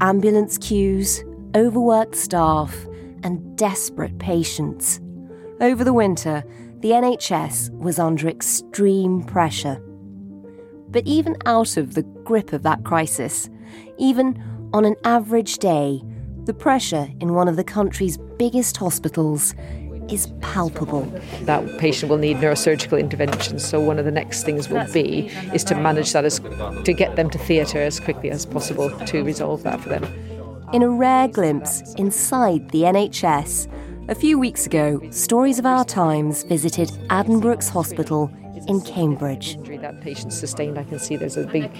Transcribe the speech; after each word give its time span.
ambulance 0.00 0.58
queues, 0.58 1.24
overworked 1.54 2.14
staff, 2.14 2.74
and 3.22 3.56
desperate 3.56 4.18
patients. 4.18 5.00
Over 5.60 5.84
the 5.84 5.92
winter, 5.92 6.44
the 6.80 6.90
NHS 6.90 7.70
was 7.76 7.98
under 7.98 8.28
extreme 8.28 9.22
pressure. 9.22 9.82
But 10.88 11.06
even 11.06 11.36
out 11.44 11.76
of 11.76 11.94
the 11.94 12.02
grip 12.02 12.52
of 12.52 12.62
that 12.62 12.84
crisis, 12.84 13.50
even 13.98 14.42
on 14.72 14.84
an 14.84 14.96
average 15.04 15.58
day, 15.58 16.02
the 16.44 16.54
pressure 16.54 17.08
in 17.20 17.34
one 17.34 17.48
of 17.48 17.56
the 17.56 17.64
country's 17.64 18.16
biggest 18.38 18.76
hospitals 18.78 19.54
is 20.10 20.28
palpable. 20.40 21.02
That 21.42 21.78
patient 21.78 22.10
will 22.10 22.18
need 22.18 22.38
neurosurgical 22.38 22.98
intervention. 22.98 23.58
So 23.58 23.80
one 23.80 23.98
of 23.98 24.04
the 24.04 24.10
next 24.10 24.44
things 24.44 24.68
will 24.68 24.86
be 24.92 25.28
is 25.54 25.64
to 25.64 25.74
manage 25.74 26.12
that 26.12 26.24
as 26.24 26.40
to 26.40 26.92
get 26.92 27.16
them 27.16 27.30
to 27.30 27.38
theatre 27.38 27.80
as 27.80 28.00
quickly 28.00 28.30
as 28.30 28.46
possible 28.46 28.90
to 29.06 29.22
resolve 29.22 29.62
that 29.62 29.80
for 29.80 29.88
them. 29.88 30.04
In 30.72 30.82
a 30.82 30.88
rare 30.88 31.28
glimpse 31.28 31.94
inside 31.94 32.70
the 32.70 32.82
NHS, 32.82 33.68
a 34.08 34.14
few 34.14 34.38
weeks 34.38 34.66
ago, 34.66 35.00
Stories 35.10 35.58
of 35.58 35.66
Our 35.66 35.84
Times 35.84 36.42
visited 36.44 36.88
Addenbrooke's 37.10 37.68
Hospital 37.68 38.30
in 38.68 38.80
Cambridge. 38.82 39.56
That 39.80 40.00
patient 40.00 40.32
sustained, 40.32 40.78
I 40.78 40.84
can 40.84 40.98
see 40.98 41.16
there's 41.16 41.36
a 41.36 41.46
big 41.46 41.70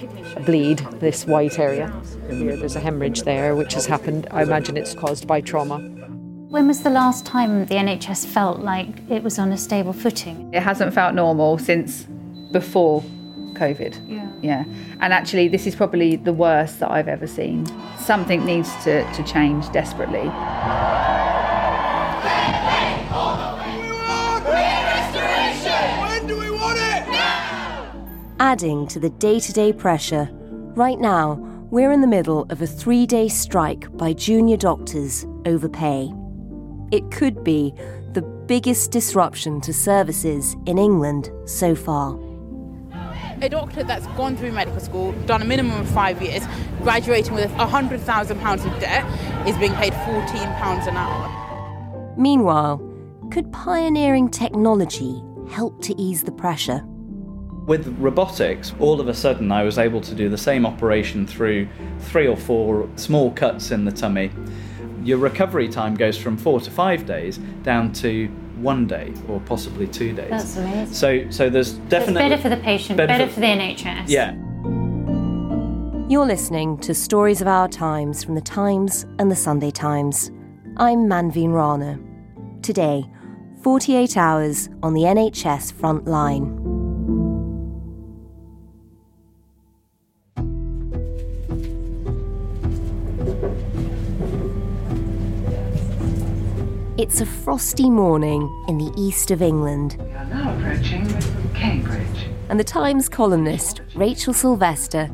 bleed, 0.45 0.79
this 0.99 1.25
white 1.25 1.59
area. 1.59 1.93
Here, 2.29 2.55
there's 2.57 2.75
a 2.75 2.79
hemorrhage 2.79 3.23
there, 3.23 3.55
which 3.55 3.73
has 3.73 3.85
happened. 3.85 4.27
I 4.31 4.43
imagine 4.43 4.77
it's 4.77 4.93
caused 4.93 5.27
by 5.27 5.41
trauma. 5.41 5.77
When 6.51 6.67
was 6.67 6.83
the 6.83 6.89
last 6.89 7.25
time 7.25 7.65
the 7.67 7.75
NHS 7.75 8.25
felt 8.25 8.59
like 8.59 9.09
it 9.09 9.23
was 9.23 9.39
on 9.39 9.53
a 9.53 9.57
stable 9.57 9.93
footing? 9.93 10.53
It 10.53 10.61
hasn't 10.61 10.93
felt 10.93 11.15
normal 11.15 11.57
since 11.57 12.03
before 12.51 13.01
COVID. 13.53 13.97
Yeah. 14.05 14.29
Yeah. 14.41 14.65
And 14.99 15.13
actually, 15.13 15.47
this 15.47 15.65
is 15.65 15.77
probably 15.77 16.17
the 16.17 16.33
worst 16.33 16.81
that 16.81 16.91
I've 16.91 17.07
ever 17.07 17.25
seen. 17.25 17.65
Something 17.97 18.43
needs 18.43 18.69
to, 18.83 19.09
to 19.13 19.23
change 19.23 19.71
desperately. 19.71 20.27
Adding 28.41 28.87
to 28.87 28.99
the 28.99 29.09
day 29.19 29.39
to 29.39 29.53
day 29.53 29.71
pressure, 29.71 30.27
right 30.75 30.99
now, 30.99 31.35
we're 31.69 31.93
in 31.93 32.01
the 32.01 32.07
middle 32.07 32.45
of 32.49 32.61
a 32.61 32.67
three 32.67 33.05
day 33.05 33.29
strike 33.29 33.89
by 33.95 34.11
junior 34.11 34.57
doctors 34.57 35.25
over 35.45 35.69
pay. 35.69 36.11
It 36.91 37.09
could 37.09 37.43
be 37.43 37.73
the 38.11 38.21
biggest 38.21 38.91
disruption 38.91 39.61
to 39.61 39.73
services 39.73 40.57
in 40.65 40.77
England 40.77 41.31
so 41.45 41.73
far. 41.73 42.19
a 43.41 43.49
doctor 43.49 43.83
that's 43.83 44.05
gone 44.17 44.35
through 44.37 44.51
medical 44.51 44.79
school, 44.79 45.13
done 45.25 45.41
a 45.41 45.45
minimum 45.45 45.79
of 45.79 45.89
five 45.89 46.21
years, 46.21 46.43
graduating 46.83 47.33
with 47.33 47.49
£100,000 47.51 48.73
of 48.73 48.79
debt, 48.79 49.47
is 49.47 49.57
being 49.57 49.73
paid 49.73 49.93
£14 49.93 50.87
an 50.87 50.97
hour. 50.97 52.13
Meanwhile, 52.17 52.79
could 53.31 53.51
pioneering 53.53 54.29
technology 54.29 55.23
help 55.49 55.81
to 55.83 55.99
ease 55.99 56.23
the 56.23 56.31
pressure? 56.31 56.83
With 57.65 57.87
robotics, 57.99 58.73
all 58.79 58.99
of 58.99 59.07
a 59.07 59.13
sudden 59.13 59.51
I 59.51 59.63
was 59.63 59.77
able 59.77 60.01
to 60.01 60.13
do 60.13 60.27
the 60.27 60.37
same 60.37 60.65
operation 60.65 61.25
through 61.25 61.67
three 61.99 62.27
or 62.27 62.35
four 62.35 62.89
small 62.95 63.31
cuts 63.31 63.71
in 63.71 63.85
the 63.85 63.91
tummy. 63.91 64.29
Your 65.03 65.17
recovery 65.17 65.67
time 65.67 65.95
goes 65.95 66.17
from 66.17 66.37
four 66.37 66.59
to 66.61 66.69
five 66.71 67.05
days 67.05 67.37
down 67.63 67.91
to 67.93 68.27
one 68.57 68.85
day 68.85 69.13
or 69.27 69.39
possibly 69.41 69.87
two 69.87 70.13
days. 70.13 70.29
That's 70.29 70.57
amazing. 70.57 70.93
So, 70.93 71.29
so 71.31 71.49
there's 71.49 71.71
So 71.71 71.77
it's 71.77 71.89
definitely 71.89 72.29
better 72.29 72.37
for 72.37 72.49
the 72.49 72.57
patient, 72.57 72.97
better, 72.97 73.27
for 73.27 73.39
the 73.39 73.47
NHS. 73.47 74.05
Yeah, 74.07 74.33
You're 76.07 76.25
listening 76.27 76.77
to 76.79 76.93
Stories 76.93 77.41
of 77.41 77.47
Our 77.47 77.67
Times 77.67 78.23
from 78.23 78.35
the 78.35 78.41
Times 78.41 79.05
and 79.17 79.31
the 79.31 79.35
Sunday 79.35 79.71
Times. 79.71 80.29
I'm 80.77 80.99
Manveen 81.07 81.53
Rana. 81.53 81.99
Today, 82.61 83.03
48 83.63 84.17
hours 84.17 84.69
on 84.83 84.93
the 84.93 85.01
NHS 85.01 85.73
front 85.73 86.05
line. 86.05 86.60
It's 97.01 97.19
a 97.19 97.25
frosty 97.25 97.89
morning 97.89 98.43
in 98.67 98.77
the 98.77 98.93
east 98.95 99.31
of 99.31 99.41
England. 99.41 99.97
Now 100.29 100.55
approaching 100.55 101.07
Cambridge. 101.51 102.29
and 102.47 102.59
the 102.59 102.63
Times 102.63 103.09
columnist 103.09 103.81
Rachel 103.95 104.35
Sylvester 104.35 105.09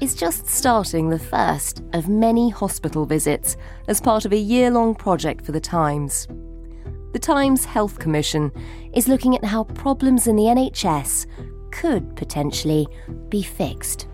is 0.00 0.14
just 0.14 0.46
starting 0.46 1.08
the 1.10 1.18
first 1.18 1.82
of 1.94 2.08
many 2.08 2.48
hospital 2.48 3.06
visits 3.06 3.56
as 3.88 4.00
part 4.00 4.24
of 4.24 4.32
a 4.32 4.36
year 4.36 4.70
long 4.70 4.94
project 4.94 5.44
for 5.44 5.50
the 5.50 5.58
Times. 5.58 6.28
The 7.12 7.18
Times 7.18 7.64
Health 7.64 7.98
Commission 7.98 8.52
is 8.94 9.08
looking 9.08 9.34
at 9.34 9.44
how 9.44 9.64
problems 9.64 10.28
in 10.28 10.36
the 10.36 10.44
NHS 10.44 11.26
could 11.72 12.14
potentially 12.14 12.86
be 13.30 13.42
fixed. 13.42 14.06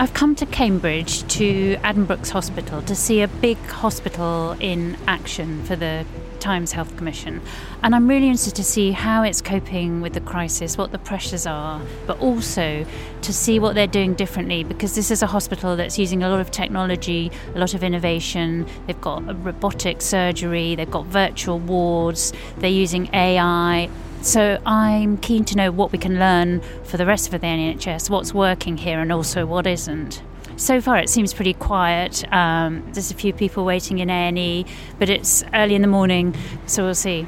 I've 0.00 0.14
come 0.14 0.34
to 0.36 0.46
Cambridge 0.46 1.28
to 1.34 1.76
Addenbrooke's 1.84 2.30
Hospital 2.30 2.80
to 2.80 2.94
see 2.94 3.20
a 3.20 3.28
big 3.28 3.58
hospital 3.58 4.56
in 4.58 4.96
action 5.06 5.62
for 5.64 5.76
the 5.76 6.06
Times 6.38 6.72
Health 6.72 6.96
Commission. 6.96 7.42
And 7.82 7.94
I'm 7.94 8.08
really 8.08 8.28
interested 8.28 8.56
to 8.56 8.64
see 8.64 8.92
how 8.92 9.22
it's 9.24 9.42
coping 9.42 10.00
with 10.00 10.14
the 10.14 10.22
crisis, 10.22 10.78
what 10.78 10.90
the 10.92 10.98
pressures 10.98 11.46
are, 11.46 11.82
but 12.06 12.18
also 12.18 12.86
to 13.20 13.32
see 13.34 13.58
what 13.58 13.74
they're 13.74 13.86
doing 13.86 14.14
differently 14.14 14.64
because 14.64 14.94
this 14.94 15.10
is 15.10 15.20
a 15.20 15.26
hospital 15.26 15.76
that's 15.76 15.98
using 15.98 16.22
a 16.22 16.30
lot 16.30 16.40
of 16.40 16.50
technology, 16.50 17.30
a 17.54 17.58
lot 17.58 17.74
of 17.74 17.84
innovation. 17.84 18.66
They've 18.86 19.00
got 19.02 19.44
robotic 19.44 20.00
surgery, 20.00 20.76
they've 20.76 20.90
got 20.90 21.04
virtual 21.04 21.58
wards, 21.58 22.32
they're 22.56 22.70
using 22.70 23.14
AI. 23.14 23.90
So 24.22 24.60
I'm 24.66 25.16
keen 25.16 25.46
to 25.46 25.56
know 25.56 25.70
what 25.72 25.92
we 25.92 25.98
can 25.98 26.18
learn 26.18 26.60
for 26.84 26.98
the 26.98 27.06
rest 27.06 27.32
of 27.32 27.40
the 27.40 27.46
NHS, 27.46 28.10
what's 28.10 28.34
working 28.34 28.76
here 28.76 29.00
and 29.00 29.10
also 29.10 29.46
what 29.46 29.66
isn't. 29.66 30.22
So 30.56 30.82
far, 30.82 30.98
it 30.98 31.08
seems 31.08 31.32
pretty 31.32 31.54
quiet. 31.54 32.30
Um, 32.30 32.86
there's 32.92 33.10
a 33.10 33.14
few 33.14 33.32
people 33.32 33.64
waiting 33.64 33.98
in 33.98 34.10
A&E, 34.10 34.66
but 34.98 35.08
it's 35.08 35.42
early 35.54 35.74
in 35.74 35.80
the 35.80 35.88
morning, 35.88 36.34
so 36.66 36.84
we'll 36.84 36.94
see. 36.94 37.26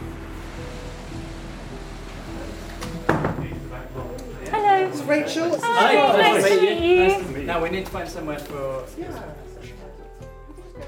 Hello. 4.50 4.87
It's 4.87 5.03
Rachel. 5.05 5.59
Hi, 5.62 5.95
nice 5.95 6.47
to 6.47 6.61
meet 6.61 7.37
you. 7.37 7.43
Now 7.45 7.62
we 7.62 7.71
need 7.71 7.87
to 7.87 7.91
find 7.91 8.06
somewhere 8.06 8.38
for. 8.38 8.85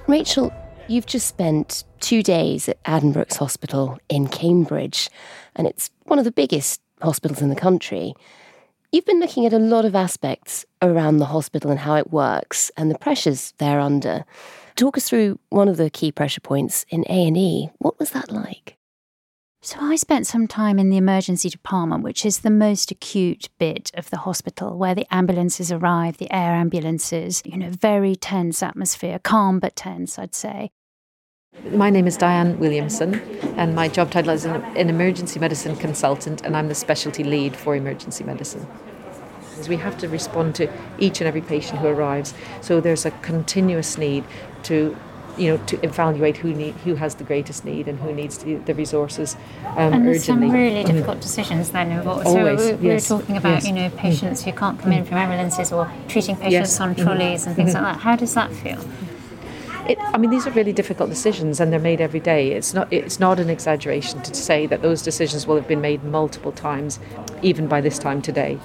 Rachel, 0.06 0.52
you've 0.86 1.06
just 1.06 1.26
spent 1.26 1.84
two 2.00 2.22
days 2.22 2.68
at 2.68 2.82
Addenbrooke's 2.84 3.36
Hospital 3.36 3.98
in 4.10 4.28
Cambridge, 4.28 5.08
and 5.56 5.66
it's 5.66 5.90
one 6.04 6.18
of 6.18 6.24
the 6.24 6.32
biggest 6.32 6.80
hospitals 7.00 7.42
in 7.42 7.48
the 7.48 7.56
country. 7.56 8.14
You've 8.92 9.06
been 9.06 9.20
looking 9.20 9.44
at 9.44 9.52
a 9.52 9.58
lot 9.58 9.84
of 9.84 9.94
aspects 9.94 10.64
around 10.80 11.18
the 11.18 11.26
hospital 11.26 11.70
and 11.70 11.80
how 11.80 11.96
it 11.96 12.12
works 12.12 12.70
and 12.76 12.90
the 12.90 12.98
pressures 12.98 13.52
they're 13.58 13.80
under. 13.80 14.24
Talk 14.76 14.96
us 14.96 15.08
through 15.08 15.38
one 15.50 15.68
of 15.68 15.76
the 15.76 15.90
key 15.90 16.12
pressure 16.12 16.40
points 16.40 16.86
in 16.88 17.04
A&E. 17.08 17.70
What 17.78 17.98
was 17.98 18.10
that 18.10 18.30
like? 18.30 18.76
So 19.62 19.78
I 19.80 19.96
spent 19.96 20.26
some 20.26 20.46
time 20.46 20.78
in 20.78 20.90
the 20.90 20.98
emergency 20.98 21.48
department, 21.48 22.04
which 22.04 22.26
is 22.26 22.40
the 22.40 22.50
most 22.50 22.90
acute 22.90 23.48
bit 23.58 23.90
of 23.94 24.10
the 24.10 24.18
hospital, 24.18 24.76
where 24.76 24.94
the 24.94 25.06
ambulances 25.10 25.72
arrive, 25.72 26.18
the 26.18 26.30
air 26.30 26.52
ambulances, 26.52 27.42
you 27.46 27.56
know, 27.56 27.70
very 27.70 28.14
tense 28.14 28.62
atmosphere, 28.62 29.18
calm 29.18 29.60
but 29.60 29.74
tense, 29.74 30.18
I'd 30.18 30.34
say. 30.34 30.70
My 31.62 31.88
name 31.88 32.06
is 32.08 32.16
Diane 32.16 32.58
Williamson, 32.58 33.20
and 33.56 33.76
my 33.76 33.88
job 33.88 34.10
title 34.10 34.32
is 34.32 34.44
an, 34.44 34.62
emergency 34.76 35.38
medicine 35.38 35.76
consultant, 35.76 36.42
and 36.44 36.56
I'm 36.56 36.68
the 36.68 36.74
specialty 36.74 37.22
lead 37.22 37.54
for 37.54 37.76
emergency 37.76 38.24
medicine. 38.24 38.66
We 39.68 39.76
have 39.76 39.96
to 39.98 40.08
respond 40.08 40.56
to 40.56 40.68
each 40.98 41.20
and 41.20 41.28
every 41.28 41.40
patient 41.40 41.78
who 41.78 41.86
arrives, 41.86 42.34
so 42.60 42.80
there's 42.80 43.06
a 43.06 43.12
continuous 43.12 43.96
need 43.96 44.24
to 44.64 44.96
you 45.36 45.50
know, 45.56 45.64
to 45.66 45.84
evaluate 45.84 46.36
who 46.36 46.54
need, 46.54 46.74
who 46.84 46.94
has 46.94 47.16
the 47.16 47.24
greatest 47.24 47.64
need 47.64 47.88
and 47.88 47.98
who 47.98 48.12
needs 48.12 48.38
the, 48.38 48.54
the 48.54 48.74
resources 48.74 49.34
um, 49.76 49.92
and 49.92 50.06
there's 50.06 50.22
urgently. 50.28 50.46
some 50.46 50.56
really 50.56 50.84
mm. 50.84 50.86
difficult 50.86 51.20
decisions 51.20 51.70
then 51.70 51.90
involved. 51.90 52.24
Always, 52.24 52.60
so 52.60 52.76
we, 52.76 52.86
yes, 52.86 53.10
were 53.10 53.18
talking 53.18 53.36
about, 53.36 53.54
yes. 53.54 53.66
you 53.66 53.72
know, 53.72 53.90
mm. 53.90 53.96
patients 53.96 54.44
who 54.44 54.52
can't 54.52 54.78
come 54.78 54.92
in 54.92 55.02
mm. 55.02 55.08
from 55.08 55.16
ambulances 55.16 55.72
or 55.72 55.90
treating 56.06 56.36
patients 56.36 56.52
Yes. 56.52 56.80
on 56.80 56.94
mm-hmm. 56.94 57.02
trolleys 57.02 57.46
and 57.46 57.56
things 57.56 57.74
like 57.74 57.82
mm-hmm. 57.82 57.94
that. 57.94 58.00
How 58.00 58.14
does 58.14 58.34
that 58.34 58.52
feel? 58.52 58.78
It, 59.88 59.98
I 60.00 60.18
mean, 60.18 60.30
these 60.30 60.46
are 60.46 60.50
really 60.50 60.72
difficult 60.72 61.10
decisions, 61.10 61.60
and 61.60 61.72
they're 61.72 61.78
made 61.80 62.00
every 62.00 62.20
day. 62.20 62.52
It's 62.52 62.72
not. 62.72 62.90
It's 62.92 63.20
not 63.20 63.38
an 63.38 63.50
exaggeration 63.50 64.22
to 64.22 64.34
say 64.34 64.66
that 64.66 64.82
those 64.82 65.02
decisions 65.02 65.46
will 65.46 65.56
have 65.56 65.68
been 65.68 65.80
made 65.80 66.02
multiple 66.04 66.52
times, 66.52 66.98
even 67.42 67.66
by 67.66 67.80
this 67.80 67.98
time 67.98 68.22
today. 68.22 68.58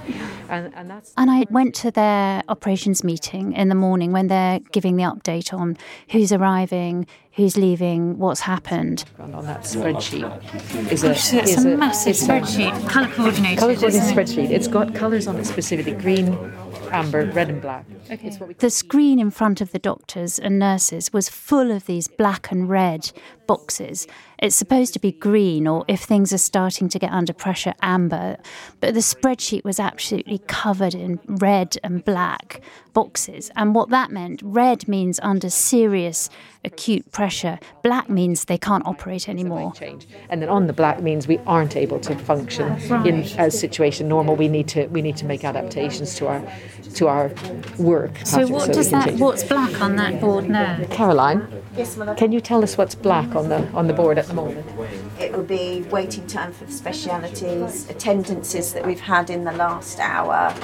And, 0.48 0.72
and 0.74 0.90
that's 0.90 1.12
And 1.16 1.30
I 1.30 1.46
went 1.50 1.74
to 1.76 1.90
their 1.90 2.42
operations 2.48 3.04
meeting 3.04 3.52
in 3.52 3.68
the 3.68 3.74
morning 3.74 4.12
when 4.12 4.28
they're 4.28 4.60
giving 4.72 4.96
the 4.96 5.02
update 5.04 5.52
on 5.52 5.76
who's 6.10 6.32
arriving, 6.32 7.06
who's 7.32 7.56
leaving, 7.56 8.18
what's 8.18 8.40
happened. 8.40 9.04
on 9.18 9.44
that 9.44 9.62
spreadsheet 9.62 10.90
is 10.90 11.04
a, 11.04 11.08
Gosh, 11.08 11.34
it's 11.34 11.50
is 11.52 11.64
a 11.64 11.76
massive 11.76 12.10
it's 12.10 12.22
a- 12.22 12.26
spreadsheet, 12.28 12.88
colour 12.88 13.08
coordinated. 13.08 13.58
Colour 13.58 13.74
coordinated 13.74 14.02
isn't 14.10 14.18
it? 14.18 14.26
spreadsheet. 14.28 14.50
It's 14.50 14.68
got 14.68 14.94
colours 14.94 15.26
on 15.26 15.36
it 15.36 15.44
specifically: 15.46 15.92
green, 15.92 16.26
amber, 16.92 17.24
red, 17.26 17.48
and 17.48 17.60
black. 17.60 17.84
It's 18.08 18.38
what 18.38 18.48
we 18.48 18.54
The 18.54 18.70
screen 18.70 19.18
in 19.18 19.30
front 19.30 19.60
of 19.60 19.72
the 19.72 19.78
doctors 19.78 20.38
and 20.38 20.58
nurses 20.58 21.12
was 21.12 21.28
full 21.28 21.70
of 21.70 21.86
these 21.86 22.08
black 22.08 22.50
and 22.50 22.68
red 22.68 23.12
boxes. 23.46 24.06
It's 24.40 24.56
supposed 24.56 24.94
to 24.94 24.98
be 24.98 25.12
green, 25.12 25.66
or 25.66 25.84
if 25.86 26.00
things 26.00 26.32
are 26.32 26.38
starting 26.38 26.88
to 26.88 26.98
get 26.98 27.12
under 27.12 27.32
pressure, 27.32 27.74
amber. 27.82 28.38
But 28.80 28.94
the 28.94 29.00
spreadsheet 29.00 29.64
was 29.64 29.78
absolutely 29.78 30.38
covered 30.46 30.94
in 30.94 31.20
red 31.26 31.76
and 31.84 32.04
black 32.04 32.62
boxes. 32.92 33.50
And 33.54 33.74
what 33.74 33.90
that 33.90 34.10
meant 34.10 34.40
red 34.42 34.88
means 34.88 35.20
under 35.22 35.50
serious 35.50 36.30
acute 36.64 37.10
pressure, 37.12 37.58
black 37.82 38.08
means 38.08 38.46
they 38.46 38.58
can't 38.58 38.86
operate 38.86 39.28
anymore. 39.28 39.72
And 40.28 40.42
then 40.42 40.48
on 40.48 40.66
the 40.66 40.72
black 40.72 41.02
means 41.02 41.26
we 41.26 41.38
aren't 41.46 41.76
able 41.76 42.00
to 42.00 42.16
function 42.16 42.72
in 43.06 43.20
a 43.38 43.50
situation 43.50 44.08
normal. 44.08 44.36
We 44.36 44.48
need 44.48 44.68
to 44.68 44.86
we 44.86 45.02
need 45.02 45.16
to 45.18 45.26
make 45.26 45.44
adaptations 45.44 46.14
to 46.16 46.26
our 46.26 46.42
to 46.94 47.08
our 47.08 47.30
work. 47.78 48.16
So 48.24 48.38
pattern 48.38 48.52
what 48.52 48.68
we 48.68 48.74
does 48.74 48.90
that? 48.90 49.14
What's 49.14 49.44
black 49.44 49.80
on 49.80 49.96
that 49.96 50.20
board 50.20 50.48
now? 50.48 50.82
Caroline, 50.90 51.46
can 52.16 52.32
you 52.32 52.40
tell 52.40 52.62
us 52.62 52.76
what's 52.76 52.94
black 52.94 53.34
on 53.34 53.48
the 53.48 53.66
on 53.72 53.86
the 53.86 53.94
board 53.94 54.18
at 54.18 54.29
the 54.30 54.34
moment? 54.34 54.66
It 55.18 55.32
will 55.32 55.42
be 55.42 55.82
waiting 55.90 56.26
time 56.26 56.52
for 56.52 56.64
the 56.64 56.72
specialities, 56.72 57.88
attendances 57.90 58.72
that 58.72 58.86
we've 58.86 59.00
had 59.00 59.30
in 59.30 59.44
the 59.44 59.52
last 59.52 59.98
hour, 59.98 60.54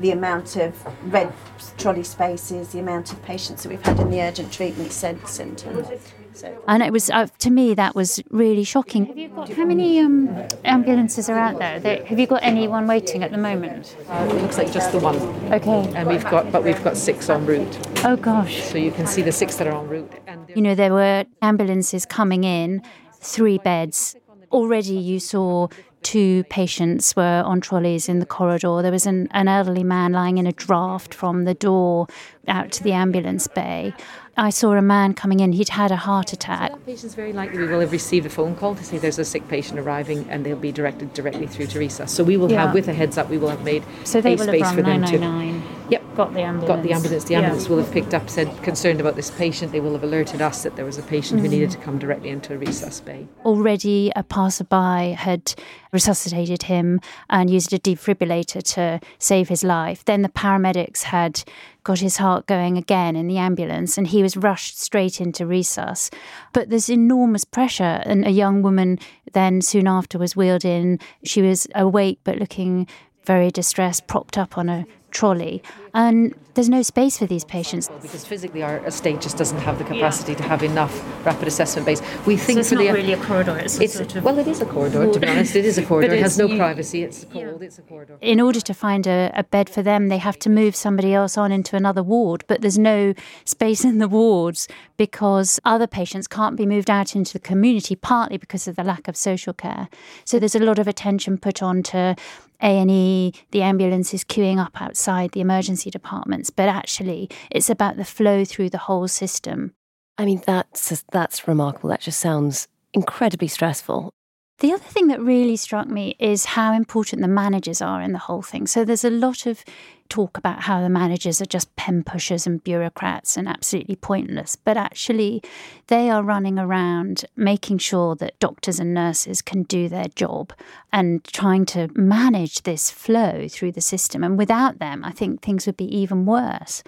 the 0.00 0.10
amount 0.10 0.56
of 0.56 0.74
red 1.12 1.32
trolley 1.78 2.02
spaces, 2.02 2.68
the 2.68 2.80
amount 2.80 3.12
of 3.12 3.22
patients 3.22 3.62
that 3.62 3.70
we've 3.70 3.82
had 3.82 3.98
in 4.00 4.10
the 4.10 4.20
urgent 4.20 4.52
treatment 4.52 4.92
cen- 4.92 5.24
centre. 5.26 5.98
So 6.36 6.62
And 6.68 6.82
it 6.82 6.92
was 6.92 7.08
uh, 7.08 7.28
to 7.38 7.50
me 7.50 7.72
that 7.74 7.94
was 7.94 8.22
really 8.30 8.62
shocking. 8.62 9.06
Have 9.06 9.16
you 9.16 9.28
got 9.28 9.48
how 9.48 9.64
many 9.64 10.00
um, 10.00 10.28
ambulances 10.64 11.30
are 11.30 11.38
out 11.38 11.58
there? 11.58 11.80
there? 11.80 12.04
Have 12.04 12.18
you 12.18 12.26
got 12.26 12.42
anyone 12.42 12.86
waiting 12.86 13.22
at 13.22 13.30
the 13.30 13.38
moment? 13.38 13.96
Uh, 14.08 14.28
it 14.30 14.42
looks 14.42 14.58
like 14.58 14.70
just 14.70 14.92
the 14.92 14.98
one. 14.98 15.16
Okay. 15.50 15.92
And 15.94 16.06
we've 16.06 16.24
got 16.24 16.52
but 16.52 16.62
we've 16.62 16.82
got 16.84 16.98
six 16.98 17.30
en 17.30 17.46
route. 17.46 17.78
Oh 18.04 18.16
gosh. 18.16 18.62
So 18.64 18.76
you 18.76 18.90
can 18.90 19.06
see 19.06 19.22
the 19.22 19.32
six 19.32 19.56
that 19.56 19.66
are 19.66 19.80
en 19.82 19.88
route. 19.88 20.12
And 20.26 20.46
You 20.54 20.60
know 20.60 20.74
there 20.74 20.92
were 20.92 21.24
ambulances 21.40 22.04
coming 22.04 22.44
in, 22.44 22.82
three 23.14 23.56
beds. 23.56 24.14
Already 24.52 24.94
you 24.94 25.18
saw 25.18 25.68
two 26.02 26.44
patients 26.44 27.16
were 27.16 27.42
on 27.44 27.60
trolleys 27.60 28.08
in 28.08 28.20
the 28.20 28.26
corridor. 28.26 28.80
There 28.80 28.92
was 28.92 29.06
an, 29.06 29.26
an 29.32 29.48
elderly 29.48 29.82
man 29.82 30.12
lying 30.12 30.38
in 30.38 30.46
a 30.46 30.52
draft 30.52 31.12
from 31.12 31.44
the 31.46 31.54
door 31.54 32.06
out 32.46 32.70
to 32.72 32.84
the 32.84 32.92
ambulance 32.92 33.48
bay. 33.48 33.92
I 34.38 34.50
saw 34.50 34.72
a 34.72 34.82
man 34.82 35.14
coming 35.14 35.40
in. 35.40 35.52
He'd 35.52 35.70
had 35.70 35.90
a 35.90 35.96
heart 35.96 36.32
attack. 36.34 36.70
That 36.70 36.84
patient's 36.84 37.14
very 37.14 37.32
likely 37.32 37.58
we 37.58 37.66
will 37.68 37.80
have 37.80 37.90
received 37.92 38.26
a 38.26 38.28
phone 38.28 38.54
call 38.54 38.74
to 38.74 38.84
say 38.84 38.98
there's 38.98 39.18
a 39.18 39.24
sick 39.24 39.48
patient 39.48 39.78
arriving 39.78 40.26
and 40.28 40.44
they'll 40.44 40.56
be 40.56 40.72
directed 40.72 41.14
directly 41.14 41.46
through 41.46 41.66
to 41.68 41.78
resus. 41.78 42.10
So 42.10 42.22
we 42.22 42.36
will 42.36 42.50
Yeah. 42.52 42.66
have, 42.66 42.74
with 42.74 42.86
a 42.88 42.92
heads 42.92 43.16
up, 43.16 43.30
we 43.30 43.38
will 43.38 43.48
have 43.48 43.64
made 43.64 43.82
So 44.04 44.20
they 44.20 44.34
a 44.34 44.36
will 44.36 44.44
have 44.46 44.48
space 44.54 44.62
run 44.62 44.74
for 44.74 44.82
them 44.82 45.00
999. 45.00 45.62
to. 45.62 45.66
Yep. 45.88 46.02
Got 46.16 46.34
the 46.34 46.40
ambulance. 46.40 46.68
Got 46.68 46.82
the 46.82 46.92
ambulance. 46.92 47.24
The 47.24 47.32
Yeah. 47.34 47.54
will 47.68 47.78
have 47.78 47.90
picked 47.92 48.12
up, 48.12 48.28
said 48.28 48.50
concerned 48.62 49.00
about 49.00 49.16
this 49.16 49.30
patient. 49.30 49.72
They 49.72 49.80
will 49.80 49.92
have 49.92 50.02
alerted 50.04 50.42
us 50.42 50.62
that 50.64 50.76
there 50.76 50.84
was 50.84 50.98
a 50.98 51.02
patient 51.02 51.40
who 51.40 51.46
Mhm. 51.46 51.50
needed 51.50 51.70
to 51.70 51.78
come 51.78 51.98
directly 51.98 52.28
into 52.30 52.54
a 52.54 52.58
resus 52.58 53.02
bay. 53.04 53.26
already 53.44 54.10
a 54.16 54.22
passerby 54.22 55.12
had 55.12 55.54
resuscitated 55.92 56.64
him 56.64 57.00
and 57.30 57.48
used 57.48 57.72
a 57.72 57.78
defibrillator 57.78 58.62
to 58.74 59.00
save 59.18 59.48
his 59.48 59.62
life. 59.64 60.04
Then 60.04 60.22
the 60.22 60.28
paramedics 60.28 61.04
had 61.04 61.44
got 61.86 62.00
his 62.00 62.16
heart 62.16 62.46
going 62.46 62.76
again 62.76 63.14
in 63.14 63.28
the 63.28 63.38
ambulance 63.38 63.96
and 63.96 64.08
he 64.08 64.20
was 64.20 64.36
rushed 64.36 64.76
straight 64.76 65.20
into 65.20 65.44
resus. 65.44 66.12
But 66.52 66.68
there's 66.68 66.90
enormous 66.90 67.44
pressure, 67.44 68.02
and 68.04 68.26
a 68.26 68.30
young 68.30 68.60
woman 68.60 68.98
then 69.34 69.62
soon 69.62 69.86
after 69.86 70.18
was 70.18 70.34
wheeled 70.34 70.64
in. 70.64 70.98
She 71.22 71.42
was 71.42 71.68
awake 71.76 72.18
but 72.24 72.38
looking 72.38 72.88
very 73.24 73.52
distressed, 73.52 74.08
propped 74.08 74.36
up 74.36 74.58
on 74.58 74.68
a 74.68 74.84
trolley. 75.12 75.62
And 75.96 76.34
there's 76.52 76.68
no 76.68 76.82
space 76.82 77.16
for 77.18 77.24
these 77.26 77.42
patients. 77.44 77.88
Because 78.02 78.24
physically, 78.24 78.62
our 78.62 78.84
estate 78.86 79.20
just 79.22 79.38
doesn't 79.38 79.58
have 79.58 79.78
the 79.78 79.84
capacity 79.84 80.34
to 80.34 80.42
have 80.42 80.62
enough 80.62 80.94
rapid 81.24 81.48
assessment 81.48 81.86
bays. 81.86 82.02
We 82.26 82.36
think 82.36 82.58
it's 82.58 82.68
for 82.68 82.74
not 82.74 82.82
the 82.84 82.92
really 82.92 83.14
a 83.14 83.22
corridor, 83.22 83.56
it's 83.58 83.78
a 83.80 83.88
sort 83.88 84.14
of 84.16 84.24
well, 84.24 84.38
it 84.38 84.46
is 84.46 84.60
a 84.60 84.66
corridor. 84.66 85.10
To 85.10 85.18
be 85.20 85.26
honest, 85.26 85.56
it 85.56 85.64
is 85.64 85.78
a 85.78 85.84
corridor. 85.90 86.08
But 86.08 86.18
It 86.18 86.22
has 86.22 86.36
no 86.36 86.46
you- 86.48 86.58
privacy. 86.58 87.02
It's 87.02 87.24
cold. 87.24 87.62
It's 87.62 87.78
a 87.78 87.82
corridor. 87.82 88.18
in 88.20 88.40
order 88.42 88.60
to 88.60 88.74
find 88.74 89.06
a, 89.06 89.30
a 89.34 89.44
bed 89.44 89.70
for 89.70 89.82
them, 89.82 90.08
they 90.08 90.18
have 90.18 90.38
to 90.40 90.50
move 90.50 90.76
somebody 90.76 91.14
else 91.14 91.38
on 91.38 91.50
into 91.50 91.76
another 91.76 92.02
ward, 92.02 92.44
but 92.46 92.60
there's 92.60 92.78
no 92.78 93.14
space 93.46 93.82
in 93.82 93.98
the 93.98 94.08
wards 94.08 94.68
because 94.98 95.58
other 95.64 95.86
patients 95.86 96.26
can't 96.26 96.56
be 96.56 96.66
moved 96.66 96.90
out 96.90 97.16
into 97.16 97.32
the 97.32 97.38
community, 97.38 97.96
partly 97.96 98.36
because 98.36 98.68
of 98.68 98.76
the 98.76 98.84
lack 98.84 99.08
of 99.08 99.16
social 99.16 99.54
care. 99.54 99.88
So 100.26 100.38
there's 100.38 100.54
a 100.54 100.60
lot 100.60 100.78
of 100.78 100.86
attention 100.86 101.38
put 101.38 101.62
on 101.62 101.82
to 101.84 102.16
A&E, 102.62 103.32
the 103.50 103.60
ambulances 103.62 104.24
queuing 104.24 104.58
up 104.58 104.80
outside 104.80 105.32
the 105.32 105.40
emergency 105.42 105.85
departments, 105.90 106.50
but 106.50 106.68
actually 106.68 107.28
it's 107.50 107.70
about 107.70 107.96
the 107.96 108.04
flow 108.04 108.44
through 108.44 108.70
the 108.70 108.78
whole 108.78 109.08
system. 109.08 109.74
I 110.18 110.24
mean, 110.24 110.42
that's 110.46 111.04
that's 111.12 111.46
remarkable. 111.46 111.90
That 111.90 112.00
just 112.00 112.18
sounds 112.18 112.68
incredibly 112.94 113.48
stressful. 113.48 114.10
The 114.58 114.72
other 114.72 114.84
thing 114.84 115.08
that 115.08 115.20
really 115.20 115.56
struck 115.56 115.86
me 115.86 116.16
is 116.18 116.46
how 116.46 116.72
important 116.72 117.20
the 117.20 117.28
managers 117.28 117.82
are 117.82 118.00
in 118.00 118.12
the 118.12 118.18
whole 118.18 118.40
thing. 118.40 118.66
So 118.66 118.86
there's 118.86 119.04
a 119.04 119.10
lot 119.10 119.44
of 119.44 119.62
talk 120.08 120.38
about 120.38 120.62
how 120.62 120.80
the 120.80 120.88
managers 120.88 121.40
are 121.40 121.46
just 121.46 121.74
pen 121.76 122.02
pushers 122.02 122.46
and 122.46 122.62
bureaucrats 122.62 123.36
and 123.36 123.48
absolutely 123.48 123.96
pointless. 123.96 124.56
But 124.56 124.76
actually, 124.76 125.42
they 125.88 126.10
are 126.10 126.22
running 126.22 126.58
around 126.58 127.24
making 127.36 127.78
sure 127.78 128.14
that 128.16 128.38
doctors 128.38 128.80
and 128.80 128.94
nurses 128.94 129.42
can 129.42 129.64
do 129.64 129.88
their 129.88 130.08
job 130.08 130.52
and 130.92 131.22
trying 131.24 131.66
to 131.66 131.88
manage 131.94 132.62
this 132.62 132.90
flow 132.90 133.48
through 133.48 133.72
the 133.72 133.80
system. 133.80 134.24
And 134.24 134.38
without 134.38 134.78
them, 134.78 135.04
I 135.04 135.10
think 135.10 135.42
things 135.42 135.66
would 135.66 135.76
be 135.76 135.96
even 135.96 136.26
worse. 136.26 136.82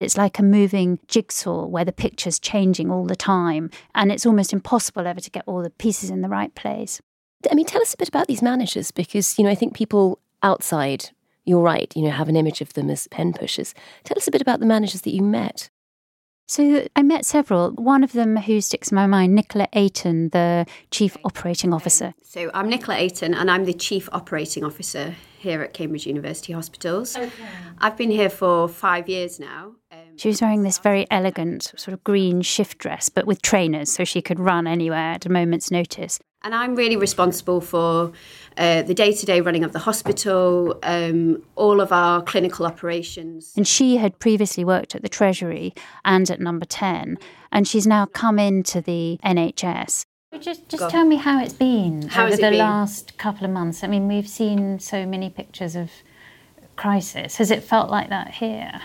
It's 0.00 0.16
like 0.16 0.38
a 0.38 0.42
moving 0.42 0.98
jigsaw 1.08 1.66
where 1.66 1.84
the 1.84 1.92
picture's 1.92 2.38
changing 2.38 2.90
all 2.90 3.04
the 3.04 3.14
time, 3.14 3.70
and 3.94 4.10
it's 4.10 4.24
almost 4.24 4.52
impossible 4.52 5.06
ever 5.06 5.20
to 5.20 5.30
get 5.30 5.44
all 5.46 5.62
the 5.62 5.70
pieces 5.70 6.08
in 6.08 6.22
the 6.22 6.28
right 6.28 6.54
place. 6.54 7.00
I 7.50 7.54
mean, 7.54 7.66
tell 7.66 7.82
us 7.82 7.94
a 7.94 7.96
bit 7.98 8.08
about 8.08 8.26
these 8.26 8.42
managers 8.42 8.90
because, 8.90 9.38
you 9.38 9.44
know, 9.44 9.50
I 9.50 9.54
think 9.54 9.74
people 9.74 10.18
outside, 10.42 11.10
you're 11.44 11.60
right, 11.60 11.92
you 11.96 12.02
know, 12.02 12.10
have 12.10 12.28
an 12.28 12.36
image 12.36 12.60
of 12.60 12.72
them 12.74 12.90
as 12.90 13.06
pen 13.08 13.32
pushers. 13.32 13.74
Tell 14.04 14.16
us 14.16 14.28
a 14.28 14.30
bit 14.30 14.42
about 14.42 14.60
the 14.60 14.66
managers 14.66 15.02
that 15.02 15.14
you 15.14 15.22
met. 15.22 15.70
So 16.48 16.86
I 16.96 17.02
met 17.02 17.24
several. 17.24 17.70
One 17.70 18.02
of 18.02 18.10
them 18.10 18.36
who 18.36 18.60
sticks 18.60 18.90
in 18.90 18.96
my 18.96 19.06
mind, 19.06 19.36
Nicola 19.36 19.68
Ayton, 19.72 20.30
the 20.30 20.66
Chief 20.90 21.16
Operating 21.24 21.72
Officer. 21.72 22.12
So 22.24 22.50
I'm 22.52 22.68
Nicola 22.68 22.98
Ayton 22.98 23.34
and 23.34 23.48
I'm 23.48 23.66
the 23.66 23.72
Chief 23.72 24.08
Operating 24.10 24.64
Officer 24.64 25.14
here 25.38 25.62
at 25.62 25.74
Cambridge 25.74 26.08
University 26.08 26.52
Hospitals. 26.52 27.16
I've 27.78 27.96
been 27.96 28.10
here 28.10 28.28
for 28.28 28.68
five 28.68 29.08
years 29.08 29.38
now. 29.38 29.74
Um, 29.92 29.98
She 30.16 30.26
was 30.26 30.42
wearing 30.42 30.64
this 30.64 30.78
very 30.78 31.06
elegant 31.08 31.72
sort 31.76 31.94
of 31.94 32.02
green 32.02 32.42
shift 32.42 32.78
dress, 32.78 33.08
but 33.08 33.26
with 33.26 33.42
trainers, 33.42 33.90
so 33.90 34.04
she 34.04 34.20
could 34.20 34.40
run 34.40 34.66
anywhere 34.66 35.12
at 35.12 35.26
a 35.26 35.30
moment's 35.30 35.70
notice. 35.70 36.18
And 36.42 36.54
I'm 36.54 36.74
really 36.74 36.96
responsible 36.96 37.60
for 37.60 38.12
uh, 38.56 38.82
the 38.82 38.94
day 38.94 39.12
to 39.12 39.26
day 39.26 39.40
running 39.40 39.64
of 39.64 39.72
the 39.72 39.78
hospital, 39.80 40.78
um, 40.82 41.42
all 41.56 41.80
of 41.80 41.92
our 41.92 42.22
clinical 42.22 42.66
operations. 42.66 43.52
And 43.56 43.66
she 43.66 43.96
had 43.96 44.18
previously 44.18 44.64
worked 44.64 44.94
at 44.94 45.02
the 45.02 45.08
Treasury 45.08 45.74
and 46.04 46.30
at 46.30 46.40
Number 46.40 46.66
10, 46.66 47.18
and 47.52 47.66
she's 47.66 47.86
now 47.86 48.06
come 48.06 48.38
into 48.38 48.80
the 48.80 49.18
NHS. 49.24 50.04
Just, 50.38 50.68
just 50.68 50.88
tell 50.90 51.04
me 51.04 51.16
how 51.16 51.42
it's 51.42 51.52
been 51.52 52.08
How 52.08 52.24
over 52.26 52.34
it 52.34 52.36
the 52.36 52.50
been? 52.50 52.58
last 52.58 53.18
couple 53.18 53.44
of 53.44 53.50
months. 53.50 53.82
I 53.82 53.88
mean, 53.88 54.06
we've 54.06 54.28
seen 54.28 54.78
so 54.78 55.04
many 55.04 55.28
pictures 55.28 55.74
of 55.74 55.90
crisis. 56.76 57.36
Has 57.36 57.50
it 57.50 57.64
felt 57.64 57.90
like 57.90 58.10
that 58.10 58.34
here? 58.34 58.80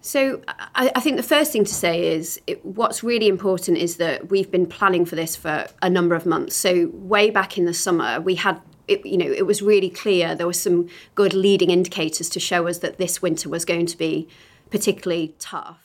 So 0.00 0.40
I, 0.48 0.90
I 0.96 1.00
think 1.00 1.16
the 1.16 1.22
first 1.22 1.52
thing 1.52 1.64
to 1.64 1.74
say 1.74 2.14
is 2.14 2.40
it, 2.46 2.64
what's 2.64 3.02
really 3.02 3.28
important 3.28 3.78
is 3.78 3.96
that 3.96 4.30
we've 4.30 4.50
been 4.50 4.66
planning 4.66 5.04
for 5.04 5.16
this 5.16 5.36
for 5.36 5.66
a 5.82 5.90
number 5.90 6.14
of 6.14 6.24
months. 6.24 6.56
So 6.56 6.90
way 6.94 7.30
back 7.30 7.58
in 7.58 7.64
the 7.66 7.74
summer, 7.74 8.20
we 8.20 8.36
had. 8.36 8.60
It, 8.88 9.06
you 9.06 9.18
know, 9.18 9.30
it 9.30 9.46
was 9.46 9.62
really 9.62 9.88
clear 9.88 10.34
there 10.34 10.48
were 10.48 10.52
some 10.52 10.88
good 11.14 11.32
leading 11.32 11.70
indicators 11.70 12.28
to 12.30 12.40
show 12.40 12.66
us 12.66 12.78
that 12.78 12.98
this 12.98 13.22
winter 13.22 13.48
was 13.48 13.64
going 13.64 13.86
to 13.86 13.96
be 13.96 14.26
particularly 14.68 15.36
tough. 15.38 15.78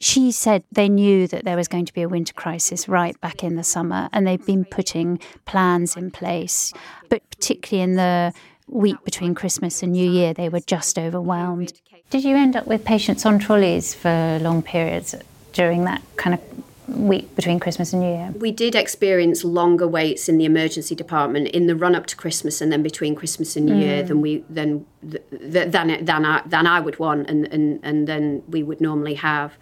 She 0.00 0.32
said 0.32 0.64
they 0.70 0.88
knew 0.88 1.26
that 1.28 1.44
there 1.44 1.56
was 1.56 1.68
going 1.68 1.84
to 1.86 1.92
be 1.92 2.02
a 2.02 2.08
winter 2.08 2.32
crisis 2.32 2.88
right 2.88 3.20
back 3.20 3.44
in 3.44 3.56
the 3.56 3.64
summer, 3.64 4.08
and 4.12 4.26
they've 4.26 4.44
been 4.44 4.64
putting 4.64 5.18
plans 5.44 5.96
in 5.96 6.10
place. 6.10 6.72
But 7.08 7.28
particularly 7.30 7.82
in 7.82 7.96
the 7.96 8.32
week 8.68 8.96
between 9.04 9.34
Christmas 9.34 9.82
and 9.82 9.92
New 9.92 10.08
Year, 10.08 10.32
they 10.34 10.48
were 10.48 10.60
just 10.60 10.98
overwhelmed. 10.98 11.72
Did 12.10 12.24
you 12.24 12.36
end 12.36 12.56
up 12.56 12.66
with 12.66 12.84
patients 12.84 13.26
on 13.26 13.38
trolleys 13.38 13.94
for 13.94 14.38
long 14.40 14.62
periods 14.62 15.14
during 15.52 15.84
that 15.84 16.00
kind 16.16 16.34
of 16.34 16.40
week 16.88 17.36
between 17.36 17.60
Christmas 17.60 17.92
and 17.92 18.00
New 18.00 18.08
Year? 18.08 18.32
We 18.38 18.50
did 18.50 18.74
experience 18.74 19.44
longer 19.44 19.86
waits 19.86 20.26
in 20.26 20.38
the 20.38 20.46
emergency 20.46 20.94
department 20.94 21.48
in 21.48 21.66
the 21.66 21.76
run 21.76 21.94
up 21.94 22.06
to 22.06 22.16
Christmas 22.16 22.62
and 22.62 22.72
then 22.72 22.82
between 22.82 23.14
Christmas 23.14 23.56
and 23.56 23.66
New 23.66 23.76
Year 23.76 24.02
Mm. 24.04 24.08
than 24.08 24.20
we 24.22 24.44
than 24.48 24.86
th- 25.10 25.22
than 25.30 26.02
than 26.04 26.24
I, 26.24 26.42
than 26.46 26.66
I 26.66 26.80
would 26.80 26.98
want 26.98 27.28
and, 27.28 27.46
and 27.52 27.78
and 27.82 28.06
then 28.06 28.42
we 28.48 28.62
would 28.62 28.80
normally 28.80 29.14
have. 29.14 29.52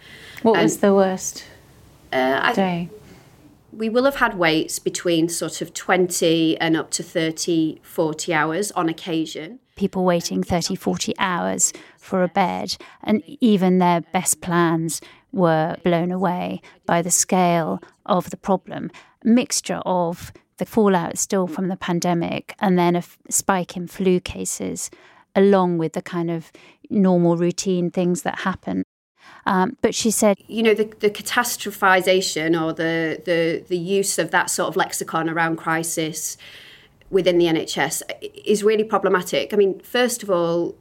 What 0.41 0.53
And, 0.55 0.63
was 0.63 0.77
the 0.77 0.93
worst 0.93 1.43
uh, 2.13 2.53
day? 2.53 2.89
we 3.73 3.89
will 3.89 4.05
have 4.05 4.15
had 4.15 4.37
waits 4.37 4.79
between 4.79 5.27
sort 5.27 5.61
of 5.61 5.73
20 5.73 6.57
and 6.59 6.77
up 6.77 6.91
to 6.91 7.03
30 7.03 7.79
40 7.83 8.33
hours 8.33 8.71
on 8.71 8.87
occasion 8.87 9.59
people 9.77 10.03
waiting 10.03 10.43
30, 10.43 10.75
40 10.75 11.13
hours 11.17 11.71
for 11.97 12.23
a 12.23 12.27
bed, 12.27 12.75
and 13.03 13.23
even 13.39 13.77
their 13.77 14.01
best 14.01 14.41
plans 14.41 14.99
were 15.31 15.77
blown 15.83 16.11
away 16.11 16.61
by 16.85 17.01
the 17.01 17.11
scale 17.11 17.81
of 18.05 18.29
the 18.29 18.37
problem. 18.37 18.91
A 19.23 19.27
Mixture 19.27 19.81
of 19.85 20.33
the 20.57 20.65
fallout 20.65 21.17
still 21.17 21.47
from 21.47 21.67
the 21.67 21.77
pandemic 21.77 22.55
and 22.59 22.77
then 22.77 22.95
a 22.95 22.99
f- 22.99 23.17
spike 23.29 23.77
in 23.77 23.87
flu 23.87 24.19
cases, 24.19 24.89
along 25.35 25.77
with 25.77 25.93
the 25.93 26.01
kind 26.01 26.31
of 26.31 26.51
normal 26.89 27.37
routine 27.37 27.91
things 27.91 28.23
that 28.23 28.39
happen. 28.39 28.83
Um, 29.45 29.77
but 29.81 29.93
she 29.93 30.09
said, 30.11 30.37
you 30.47 30.63
know 30.63 30.73
the, 30.73 30.85
the 30.99 31.09
catastrophization 31.09 32.59
or 32.59 32.73
the, 32.73 33.21
the 33.25 33.63
the 33.67 33.77
use 33.77 34.17
of 34.17 34.31
that 34.31 34.49
sort 34.49 34.69
of 34.69 34.75
lexicon 34.75 35.29
around 35.29 35.57
crisis 35.57 36.37
within 37.09 37.37
the 37.37 37.45
NHS 37.45 38.01
is 38.45 38.63
really 38.63 38.83
problematic. 38.83 39.53
I 39.53 39.57
mean, 39.57 39.79
first 39.79 40.23
of 40.23 40.29
all, 40.29 40.75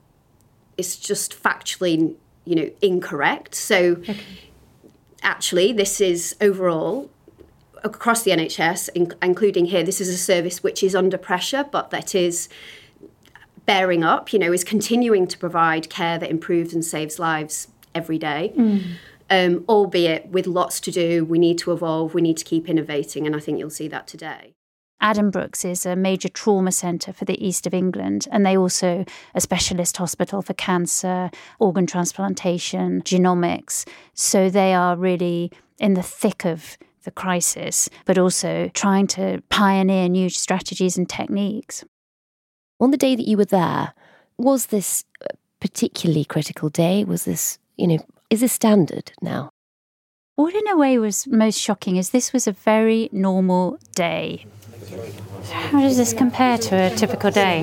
it's 0.76 0.96
just 0.96 1.40
factually, 1.40 2.14
you 2.44 2.54
know, 2.54 2.70
incorrect. 2.82 3.54
So 3.54 4.02
actually, 5.22 5.72
this 5.72 6.00
is 6.00 6.36
overall 6.40 7.10
across 7.84 8.22
the 8.22 8.32
NHS, 8.32 8.88
in, 8.94 9.12
including 9.22 9.66
here, 9.66 9.82
this 9.82 10.00
is 10.00 10.08
a 10.08 10.18
service 10.18 10.62
which 10.62 10.82
is 10.82 10.94
under 10.94 11.16
pressure, 11.16 11.64
but 11.70 11.90
that 11.90 12.14
is 12.14 12.48
bearing 13.64 14.04
up, 14.04 14.32
you 14.32 14.38
know, 14.38 14.52
is 14.52 14.64
continuing 14.64 15.26
to 15.26 15.38
provide 15.38 15.88
care 15.88 16.18
that 16.18 16.30
improves 16.30 16.74
and 16.74 16.84
saves 16.84 17.18
lives 17.18 17.68
every 17.94 18.18
day. 18.18 18.52
Um, 19.28 19.64
albeit 19.68 20.28
with 20.28 20.46
lots 20.46 20.80
to 20.80 20.90
do, 20.90 21.24
we 21.24 21.38
need 21.38 21.58
to 21.58 21.72
evolve, 21.72 22.14
we 22.14 22.22
need 22.22 22.36
to 22.36 22.44
keep 22.44 22.68
innovating, 22.68 23.26
and 23.26 23.34
I 23.34 23.40
think 23.40 23.58
you'll 23.58 23.70
see 23.70 23.88
that 23.88 24.06
today. 24.06 24.55
Addenbrooke's 25.02 25.64
is 25.64 25.84
a 25.84 25.94
major 25.94 26.28
trauma 26.28 26.72
centre 26.72 27.12
for 27.12 27.24
the 27.24 27.44
east 27.44 27.66
of 27.66 27.74
England, 27.74 28.26
and 28.32 28.44
they 28.44 28.56
also 28.56 29.04
a 29.34 29.40
specialist 29.40 29.96
hospital 29.98 30.42
for 30.42 30.54
cancer, 30.54 31.30
organ 31.58 31.86
transplantation, 31.86 33.02
genomics. 33.02 33.86
So 34.14 34.48
they 34.48 34.74
are 34.74 34.96
really 34.96 35.52
in 35.78 35.94
the 35.94 36.02
thick 36.02 36.44
of 36.44 36.78
the 37.04 37.10
crisis, 37.10 37.88
but 38.04 38.18
also 38.18 38.70
trying 38.74 39.06
to 39.06 39.42
pioneer 39.48 40.08
new 40.08 40.28
strategies 40.28 40.96
and 40.96 41.08
techniques. 41.08 41.84
On 42.80 42.90
the 42.90 42.96
day 42.96 43.14
that 43.14 43.28
you 43.28 43.36
were 43.36 43.44
there, 43.44 43.94
was 44.38 44.66
this 44.66 45.04
a 45.22 45.34
particularly 45.60 46.24
critical 46.24 46.68
day? 46.68 47.04
Was 47.04 47.24
this, 47.24 47.58
you 47.76 47.86
know, 47.86 47.98
is 48.28 48.40
this 48.40 48.52
standard 48.52 49.12
now? 49.22 49.50
What 50.34 50.54
in 50.54 50.68
a 50.68 50.76
way 50.76 50.98
was 50.98 51.26
most 51.26 51.58
shocking 51.58 51.96
is 51.96 52.10
this 52.10 52.32
was 52.32 52.46
a 52.46 52.52
very 52.52 53.08
normal 53.12 53.78
day. 53.94 54.44
How 55.50 55.80
does 55.80 55.96
this 55.96 56.12
compare 56.12 56.58
to 56.58 56.74
a 56.86 56.90
typical 56.96 57.30
day? 57.30 57.62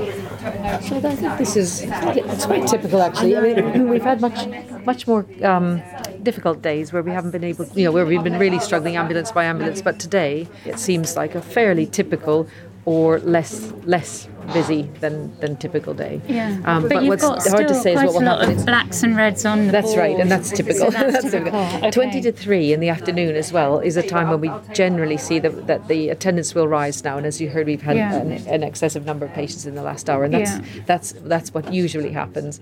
So 0.82 0.98
I 0.98 1.16
think 1.16 1.38
this 1.38 1.56
is 1.56 1.84
it's 1.84 2.46
quite 2.46 2.68
typical 2.68 3.02
actually. 3.02 3.38
I 3.38 3.42
mean, 3.42 3.90
we've 3.90 4.04
had 4.04 4.22
much 4.22 4.48
much 4.86 5.08
more 5.08 5.26
um, 5.44 5.82
difficult 6.22 6.62
days 6.62 6.92
where 6.92 7.02
we 7.02 7.12
haven't 7.12 7.32
been 7.32 7.44
able, 7.44 7.66
you 7.76 7.86
know, 7.86 7.92
where 7.92 8.06
we've 8.06 8.24
been 8.24 8.40
really 8.40 8.60
struggling 8.60 8.96
ambulance 8.98 9.32
by 9.32 9.46
ambulance. 9.46 9.82
But 9.82 10.00
today 10.00 10.48
it 10.66 10.80
seems 10.80 11.16
like 11.16 11.36
a 11.36 11.42
fairly 11.42 11.86
typical 11.86 12.48
or 12.86 13.20
less 13.20 13.72
less 13.86 14.28
busy 14.54 14.82
than 15.00 15.32
than 15.40 15.56
typical 15.56 15.94
day. 15.94 16.20
Yeah, 16.28 16.60
Um, 16.66 16.88
but, 16.90 16.96
you've 17.04 17.08
what's 17.08 17.22
got 17.22 17.48
hard 17.48 17.68
to 17.70 17.74
still 17.74 17.82
say 17.84 17.94
is 17.94 18.04
what 18.04 18.14
will 18.14 18.24
a 18.24 18.26
lot 18.26 18.40
happen. 18.42 18.60
of 18.60 18.66
blacks 18.66 19.04
and 19.04 19.16
reds 19.16 19.46
on 19.46 19.68
the 19.68 19.72
That's 19.72 19.96
right, 19.96 20.20
and 20.20 20.30
that's 20.30 20.50
typical. 20.52 20.92
So 20.92 20.98
that's 20.98 21.14
That's 21.14 21.32
typical. 21.32 21.66
typical. 21.66 21.92
Twenty 21.92 22.20
to 22.22 22.32
three 22.34 22.74
in 22.74 22.80
the 22.82 22.90
afternoon 22.90 23.36
as 23.36 23.54
well 23.54 23.80
is 23.80 23.96
a 23.96 24.04
time 24.04 24.30
when 24.30 24.42
we 24.42 24.52
generally 24.74 25.18
see 25.18 25.40
that, 25.40 25.68
that 25.68 25.88
the 25.88 26.10
attendance 26.10 26.54
will 26.54 26.68
rise 26.68 27.02
now. 27.04 27.18
And 27.18 27.26
as 27.26 27.40
you 27.40 27.50
heard, 27.50 27.68
we've 27.68 27.82
had 27.82 27.96
Yeah. 27.96 28.16
an, 28.16 28.32
an 28.48 28.64
excessive 28.64 29.06
number 29.06 29.26
of 29.26 29.34
patients 29.34 29.66
in 29.66 29.76
the 29.76 29.84
last 29.84 30.10
hour, 30.10 30.26
and 30.26 30.34
that's 30.34 30.52
Yeah. 30.52 30.84
that's 30.86 31.14
that's 31.24 31.54
what 31.54 31.74
usually 31.74 32.12
happens. 32.12 32.60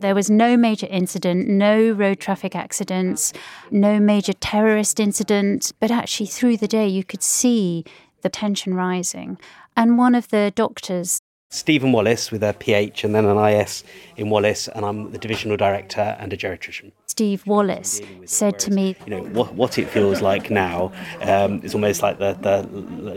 There 0.00 0.16
was 0.16 0.28
no 0.28 0.56
major 0.56 0.88
incident, 0.90 1.48
no 1.48 1.92
road 1.92 2.18
traffic 2.18 2.56
accidents, 2.56 3.32
no 3.70 4.00
major 4.00 4.32
terrorist 4.32 4.98
incident, 4.98 5.70
but 5.78 5.92
actually 5.92 6.26
through 6.26 6.56
the 6.56 6.66
day 6.66 6.88
you 6.88 7.04
could 7.04 7.22
see 7.22 7.84
the 8.22 8.28
tension 8.28 8.74
rising. 8.74 9.38
And 9.76 9.98
one 9.98 10.14
of 10.14 10.28
the 10.28 10.52
doctors 10.54 11.20
Stephen 11.50 11.92
Wallis 11.92 12.32
with 12.32 12.42
a 12.42 12.52
PH 12.54 13.04
and 13.04 13.14
then 13.14 13.24
an 13.24 13.38
IS 13.38 13.84
in 14.16 14.30
Wallis, 14.30 14.66
and 14.68 14.84
I'm 14.84 15.12
the 15.12 15.18
divisional 15.18 15.56
director 15.56 16.16
and 16.18 16.32
a 16.32 16.36
geriatrician. 16.36 16.90
Steve 17.06 17.46
Wallis 17.46 18.02
said 18.24 18.58
to 18.58 18.70
me, 18.72 18.96
You 19.06 19.14
know 19.16 19.22
what 19.28 19.54
what 19.54 19.78
it 19.78 19.88
feels 19.88 20.20
like 20.20 20.50
now. 20.50 20.92
Um, 21.22 21.60
it's 21.62 21.72
almost 21.72 22.02
like 22.02 22.18
the, 22.18 22.32
the 22.34 22.66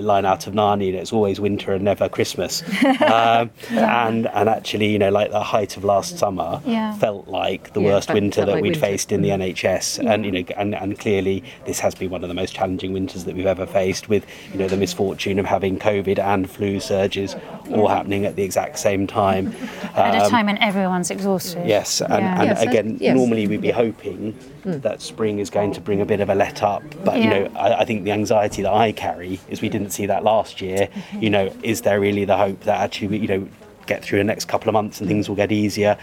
line 0.01 0.25
out 0.25 0.45
of 0.45 0.53
Narnia. 0.53 0.93
It's 0.93 1.12
always 1.12 1.39
winter 1.39 1.74
and 1.74 1.83
never 1.83 2.07
Christmas. 2.07 2.62
um, 3.01 3.50
and 3.71 4.27
and 4.27 4.48
actually, 4.48 4.91
you 4.91 5.00
know, 5.00 5.09
like 5.09 5.31
the 5.31 5.41
height 5.43 5.75
of 5.75 5.83
last 5.83 6.19
summer 6.19 6.62
Yeah. 6.65 6.93
felt 6.98 7.27
like 7.27 7.74
the 7.74 7.81
Yeah, 7.81 7.88
worst 7.95 8.13
winter 8.13 8.45
that 8.45 8.51
like 8.53 8.62
we'd 8.62 8.69
winter. 8.69 8.79
faced 8.79 9.12
in 9.12 9.21
the 9.24 9.29
NHS. 9.29 10.07
And 10.07 10.24
you 10.24 10.31
know, 10.31 10.43
and, 10.55 10.75
and 10.75 10.98
clearly 11.00 11.43
this 11.65 11.79
has 11.79 11.95
been 11.95 12.12
one 12.12 12.24
of 12.24 12.29
the 12.29 12.36
most 12.36 12.53
challenging 12.53 12.93
winters 12.93 13.25
that 13.25 13.36
we've 13.36 13.48
ever 13.48 13.65
faced. 13.65 14.07
With 14.07 14.25
you 14.53 14.59
know 14.59 14.67
the 14.67 14.77
misfortune 14.77 15.39
of 15.39 15.45
having 15.48 15.79
COVID 15.79 16.19
and 16.19 16.50
flu 16.50 16.79
surges 16.79 17.36
all 17.71 17.88
happening 17.88 18.19
at 18.26 18.36
the 18.36 18.44
exact 18.44 18.80
same 18.80 19.08
time. 19.08 19.54
at 19.96 20.16
a 20.16 20.24
Um, 20.26 20.30
time 20.32 20.46
when 20.48 20.58
everyone's 20.60 21.12
exhausted. 21.12 21.66
Yes, 21.68 22.02
and, 22.02 22.12
Yeah. 22.12 22.40
and 22.42 22.50
Yes, 22.50 22.60
I- 22.60 22.64
again, 22.64 22.98
yes. 23.00 23.16
normally 23.16 23.48
we'd 23.48 23.62
be 23.62 23.72
hoping 23.72 24.36
that 24.66 25.02
spring 25.02 25.40
is 25.40 25.50
going 25.50 25.72
to 25.74 25.82
bring 25.82 26.02
a 26.02 26.06
bit 26.06 26.20
of 26.20 26.30
a 26.30 26.36
let 26.36 26.62
up. 26.64 26.84
But 27.04 27.18
you 27.22 27.30
know, 27.30 27.50
I, 27.56 27.82
I 27.82 27.86
think 27.86 28.04
the 28.04 28.12
anxiety 28.12 28.62
that 28.62 28.74
I 28.74 28.92
carry 28.92 29.40
is 29.50 29.62
we 29.62 29.70
didn't 29.70 29.92
see 29.92 30.06
that 30.08 30.24
last 30.24 30.62
year. 30.62 30.90
You 31.20 31.30
know, 31.30 31.52
is 31.64 31.82
there 31.82 32.00
really 32.00 32.26
the 32.26 32.38
hope 32.38 32.60
that 32.62 32.80
actually 32.80 33.08
we, 33.08 33.18
you 33.20 33.28
know 33.28 33.48
get 33.88 34.04
through 34.04 34.20
the 34.20 34.24
next 34.24 34.46
couple 34.46 34.70
of 34.70 34.74
months 34.74 35.00
and 35.00 35.08
things 35.08 35.28
will 35.28 35.36
get 35.36 35.52
easier? 35.52 35.98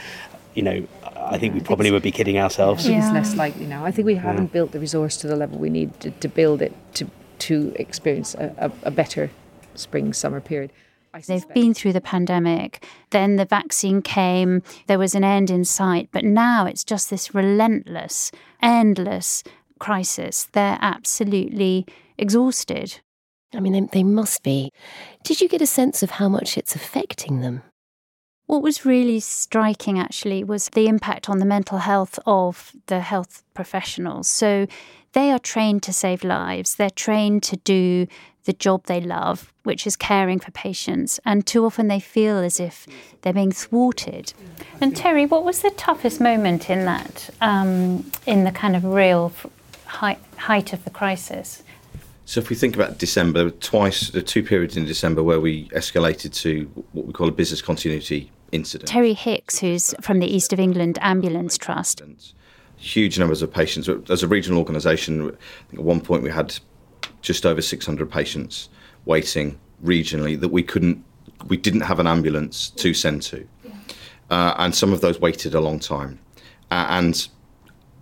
You 0.54 0.62
know, 0.62 0.86
I 1.16 1.38
think 1.38 1.54
we 1.54 1.60
probably 1.60 1.90
would 1.90 2.02
be 2.02 2.10
kidding 2.10 2.38
ourselves. 2.38 2.84
I 2.86 2.88
think 2.88 3.02
it's 3.04 3.12
less 3.12 3.36
likely 3.36 3.66
now. 3.66 3.84
I 3.84 3.90
think 3.92 4.06
we 4.06 4.14
haven't 4.16 4.52
built 4.52 4.72
the 4.72 4.80
resource 4.80 5.16
to 5.18 5.26
the 5.28 5.36
level 5.36 5.58
we 5.58 5.70
need 5.70 5.98
to, 6.00 6.10
to 6.10 6.28
build 6.28 6.62
it 6.62 6.72
to 6.94 7.06
to 7.38 7.72
experience 7.78 8.34
a, 8.34 8.54
a, 8.58 8.88
a 8.88 8.90
better 8.90 9.30
spring 9.74 10.12
summer 10.14 10.40
period. 10.40 10.72
I 11.16 11.20
They've 11.20 11.54
been 11.54 11.72
through 11.72 11.94
the 11.94 12.02
pandemic, 12.02 12.84
then 13.08 13.36
the 13.36 13.46
vaccine 13.46 14.02
came, 14.02 14.62
there 14.86 14.98
was 14.98 15.14
an 15.14 15.24
end 15.24 15.48
in 15.50 15.64
sight, 15.64 16.10
but 16.12 16.24
now 16.24 16.66
it's 16.66 16.84
just 16.84 17.08
this 17.08 17.34
relentless, 17.34 18.30
endless 18.60 19.42
crisis. 19.78 20.44
They're 20.52 20.78
absolutely 20.82 21.86
exhausted. 22.18 23.00
I 23.54 23.60
mean, 23.60 23.72
they, 23.72 24.00
they 24.00 24.02
must 24.02 24.42
be. 24.42 24.70
Did 25.24 25.40
you 25.40 25.48
get 25.48 25.62
a 25.62 25.66
sense 25.66 26.02
of 26.02 26.10
how 26.10 26.28
much 26.28 26.58
it's 26.58 26.76
affecting 26.76 27.40
them? 27.40 27.62
What 28.44 28.62
was 28.62 28.84
really 28.84 29.20
striking 29.20 29.98
actually 29.98 30.44
was 30.44 30.68
the 30.68 30.86
impact 30.86 31.30
on 31.30 31.38
the 31.38 31.46
mental 31.46 31.78
health 31.78 32.18
of 32.26 32.72
the 32.86 33.00
health 33.00 33.42
professionals. 33.54 34.28
So 34.28 34.66
they 35.14 35.30
are 35.30 35.38
trained 35.38 35.82
to 35.84 35.94
save 35.94 36.22
lives, 36.22 36.74
they're 36.74 36.90
trained 36.90 37.42
to 37.44 37.56
do 37.56 38.06
the 38.46 38.52
job 38.52 38.84
they 38.86 39.00
love, 39.00 39.52
which 39.64 39.86
is 39.86 39.96
caring 39.96 40.40
for 40.40 40.50
patients, 40.52 41.20
and 41.24 41.46
too 41.46 41.64
often 41.64 41.88
they 41.88 42.00
feel 42.00 42.38
as 42.38 42.58
if 42.58 42.86
they're 43.20 43.32
being 43.32 43.52
thwarted. 43.52 44.32
And 44.80 44.96
Terry, 44.96 45.26
what 45.26 45.44
was 45.44 45.60
the 45.60 45.70
toughest 45.70 46.20
moment 46.20 46.70
in 46.70 46.84
that, 46.86 47.28
um, 47.40 48.10
in 48.24 48.44
the 48.44 48.52
kind 48.52 48.74
of 48.74 48.84
real 48.84 49.32
height, 49.84 50.18
height 50.36 50.72
of 50.72 50.84
the 50.84 50.90
crisis? 50.90 51.62
So 52.24 52.40
if 52.40 52.50
we 52.50 52.56
think 52.56 52.74
about 52.74 52.98
December, 52.98 53.50
twice, 53.50 54.10
the 54.10 54.22
two 54.22 54.42
periods 54.42 54.76
in 54.76 54.84
December 54.84 55.22
where 55.22 55.40
we 55.40 55.68
escalated 55.68 56.32
to 56.42 56.64
what 56.92 57.06
we 57.06 57.12
call 57.12 57.28
a 57.28 57.32
business 57.32 57.62
continuity 57.62 58.30
incident. 58.52 58.88
Terry 58.88 59.12
Hicks, 59.12 59.58
who's 59.58 59.94
from 60.00 60.18
the 60.18 60.26
East 60.26 60.52
of 60.52 60.58
England 60.58 60.98
Ambulance 61.02 61.58
Trust. 61.58 62.02
Huge 62.76 63.18
numbers 63.18 63.42
of 63.42 63.52
patients. 63.52 63.88
As 64.10 64.22
a 64.22 64.28
regional 64.28 64.58
organisation, 64.58 65.36
at 65.72 65.78
one 65.78 66.00
point 66.00 66.22
we 66.22 66.30
had 66.30 66.58
just 67.22 67.46
over 67.46 67.60
600 67.62 68.10
patients 68.10 68.68
waiting 69.04 69.58
regionally 69.84 70.38
that 70.40 70.48
we 70.48 70.62
couldn't, 70.62 71.02
we 71.48 71.56
didn't 71.56 71.82
have 71.82 71.98
an 72.00 72.06
ambulance 72.06 72.70
to 72.70 72.94
send 72.94 73.22
to, 73.22 73.46
uh, 74.30 74.54
and 74.58 74.74
some 74.74 74.92
of 74.92 75.00
those 75.00 75.20
waited 75.20 75.54
a 75.54 75.60
long 75.60 75.78
time, 75.78 76.18
uh, 76.70 76.86
and 76.90 77.28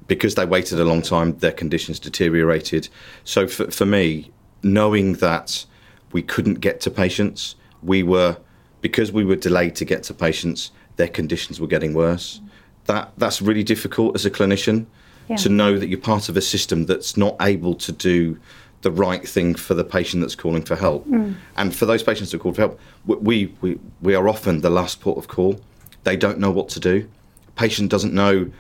because 0.07 0.35
they 0.35 0.45
waited 0.45 0.79
a 0.81 0.85
long 0.85 1.03
time, 1.03 1.37
their 1.39 1.53
conditions 1.53 1.99
deteriorated. 1.99 2.89
So 3.25 3.47
for, 3.49 3.71
for 3.71 3.87
me, 3.87 4.31
knowing 4.63 5.15
that 5.15 5.65
we 6.13 6.23
couldn't 6.23 6.61
get 6.61 6.81
to 6.83 6.91
patients, 6.91 7.55
we 7.83 8.03
were 8.03 8.37
because 8.81 9.11
we 9.13 9.25
were 9.25 9.37
delayed 9.37 9.75
to 9.77 9.85
get 9.87 10.03
to 10.05 10.13
patients, 10.15 10.71
their 10.97 11.09
conditions 11.09 11.59
were 11.59 11.67
getting 11.67 11.95
worse. 11.95 12.41
That 12.85 13.13
that's 13.17 13.41
really 13.41 13.63
difficult 13.63 14.15
as 14.15 14.27
a 14.27 14.31
clinician 14.31 14.87
Yeah. 15.29 15.37
to 15.37 15.49
know 15.49 15.79
that 15.79 15.89
you're 15.89 15.99
part 15.99 16.29
of 16.29 16.37
a 16.37 16.43
system 16.43 16.85
that's 16.85 17.17
not 17.17 17.35
able 17.41 17.75
to 17.77 17.93
do 17.93 18.39
the 18.85 18.93
right 18.93 19.29
thing 19.29 19.57
for 19.57 19.75
the 19.75 19.83
patient 19.83 20.21
that's 20.21 20.37
calling 20.37 20.63
for 20.63 20.77
help. 20.77 21.05
Mm. 21.09 21.35
And 21.57 21.75
for 21.75 21.87
those 21.87 22.05
patients 22.05 22.31
that 22.31 22.39
call 22.39 22.53
for 22.53 22.61
help, 22.61 22.81
we, 23.07 23.53
we, 23.61 23.81
we 24.01 24.15
are 24.15 24.29
often 24.29 24.61
the 24.61 24.71
last 24.71 25.01
port 25.01 25.19
of 25.19 25.27
call. 25.27 25.61
They 26.05 26.17
don't 26.17 26.39
know 26.39 26.53
what 26.53 26.69
to 26.71 26.81
do. 26.81 27.09
Patient 27.57 27.91
doesn't 27.91 28.15
know 28.15 28.53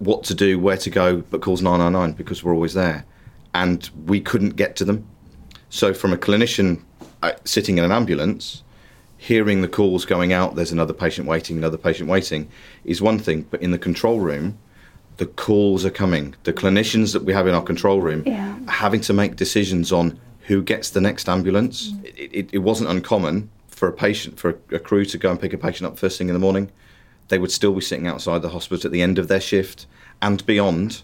what 0.00 0.24
to 0.24 0.34
do, 0.34 0.58
where 0.58 0.78
to 0.78 0.90
go, 0.90 1.18
but 1.18 1.42
calls 1.42 1.62
999 1.62 2.16
because 2.16 2.42
we're 2.42 2.54
always 2.54 2.74
there. 2.74 3.04
And 3.54 3.88
we 4.06 4.20
couldn't 4.20 4.56
get 4.56 4.74
to 4.76 4.84
them. 4.84 5.06
So, 5.68 5.94
from 5.94 6.12
a 6.12 6.16
clinician 6.16 6.82
uh, 7.22 7.32
sitting 7.44 7.78
in 7.78 7.84
an 7.84 7.92
ambulance, 7.92 8.62
hearing 9.18 9.60
the 9.60 9.68
calls 9.68 10.04
going 10.04 10.32
out, 10.32 10.56
there's 10.56 10.72
another 10.72 10.94
patient 10.94 11.28
waiting, 11.28 11.58
another 11.58 11.76
patient 11.76 12.08
waiting, 12.08 12.48
is 12.84 13.00
one 13.00 13.18
thing. 13.18 13.46
But 13.50 13.62
in 13.62 13.70
the 13.70 13.78
control 13.78 14.20
room, 14.20 14.58
the 15.18 15.26
calls 15.26 15.84
are 15.84 15.90
coming. 15.90 16.34
The 16.44 16.52
clinicians 16.52 17.12
that 17.12 17.24
we 17.24 17.32
have 17.32 17.46
in 17.46 17.54
our 17.54 17.62
control 17.62 18.00
room 18.00 18.22
Yeah. 18.26 18.56
are 18.66 18.70
having 18.72 19.00
to 19.02 19.12
make 19.12 19.36
decisions 19.36 19.92
on 19.92 20.18
who 20.46 20.62
gets 20.62 20.90
the 20.90 21.00
next 21.00 21.28
ambulance. 21.28 21.92
It, 22.04 22.30
it, 22.32 22.48
it 22.52 22.58
wasn't 22.58 22.90
uncommon 22.90 23.50
for 23.68 23.88
a 23.88 23.92
patient, 23.92 24.38
for 24.38 24.50
a, 24.70 24.76
a 24.76 24.78
crew 24.78 25.04
to 25.04 25.18
go 25.18 25.30
and 25.30 25.40
pick 25.40 25.52
a 25.52 25.58
patient 25.58 25.86
up 25.90 25.98
first 25.98 26.18
thing 26.18 26.28
in 26.28 26.34
the 26.34 26.40
morning. 26.40 26.70
They 27.28 27.38
would 27.38 27.52
still 27.52 27.72
be 27.74 27.80
sitting 27.80 28.06
outside 28.06 28.42
the 28.42 28.48
hospital 28.50 28.86
at 28.88 28.92
the 28.92 29.02
end 29.02 29.18
of 29.18 29.28
their 29.28 29.40
shift 29.40 29.86
and 30.20 30.44
beyond 30.46 31.02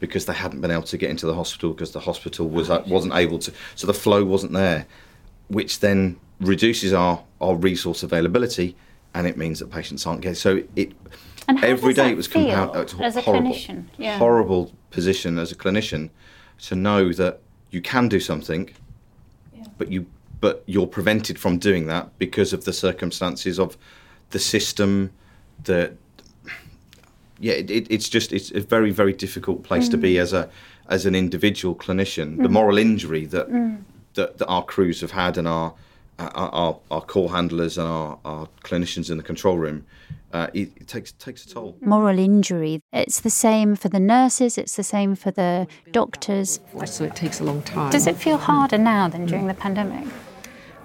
because 0.00 0.24
they 0.24 0.32
hadn't 0.32 0.60
been 0.62 0.70
able 0.70 0.82
to 0.84 0.96
get 0.96 1.10
into 1.10 1.26
the 1.26 1.34
hospital 1.34 1.72
because 1.72 1.92
the 1.92 2.00
hospital 2.00 2.48
was 2.48 2.70
uh, 2.70 2.82
wasn't 2.86 3.14
able 3.14 3.38
to. 3.40 3.52
So 3.74 3.86
the 3.86 3.94
flow 3.94 4.24
wasn't 4.24 4.52
there, 4.52 4.86
which 5.48 5.80
then 5.80 6.18
reduces 6.40 6.92
our, 6.94 7.22
our 7.40 7.54
resource 7.54 8.02
availability, 8.02 8.74
and 9.14 9.26
it 9.26 9.36
means 9.36 9.58
that 9.58 9.70
patients 9.70 10.06
aren't 10.06 10.22
getting. 10.22 10.36
So 10.36 10.62
it 10.74 10.92
And 11.56 11.64
every 11.64 11.92
day 11.94 12.04
that 12.04 12.12
it 12.12 12.16
was 12.16 12.28
compound. 12.28 12.76
as 13.00 13.16
a 13.16 13.20
horrible, 13.20 13.50
clinician? 13.52 13.84
Yeah. 13.98 14.18
horrible 14.18 14.72
position 14.90 15.38
as 15.38 15.50
a 15.50 15.56
clinician 15.56 16.10
to 16.62 16.74
know 16.76 17.12
that 17.12 17.40
you 17.70 17.80
can 17.80 18.08
do 18.08 18.20
something, 18.20 18.70
but 19.78 19.90
you 19.90 20.06
but 20.40 20.62
you're 20.66 20.86
prevented 20.86 21.38
from 21.38 21.58
doing 21.58 21.86
that 21.86 22.18
because 22.18 22.52
of 22.54 22.64
the 22.64 22.72
circumstances 22.72 23.58
of 23.58 23.76
the 24.30 24.38
system, 24.38 25.10
the 25.64 25.92
yeah, 27.38 27.54
it, 27.54 27.70
it, 27.70 27.86
it's 27.90 28.08
just 28.08 28.32
it's 28.32 28.50
a 28.52 28.60
very 28.60 28.90
very 28.90 29.12
difficult 29.12 29.62
place 29.64 29.88
to 29.88 29.96
be 29.96 30.14
Mm. 30.14 30.20
as 30.22 30.32
a 30.32 30.48
as 30.88 31.06
an 31.06 31.14
individual 31.14 31.74
clinician. 31.74 32.36
The 32.38 32.48
Mm. 32.48 32.52
moral 32.52 32.78
injury 32.78 33.26
that, 33.26 33.48
Mm. 33.50 33.82
that 34.14 34.38
that 34.38 34.46
our 34.46 34.64
crews 34.64 35.00
have 35.00 35.10
had 35.12 35.36
and 35.38 35.46
our 35.48 35.74
our, 36.20 36.50
our, 36.50 36.78
our 36.90 37.00
call 37.00 37.28
handlers 37.28 37.78
and 37.78 37.86
our, 37.86 38.18
our 38.24 38.48
clinicians 38.62 39.10
in 39.10 39.16
the 39.16 39.22
control 39.22 39.58
room, 39.58 39.86
uh, 40.32 40.46
it, 40.54 40.70
it 40.76 40.86
takes 40.86 41.12
takes 41.12 41.44
a 41.44 41.48
toll. 41.48 41.76
Moral 41.80 42.18
injury. 42.18 42.80
It's 42.92 43.20
the 43.20 43.30
same 43.30 43.74
for 43.76 43.88
the 43.88 44.00
nurses, 44.00 44.58
it's 44.58 44.76
the 44.76 44.84
same 44.84 45.14
for 45.14 45.30
the 45.30 45.66
doctors. 45.90 46.60
So 46.84 47.04
it 47.04 47.16
takes 47.16 47.40
a 47.40 47.44
long 47.44 47.62
time. 47.62 47.90
Does 47.90 48.06
it 48.06 48.16
feel 48.16 48.36
harder 48.36 48.78
now 48.78 49.08
than 49.08 49.26
during 49.26 49.46
the 49.46 49.54
pandemic? 49.54 50.06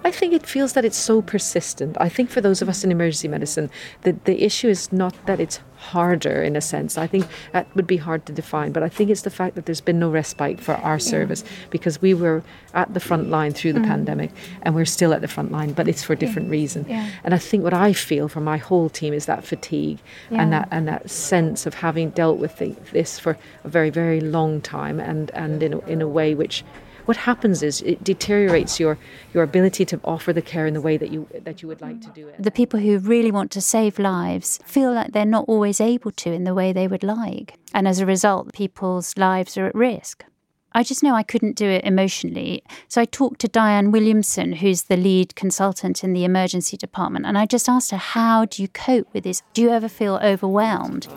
I 0.04 0.12
think 0.12 0.32
it 0.34 0.46
feels 0.46 0.74
that 0.74 0.84
it's 0.84 0.96
so 0.96 1.20
persistent. 1.20 1.96
I 2.00 2.08
think 2.08 2.30
for 2.30 2.40
those 2.40 2.62
of 2.62 2.68
us 2.68 2.84
in 2.84 2.92
emergency 2.92 3.26
medicine, 3.26 3.70
the, 4.02 4.12
the 4.24 4.44
issue 4.44 4.68
is 4.68 4.92
not 4.92 5.14
that 5.26 5.40
it's 5.40 5.58
harder 5.78 6.42
in 6.42 6.54
a 6.54 6.60
sense. 6.60 6.96
I 6.96 7.06
think 7.08 7.26
that 7.52 7.66
would 7.74 7.86
be 7.88 7.96
hard 7.96 8.24
to 8.26 8.32
define, 8.32 8.70
but 8.72 8.82
I 8.84 8.88
think 8.88 9.10
it's 9.10 9.22
the 9.22 9.30
fact 9.30 9.56
that 9.56 9.66
there's 9.66 9.80
been 9.80 9.98
no 9.98 10.08
respite 10.10 10.60
for 10.60 10.74
our 10.76 10.98
service 11.00 11.44
because 11.70 12.00
we 12.00 12.14
were 12.14 12.42
at 12.72 12.94
the 12.94 13.00
front 13.00 13.30
line 13.30 13.52
through 13.52 13.72
the 13.74 13.80
Mm. 13.80 13.86
pandemic 13.88 14.30
and 14.62 14.74
we're 14.76 14.84
still 14.84 15.12
at 15.12 15.22
the 15.22 15.28
front 15.28 15.50
line, 15.50 15.72
but 15.72 15.88
it's 15.88 16.02
for 16.04 16.12
a 16.12 16.16
different 16.16 16.50
reason. 16.50 16.86
Yeah. 16.88 17.08
And 17.24 17.34
I 17.34 17.38
think 17.38 17.64
what 17.64 17.74
I 17.74 17.92
feel 17.92 18.28
for 18.28 18.40
my 18.40 18.58
whole 18.58 18.88
team 18.88 19.12
is 19.12 19.26
that 19.26 19.44
fatigue 19.44 19.98
Yeah. 20.30 20.42
and 20.42 20.52
that 20.52 20.68
and 20.70 20.86
that 20.88 21.10
sense 21.10 21.66
of 21.66 21.74
having 21.74 22.10
dealt 22.10 22.38
with 22.38 22.58
the, 22.58 22.74
this 22.92 23.18
for 23.18 23.36
a 23.64 23.68
very 23.68 23.90
very 23.90 24.20
long 24.20 24.60
time 24.60 25.00
and 25.00 25.30
and 25.34 25.62
in 25.62 25.72
a, 25.74 25.78
in 25.80 26.00
a 26.00 26.08
way 26.08 26.34
which 26.34 26.64
what 27.06 27.16
happens 27.16 27.62
is 27.62 27.80
it 27.82 28.04
deteriorates 28.04 28.78
your 28.78 28.98
your 29.32 29.42
ability 29.42 29.84
to 29.86 30.00
offer 30.04 30.32
the 30.32 30.42
care 30.42 30.66
in 30.66 30.74
the 30.74 30.80
way 30.80 30.96
that 30.96 31.10
you 31.10 31.26
that 31.42 31.62
you 31.62 31.68
would 31.68 31.80
like 31.80 32.00
to 32.02 32.10
do 32.10 32.28
it. 32.28 32.42
The 32.42 32.50
people 32.50 32.80
who 32.80 32.98
really 32.98 33.30
want 33.30 33.50
to 33.52 33.60
save 33.60 33.98
lives 33.98 34.60
feel 34.64 34.92
like 34.92 35.12
they're 35.12 35.24
not 35.24 35.46
always 35.48 35.80
able 35.80 36.10
to 36.12 36.32
in 36.32 36.44
the 36.44 36.54
way 36.54 36.72
they 36.72 36.88
would 36.88 37.02
like. 37.02 37.54
And 37.72 37.88
as 37.88 38.00
a 38.00 38.06
result, 38.06 38.52
people's 38.52 39.16
lives 39.16 39.56
are 39.56 39.66
at 39.66 39.74
risk. 39.74 40.24
I 40.72 40.82
just 40.82 41.02
know 41.02 41.14
I 41.14 41.22
couldn't 41.22 41.56
do 41.56 41.66
it 41.66 41.84
emotionally. 41.84 42.62
So 42.88 43.00
I 43.00 43.06
talked 43.06 43.40
to 43.40 43.48
Diane 43.48 43.92
Williamson, 43.92 44.52
who's 44.52 44.82
the 44.82 44.96
lead 44.98 45.34
consultant 45.34 46.04
in 46.04 46.12
the 46.12 46.22
emergency 46.22 46.76
department, 46.76 47.24
and 47.24 47.38
I 47.38 47.46
just 47.46 47.66
asked 47.66 47.92
her, 47.92 47.96
How 47.96 48.44
do 48.44 48.60
you 48.60 48.68
cope 48.68 49.08
with 49.14 49.24
this? 49.24 49.42
Do 49.54 49.62
you 49.62 49.70
ever 49.70 49.88
feel 49.88 50.20
overwhelmed? 50.22 51.08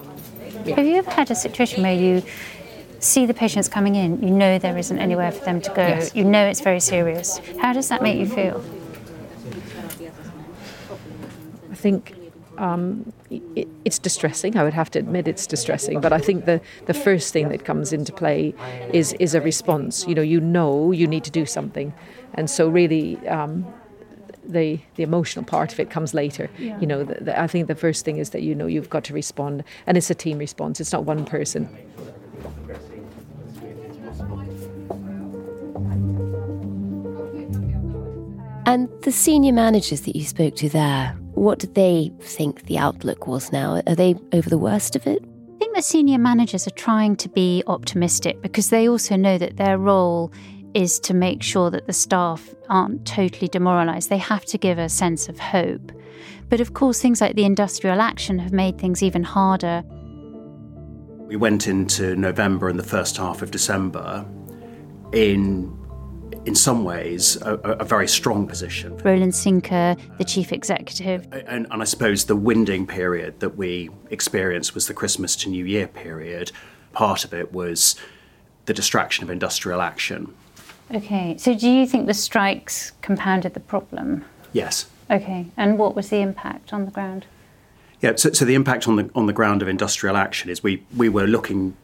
Have 0.65 0.85
you 0.85 0.95
ever 0.95 1.11
had 1.11 1.29
a 1.29 1.35
situation 1.35 1.83
where 1.83 1.93
you 1.93 2.23
see 2.99 3.25
the 3.25 3.33
patients 3.33 3.67
coming 3.67 3.95
in, 3.95 4.21
you 4.21 4.31
know 4.31 4.59
there 4.59 4.77
isn't 4.77 4.99
anywhere 4.99 5.31
for 5.31 5.43
them 5.45 5.61
to 5.61 5.69
go, 5.73 5.87
Yes. 5.87 6.15
you 6.15 6.23
know 6.23 6.45
it's 6.45 6.61
very 6.61 6.79
serious? 6.79 7.39
How 7.61 7.73
does 7.73 7.89
that 7.89 8.01
make 8.01 8.17
you 8.17 8.27
feel? 8.27 8.63
I 11.71 11.75
think 11.75 12.15
um, 12.57 13.13
it, 13.29 13.67
it's 13.85 13.99
distressing. 13.99 14.57
I 14.57 14.63
would 14.63 14.73
have 14.73 14.91
to 14.91 14.99
admit 14.99 15.27
it's 15.27 15.47
distressing. 15.47 16.01
But 16.01 16.11
I 16.11 16.19
think 16.19 16.45
the, 16.45 16.59
the 16.87 16.93
first 16.93 17.31
thing 17.31 17.49
that 17.49 17.63
comes 17.63 17.93
into 17.93 18.11
play 18.11 18.53
is 18.93 19.13
is 19.13 19.33
a 19.33 19.41
response. 19.41 20.05
You 20.07 20.15
know, 20.15 20.21
you 20.21 20.41
know 20.41 20.91
you 20.91 21.07
need 21.07 21.23
to 21.23 21.31
do 21.31 21.45
something, 21.45 21.93
and 22.33 22.49
so 22.49 22.69
really. 22.69 23.17
Um, 23.27 23.65
the, 24.47 24.79
the 24.95 25.03
emotional 25.03 25.45
part 25.45 25.71
of 25.71 25.79
it 25.79 25.91
comes 25.91 26.15
later. 26.15 26.49
Yeah. 26.57 26.79
You 26.79 26.87
know, 26.87 27.03
the, 27.03 27.23
the, 27.23 27.39
I 27.39 27.45
think 27.45 27.67
the 27.67 27.75
first 27.75 28.03
thing 28.03 28.17
is 28.17 28.31
that 28.31 28.41
you 28.41 28.55
know 28.55 28.65
you've 28.65 28.89
got 28.89 29.03
to 29.03 29.13
respond, 29.13 29.63
and 29.85 29.95
it's 29.95 30.09
a 30.09 30.15
team 30.15 30.39
response. 30.39 30.81
It's 30.81 30.91
not 30.91 31.03
one 31.03 31.23
person. 31.23 31.69
And 38.69 38.87
the 39.01 39.11
senior 39.11 39.51
managers 39.51 40.01
that 40.01 40.15
you 40.15 40.23
spoke 40.23 40.55
to 40.57 40.69
there, 40.69 41.17
what 41.33 41.57
did 41.57 41.73
they 41.73 42.11
think 42.21 42.67
the 42.67 42.77
outlook 42.77 43.25
was 43.25 43.51
now? 43.51 43.81
Are 43.87 43.95
they 43.95 44.13
over 44.31 44.47
the 44.47 44.59
worst 44.59 44.95
of 44.95 45.07
it? 45.07 45.23
I 45.23 45.57
think 45.57 45.75
the 45.75 45.81
senior 45.81 46.19
managers 46.19 46.67
are 46.67 46.71
trying 46.75 47.15
to 47.15 47.29
be 47.29 47.63
optimistic 47.65 48.43
because 48.43 48.69
they 48.69 48.87
also 48.87 49.15
know 49.15 49.39
that 49.39 49.57
their 49.57 49.79
role 49.79 50.31
is 50.75 50.99
to 50.99 51.15
make 51.15 51.41
sure 51.41 51.71
that 51.71 51.87
the 51.87 51.93
staff 51.93 52.53
aren't 52.69 53.07
totally 53.07 53.47
demoralised. 53.47 54.11
They 54.11 54.19
have 54.19 54.45
to 54.45 54.59
give 54.59 54.77
a 54.77 54.87
sense 54.87 55.29
of 55.29 55.39
hope. 55.39 55.91
But 56.47 56.61
of 56.61 56.75
course, 56.75 57.01
things 57.01 57.21
like 57.21 57.35
the 57.35 57.45
industrial 57.45 57.99
action 57.99 58.37
have 58.37 58.53
made 58.53 58.77
things 58.77 59.01
even 59.01 59.23
harder. 59.23 59.83
We 61.21 61.37
went 61.37 61.67
into 61.67 62.15
November 62.15 62.69
and 62.69 62.77
the 62.77 62.83
first 62.83 63.17
half 63.17 63.41
of 63.41 63.49
December 63.49 64.27
in, 65.11 65.75
in 66.45 66.55
some 66.55 66.83
ways, 66.83 67.37
a, 67.41 67.55
a 67.55 67.85
very 67.85 68.07
strong 68.07 68.47
position. 68.47 68.97
Roland 68.99 69.35
Sinker, 69.35 69.95
the 70.17 70.23
chief 70.23 70.51
executive, 70.51 71.27
And, 71.31 71.67
and 71.69 71.81
I 71.81 71.85
suppose 71.85 72.25
the 72.25 72.35
winding 72.35 72.87
period 72.87 73.39
that 73.39 73.57
we 73.57 73.89
experienced 74.09 74.73
was 74.73 74.87
the 74.87 74.93
Christmas 74.93 75.35
to 75.37 75.49
New 75.49 75.65
Year 75.65 75.87
period. 75.87 76.51
Part 76.93 77.25
of 77.25 77.33
it 77.33 77.51
was 77.53 77.95
the 78.65 78.73
distraction 78.73 79.23
of 79.23 79.29
industrial 79.29 79.81
action. 79.81 80.33
Okay, 80.93 81.37
so 81.37 81.53
do 81.53 81.69
you 81.69 81.85
think 81.85 82.07
the 82.07 82.13
strikes 82.13 82.93
compounded 83.01 83.53
the 83.53 83.59
problem? 83.59 84.25
Yes. 84.53 84.89
Okay, 85.11 85.47
and 85.57 85.77
what 85.77 85.95
was 85.95 86.09
the 86.09 86.17
impact 86.17 86.73
on 86.73 86.85
the 86.85 86.91
ground? 86.91 87.25
Yeah, 88.01 88.13
so, 88.15 88.31
so 88.31 88.45
the 88.45 88.55
impact 88.55 88.87
on 88.87 88.95
the 88.95 89.09
on 89.13 89.25
the 89.25 89.33
ground 89.33 89.61
of 89.61 89.67
industrial 89.67 90.15
action 90.15 90.49
is 90.49 90.63
we 90.63 90.83
we 90.95 91.09
were 91.09 91.27
looking 91.27 91.75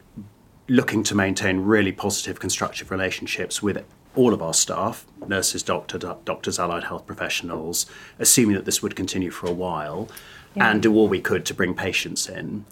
looking 0.68 1.02
to 1.04 1.14
maintain 1.14 1.60
really 1.60 1.92
positive, 1.92 2.40
constructive 2.40 2.90
relationships 2.90 3.62
with 3.62 3.76
all 4.16 4.34
of 4.34 4.42
our 4.42 4.54
staff, 4.54 5.06
nurses, 5.26 5.62
doctor, 5.62 5.98
doctors, 5.98 6.58
allied 6.58 6.84
health 6.84 7.06
professionals, 7.06 7.86
assuming 8.18 8.56
that 8.56 8.64
this 8.64 8.82
would 8.82 8.96
continue 8.96 9.30
for 9.30 9.46
a 9.46 9.52
while, 9.52 10.08
yeah. 10.54 10.70
and 10.70 10.82
do 10.82 10.94
all 10.94 11.06
we 11.06 11.20
could 11.20 11.44
to 11.46 11.54
bring 11.54 11.74
patients 11.74 12.28
in. 12.28 12.64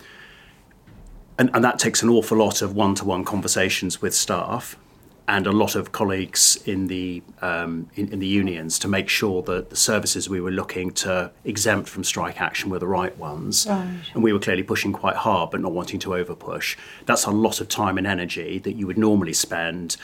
And, 1.39 1.51
and 1.53 1.65
that 1.65 1.79
takes 1.79 2.03
an 2.03 2.09
awful 2.09 2.39
lot 2.39 2.63
of 2.63 2.75
one-to-one 2.75 3.25
conversations 3.25 4.01
with 4.01 4.15
staff 4.15 4.77
and 5.27 5.47
a 5.47 5.53
lot 5.53 5.75
of 5.75 5.91
colleagues 5.93 6.57
in 6.67 6.87
the 6.87 7.23
um, 7.41 7.89
in, 7.95 8.13
in, 8.13 8.19
the 8.19 8.27
unions 8.27 8.79
to 8.79 8.89
make 8.89 9.09
sure 9.09 9.43
that 9.43 9.71
the 9.71 9.77
services 9.77 10.29
we 10.29 10.41
were 10.41 10.51
looking 10.51 10.91
to 10.91 11.31
exempt 11.45 11.89
from 11.89 12.05
strike 12.05 12.41
action 12.41 12.71
were 12.71 12.79
the 12.79 12.87
right 12.87 13.17
ones. 13.17 13.67
Right. 13.67 13.89
And 14.13 14.23
we 14.23 14.35
were 14.35 14.39
clearly 14.39 14.63
pushing 14.63 14.93
quite 14.93 15.17
hard, 15.17 15.51
but 15.51 15.61
not 15.61 15.73
wanting 15.73 15.99
to 16.01 16.11
overpush. 16.11 16.77
That's 17.07 17.25
a 17.25 17.31
lot 17.31 17.61
of 17.61 17.69
time 17.69 17.97
and 17.97 18.07
energy 18.07 18.59
that 18.59 18.75
you 18.75 18.87
would 18.87 18.99
normally 18.99 19.33
spend 19.33 19.97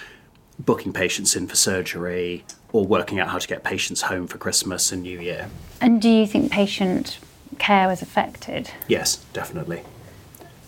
booking 0.65 0.93
patients 0.93 1.37
in 1.37 1.47
for 1.47 1.57
surgery 1.57 2.45
or 2.73 2.85
working 2.85 3.19
out 3.19 3.29
how 3.29 3.39
to 3.39 3.49
get 3.49 3.65
patients 3.65 4.03
home 4.03 4.27
for 4.27 4.39
Christmas 4.39 4.93
and 4.93 5.03
New 5.03 5.19
Year. 5.21 5.51
And 5.81 6.01
do 6.01 6.09
you 6.09 6.27
think 6.27 6.53
patient 6.53 7.19
care 7.59 7.89
was 7.89 8.03
affected? 8.03 8.71
Yes, 8.89 9.17
definitely. 9.33 9.83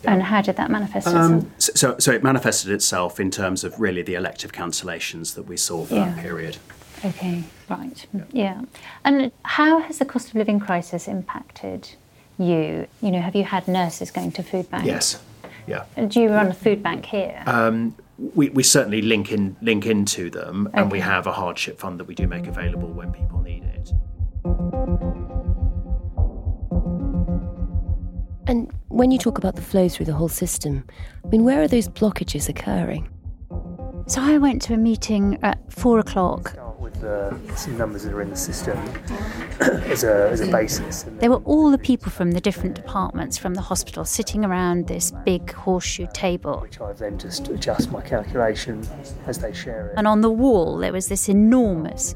Yeah. 0.03 0.15
And 0.15 0.23
how 0.23 0.43
did 0.43 0.57
that 0.57 0.71
manifest 0.71 1.07
itself? 1.07 1.33
Um, 1.33 1.53
so, 1.59 1.97
so 1.99 2.11
it 2.11 2.25
manifested 2.25 2.73
itself 2.73 3.21
in 3.21 3.31
terms 3.31 3.63
of 3.63 3.79
really 3.81 4.03
the 4.03 4.15
elective 4.15 4.53
cancellations 4.53 5.35
that 5.35 5.45
we 5.45 5.57
saw 5.57 5.85
for 5.85 5.95
yeah. 5.95 6.11
that 6.11 6.19
period. 6.23 6.57
Okay, 7.05 7.45
right. 7.69 8.07
Yeah. 8.13 8.25
yeah. 8.33 8.63
And 9.05 9.33
how 9.45 9.81
has 9.81 9.99
the 9.99 10.05
cost 10.05 10.29
of 10.31 10.35
living 10.35 10.61
crisis 10.61 11.07
impacted 11.09 11.91
you? 12.39 12.87
You 13.01 13.11
know, 13.11 13.21
have 13.21 13.37
you 13.37 13.45
had 13.45 13.69
nurses 13.69 14.11
going 14.11 14.33
to 14.33 14.43
food 14.43 14.71
banks? 14.71 14.87
Yes. 14.87 15.23
Yeah. 15.67 15.85
Do 16.09 16.21
you 16.21 16.29
run 16.31 16.49
a 16.49 16.55
food 16.55 16.83
bank 16.83 17.07
here? 17.07 17.43
Um, 17.47 17.95
we, 18.35 18.49
we 18.51 18.63
certainly 18.63 19.03
link 19.03 19.33
in 19.33 19.57
link 19.61 19.87
into 19.87 20.31
them, 20.31 20.69
okay. 20.69 20.81
and 20.81 20.93
we 20.93 21.01
have 21.01 21.27
a 21.27 21.33
hardship 21.33 21.79
fund 21.79 21.99
that 22.01 22.05
we 22.05 22.15
do 22.15 22.27
make 22.27 22.47
available 22.47 22.89
when 22.89 23.13
people 23.13 23.41
need 23.41 23.65
it. 23.65 23.91
And 28.47 28.73
when 28.89 29.11
you 29.11 29.19
talk 29.19 29.39
about 29.39 29.57
the 29.57 29.63
flow 29.63 29.89
through 29.89 30.07
the 30.07 30.15
whole 30.15 30.29
system, 30.29 30.85
I 31.25 31.29
mean, 31.29 31.45
where 31.45 31.63
are 31.63 31.69
those 31.69 31.89
blockages 31.89 32.49
occurring? 32.49 33.09
So 34.07 34.21
I 34.21 34.39
went 34.39 34.63
to 34.63 34.75
a 34.75 34.77
meeting 34.77 35.39
at 35.43 35.59
four 35.73 35.99
o'clock 35.99 36.57
uh, 37.05 37.37
numbers 37.69 38.05
that 38.05 38.13
are 38.13 38.23
in 38.23 38.31
the 38.31 38.37
system 38.37 38.79
as, 39.61 40.05
a, 40.05 40.31
as 40.31 40.41
a 40.41 40.51
basis. 40.51 41.05
There 41.19 41.31
were 41.31 41.43
all 41.45 41.71
the 41.71 41.79
people 41.79 42.11
from 42.11 42.33
the 42.33 42.41
different 42.41 42.75
departments 42.75 43.39
from 43.39 43.55
the 43.55 43.61
hospital 43.61 44.05
sitting 44.05 44.45
around 44.45 44.87
this 44.89 45.13
big 45.25 45.53
horseshoe 45.53 46.07
table. 46.13 46.61
Which 46.61 46.81
I 46.81 46.93
then 46.93 47.19
just 47.19 47.49
adjust 47.49 47.91
my 47.91 48.01
calculation 48.01 48.87
as 49.27 49.39
they 49.39 49.53
share 49.53 49.89
it. 49.89 49.95
And 49.97 50.07
on 50.07 50.21
the 50.21 50.31
wall, 50.31 50.79
there 50.79 50.93
was 50.93 51.09
this 51.09 51.29
enormous 51.29 52.15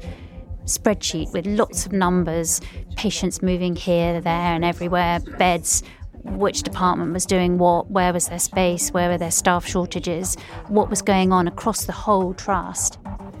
spreadsheet 0.65 1.31
with 1.33 1.45
lots 1.45 1.85
of 1.85 1.93
numbers, 1.93 2.61
patients 2.95 3.41
moving 3.41 3.75
here, 3.75 4.19
there, 4.21 4.53
and 4.53 4.65
everywhere, 4.65 5.19
beds, 5.37 5.81
which 6.23 6.63
department 6.63 7.13
was 7.13 7.25
doing 7.25 7.57
what, 7.57 7.89
where 7.89 8.13
was 8.13 8.27
their 8.27 8.39
space, 8.39 8.89
where 8.89 9.09
were 9.09 9.17
their 9.17 9.31
staff 9.31 9.65
shortages, 9.65 10.35
what 10.67 10.89
was 10.89 11.01
going 11.01 11.31
on 11.31 11.47
across 11.47 11.85
the 11.85 11.91
whole 11.91 12.33
trust. 12.33 12.99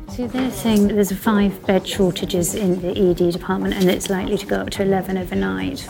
So 0.09 0.27
they're 0.27 0.51
saying 0.51 0.87
that 0.87 0.93
there's 0.95 1.11
a 1.11 1.15
five 1.15 1.65
bed 1.65 1.87
shortages 1.87 2.55
in 2.55 2.81
the 2.81 2.89
ED 2.89 3.31
department 3.31 3.75
and 3.75 3.89
it's 3.89 4.09
likely 4.09 4.37
to 4.37 4.45
go 4.45 4.57
up 4.57 4.69
to 4.71 4.83
11 4.83 5.17
overnight. 5.17 5.87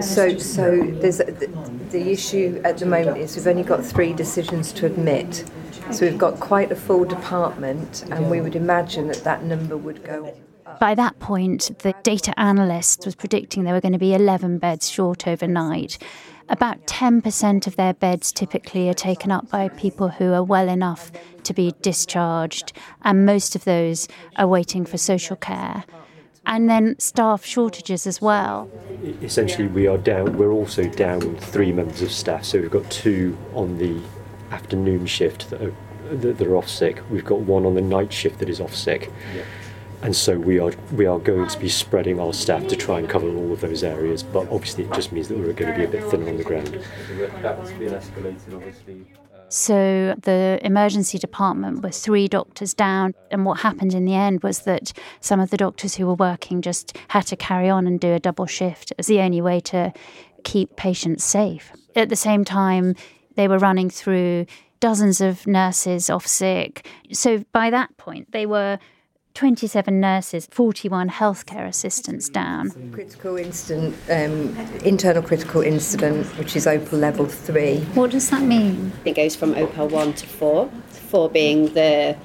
So, 0.00 0.36
so 0.38 0.76
there's 1.00 1.18
the, 1.18 1.50
the 1.90 2.10
issue 2.12 2.60
at 2.64 2.78
the 2.78 2.86
moment 2.86 3.18
is 3.18 3.34
we've 3.36 3.46
only 3.46 3.62
got 3.62 3.84
three 3.84 4.12
decisions 4.12 4.72
to 4.74 4.86
admit. 4.86 5.44
So 5.90 6.06
we've 6.06 6.18
got 6.18 6.38
quite 6.40 6.70
a 6.70 6.76
full 6.76 7.04
department, 7.04 8.04
and 8.10 8.30
we 8.30 8.40
would 8.40 8.56
imagine 8.56 9.06
that 9.08 9.22
that 9.24 9.44
number 9.44 9.76
would 9.76 10.04
go 10.04 10.34
by 10.80 10.94
that 10.94 11.18
point, 11.20 11.78
the 11.80 11.94
data 12.02 12.38
analyst 12.38 13.04
was 13.06 13.14
predicting 13.14 13.64
there 13.64 13.74
were 13.74 13.80
going 13.80 13.92
to 13.92 13.98
be 13.98 14.14
11 14.14 14.58
beds 14.58 14.90
short 14.90 15.26
overnight. 15.26 15.98
About 16.48 16.86
10% 16.86 17.66
of 17.66 17.74
their 17.74 17.94
beds 17.94 18.30
typically 18.30 18.88
are 18.88 18.94
taken 18.94 19.32
up 19.32 19.50
by 19.50 19.68
people 19.68 20.08
who 20.08 20.32
are 20.32 20.44
well 20.44 20.68
enough 20.68 21.10
to 21.42 21.52
be 21.52 21.74
discharged, 21.82 22.72
and 23.02 23.26
most 23.26 23.56
of 23.56 23.64
those 23.64 24.06
are 24.36 24.46
waiting 24.46 24.84
for 24.84 24.96
social 24.96 25.34
care. 25.34 25.84
And 26.46 26.70
then 26.70 26.96
staff 27.00 27.44
shortages 27.44 28.06
as 28.06 28.22
well. 28.22 28.70
Essentially, 29.22 29.66
we 29.66 29.88
are 29.88 29.98
down, 29.98 30.38
we're 30.38 30.52
also 30.52 30.84
down 30.88 31.36
three 31.36 31.72
members 31.72 32.02
of 32.02 32.12
staff. 32.12 32.44
So 32.44 32.60
we've 32.60 32.70
got 32.70 32.88
two 32.92 33.36
on 33.52 33.78
the 33.78 34.00
afternoon 34.52 35.06
shift 35.06 35.50
that 35.50 35.60
are, 35.60 35.74
that 36.12 36.40
are 36.40 36.56
off 36.56 36.68
sick, 36.68 37.02
we've 37.10 37.24
got 37.24 37.40
one 37.40 37.66
on 37.66 37.74
the 37.74 37.80
night 37.80 38.12
shift 38.12 38.38
that 38.38 38.48
is 38.48 38.60
off 38.60 38.74
sick. 38.74 39.10
Yeah 39.34 39.42
and 40.02 40.14
so 40.14 40.38
we 40.38 40.58
are 40.58 40.72
we 40.92 41.06
are 41.06 41.18
going 41.18 41.48
to 41.48 41.58
be 41.58 41.68
spreading 41.68 42.20
our 42.20 42.32
staff 42.32 42.66
to 42.68 42.76
try 42.76 42.98
and 42.98 43.08
cover 43.08 43.28
all 43.28 43.52
of 43.52 43.60
those 43.60 43.82
areas. 43.82 44.22
But 44.22 44.48
obviously, 44.50 44.84
it 44.84 44.92
just 44.92 45.12
means 45.12 45.28
that 45.28 45.38
we're 45.38 45.52
going 45.52 45.72
to 45.72 45.78
be 45.78 45.84
a 45.84 45.88
bit 45.88 46.04
thinner 46.10 46.28
on 46.28 46.36
the 46.36 46.44
ground. 46.44 46.80
So 49.48 50.14
the 50.22 50.58
emergency 50.62 51.18
department 51.18 51.82
were 51.82 51.90
three 51.90 52.26
doctors 52.26 52.74
down, 52.74 53.14
and 53.30 53.44
what 53.44 53.60
happened 53.60 53.94
in 53.94 54.04
the 54.04 54.14
end 54.14 54.42
was 54.42 54.60
that 54.60 54.92
some 55.20 55.38
of 55.40 55.50
the 55.50 55.56
doctors 55.56 55.94
who 55.94 56.06
were 56.06 56.14
working 56.14 56.62
just 56.62 56.96
had 57.08 57.26
to 57.28 57.36
carry 57.36 57.68
on 57.68 57.86
and 57.86 58.00
do 58.00 58.12
a 58.12 58.18
double 58.18 58.46
shift. 58.46 58.92
Was 58.96 59.06
the 59.06 59.20
only 59.20 59.40
way 59.40 59.60
to 59.60 59.92
keep 60.44 60.76
patients 60.76 61.24
safe. 61.24 61.72
At 61.94 62.08
the 62.08 62.16
same 62.16 62.44
time, 62.44 62.94
they 63.36 63.48
were 63.48 63.58
running 63.58 63.90
through 63.90 64.46
dozens 64.80 65.20
of 65.20 65.46
nurses 65.46 66.10
off 66.10 66.26
sick. 66.26 66.86
So 67.12 67.44
by 67.52 67.70
that 67.70 67.96
point, 67.96 68.32
they 68.32 68.46
were 68.46 68.78
27 69.36 70.00
nurses, 70.00 70.48
41 70.50 71.10
healthcare 71.10 71.68
assistants 71.68 72.30
down. 72.30 72.70
Critical 72.90 73.36
incident, 73.36 73.94
um, 74.10 74.56
internal 74.82 75.22
critical 75.22 75.60
incident, 75.60 76.26
which 76.38 76.56
is 76.56 76.66
OPEL 76.66 76.98
level 76.98 77.26
three. 77.26 77.80
What 77.92 78.12
does 78.12 78.30
that 78.30 78.42
mean? 78.42 78.92
It 79.04 79.14
goes 79.14 79.36
from 79.36 79.52
OPEL 79.54 79.90
1 79.90 80.14
to 80.14 80.26
4, 80.26 80.70
4 80.88 81.30
being 81.30 81.74
the 81.74 82.16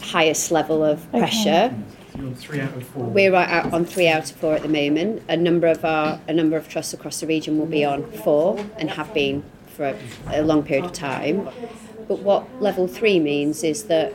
highest 0.00 0.52
level 0.52 0.84
of 0.84 1.10
pressure. 1.10 1.74
Okay. 1.74 2.34
Three 2.34 2.60
out 2.60 2.74
of 2.74 2.86
four. 2.86 3.04
We're 3.04 3.34
out 3.34 3.72
on 3.72 3.84
three 3.84 4.08
out 4.08 4.28
of 4.28 4.36
four 4.36 4.54
at 4.54 4.62
the 4.62 4.68
moment. 4.68 5.22
A 5.28 5.36
number 5.36 5.68
of 5.68 5.84
our 5.84 6.20
a 6.26 6.32
number 6.32 6.56
of 6.56 6.68
trusts 6.68 6.92
across 6.92 7.20
the 7.20 7.28
region 7.28 7.58
will 7.58 7.66
be 7.66 7.84
on 7.84 8.10
four 8.10 8.58
and 8.76 8.90
have 8.90 9.14
been 9.14 9.44
for 9.68 9.86
a, 9.86 9.96
a 10.40 10.42
long 10.42 10.64
period 10.64 10.84
of 10.84 10.92
time. 10.92 11.48
But 12.08 12.18
what 12.18 12.60
level 12.60 12.88
three 12.88 13.20
means 13.20 13.62
is 13.62 13.84
that 13.84 14.14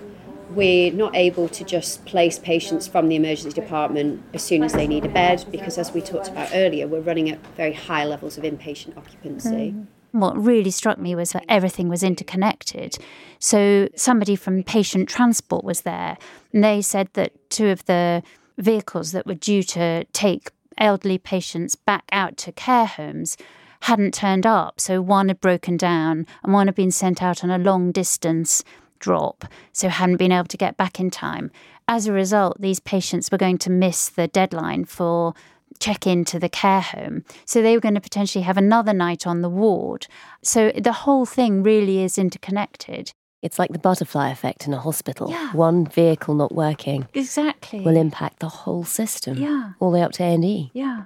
we're 0.56 0.92
not 0.92 1.16
able 1.16 1.50
to 1.50 1.64
just 1.64 2.06
place 2.06 2.40
patients 2.40 2.88
from 2.88 3.10
the 3.10 3.16
emergency 3.16 3.60
department 3.60 4.24
as 4.34 4.44
soon 4.44 4.64
as 4.64 4.74
they 4.74 4.88
need 4.88 5.06
a 5.06 5.10
bed 5.10 5.46
because, 5.52 5.78
as 5.78 5.94
we 5.94 6.02
talked 6.02 6.28
about 6.28 6.50
earlier, 6.54 6.88
we're 6.88 7.02
running 7.02 7.30
at 7.30 7.46
very 7.56 7.74
high 7.74 8.06
levels 8.06 8.38
of 8.38 8.44
inpatient 8.44 8.98
occupancy. 8.98 9.72
Mm. 9.72 9.88
What 10.12 10.38
really 10.38 10.70
struck 10.70 11.00
me 11.00 11.16
was 11.16 11.32
that 11.32 11.44
everything 11.50 11.90
was 11.90 12.04
interconnected. 12.04 12.98
So, 13.40 13.90
somebody 13.96 14.36
from 14.36 14.64
patient 14.64 15.10
transport 15.10 15.64
was 15.64 15.82
there, 15.82 16.18
and 16.52 16.64
they 16.64 16.82
said 16.82 17.10
that 17.14 17.50
two 17.50 17.70
of 17.70 17.86
the 17.86 18.22
vehicles 18.58 19.12
that 19.12 19.26
were 19.26 19.34
due 19.34 19.64
to 19.64 20.04
take 20.14 20.52
elderly 20.78 21.18
patients 21.18 21.76
back 21.76 22.04
out 22.12 22.38
to 22.38 22.52
care 22.52 22.86
homes 22.86 23.38
hadn't 23.82 24.14
turned 24.14 24.46
up. 24.46 24.80
So, 24.80 25.02
one 25.02 25.30
had 25.30 25.42
broken 25.42 25.78
down, 25.78 26.28
and 26.44 26.54
one 26.54 26.68
had 26.68 26.76
been 26.76 26.92
sent 26.92 27.24
out 27.24 27.44
on 27.44 27.50
a 27.50 27.58
long 27.58 27.92
distance 27.92 28.64
drop, 29.04 29.46
so 29.74 29.90
hadn't 29.90 30.16
been 30.16 30.32
able 30.32 30.48
to 30.48 30.58
get 30.58 30.78
back 30.78 30.98
in 31.00 31.12
time. 31.12 31.52
As 31.90 32.08
a 32.08 32.14
result, 32.14 32.62
these 32.62 32.80
patients 32.80 33.30
were 33.30 33.38
going 33.38 33.58
to 33.60 33.70
miss 33.70 34.08
the 34.08 34.28
deadline 34.30 34.86
for 34.86 35.34
check 35.80 36.08
into 36.08 36.40
the 36.40 36.48
care 36.48 36.80
home. 36.82 37.26
So 37.46 37.62
they 37.62 37.76
were 37.76 37.82
going 37.82 37.96
to 37.96 38.02
potentially 38.02 38.44
have 38.44 38.58
another 38.58 38.94
night 38.94 39.28
on 39.28 39.42
the 39.42 39.50
ward. 39.50 40.08
So 40.42 40.72
the 40.72 40.94
whole 41.04 41.26
thing 41.26 41.64
really 41.64 42.02
is 42.02 42.18
interconnected. 42.18 43.12
It's 43.42 43.60
like 43.60 43.72
the 43.74 43.80
butterfly 43.80 44.30
effect 44.30 44.66
in 44.66 44.74
a 44.74 44.80
hospital. 44.80 45.30
Yeah. 45.30 45.52
One 45.52 45.86
vehicle 45.86 46.34
not 46.36 46.56
working 46.56 47.10
exactly 47.14 47.82
will 47.82 47.98
impact 47.98 48.40
the 48.40 48.48
whole 48.48 48.86
system. 48.86 49.38
Yeah. 49.38 49.74
All 49.82 49.92
the 49.92 49.98
way 49.98 50.04
up 50.04 50.14
to 50.14 50.24
A&E. 50.24 50.72
Yeah 50.74 51.06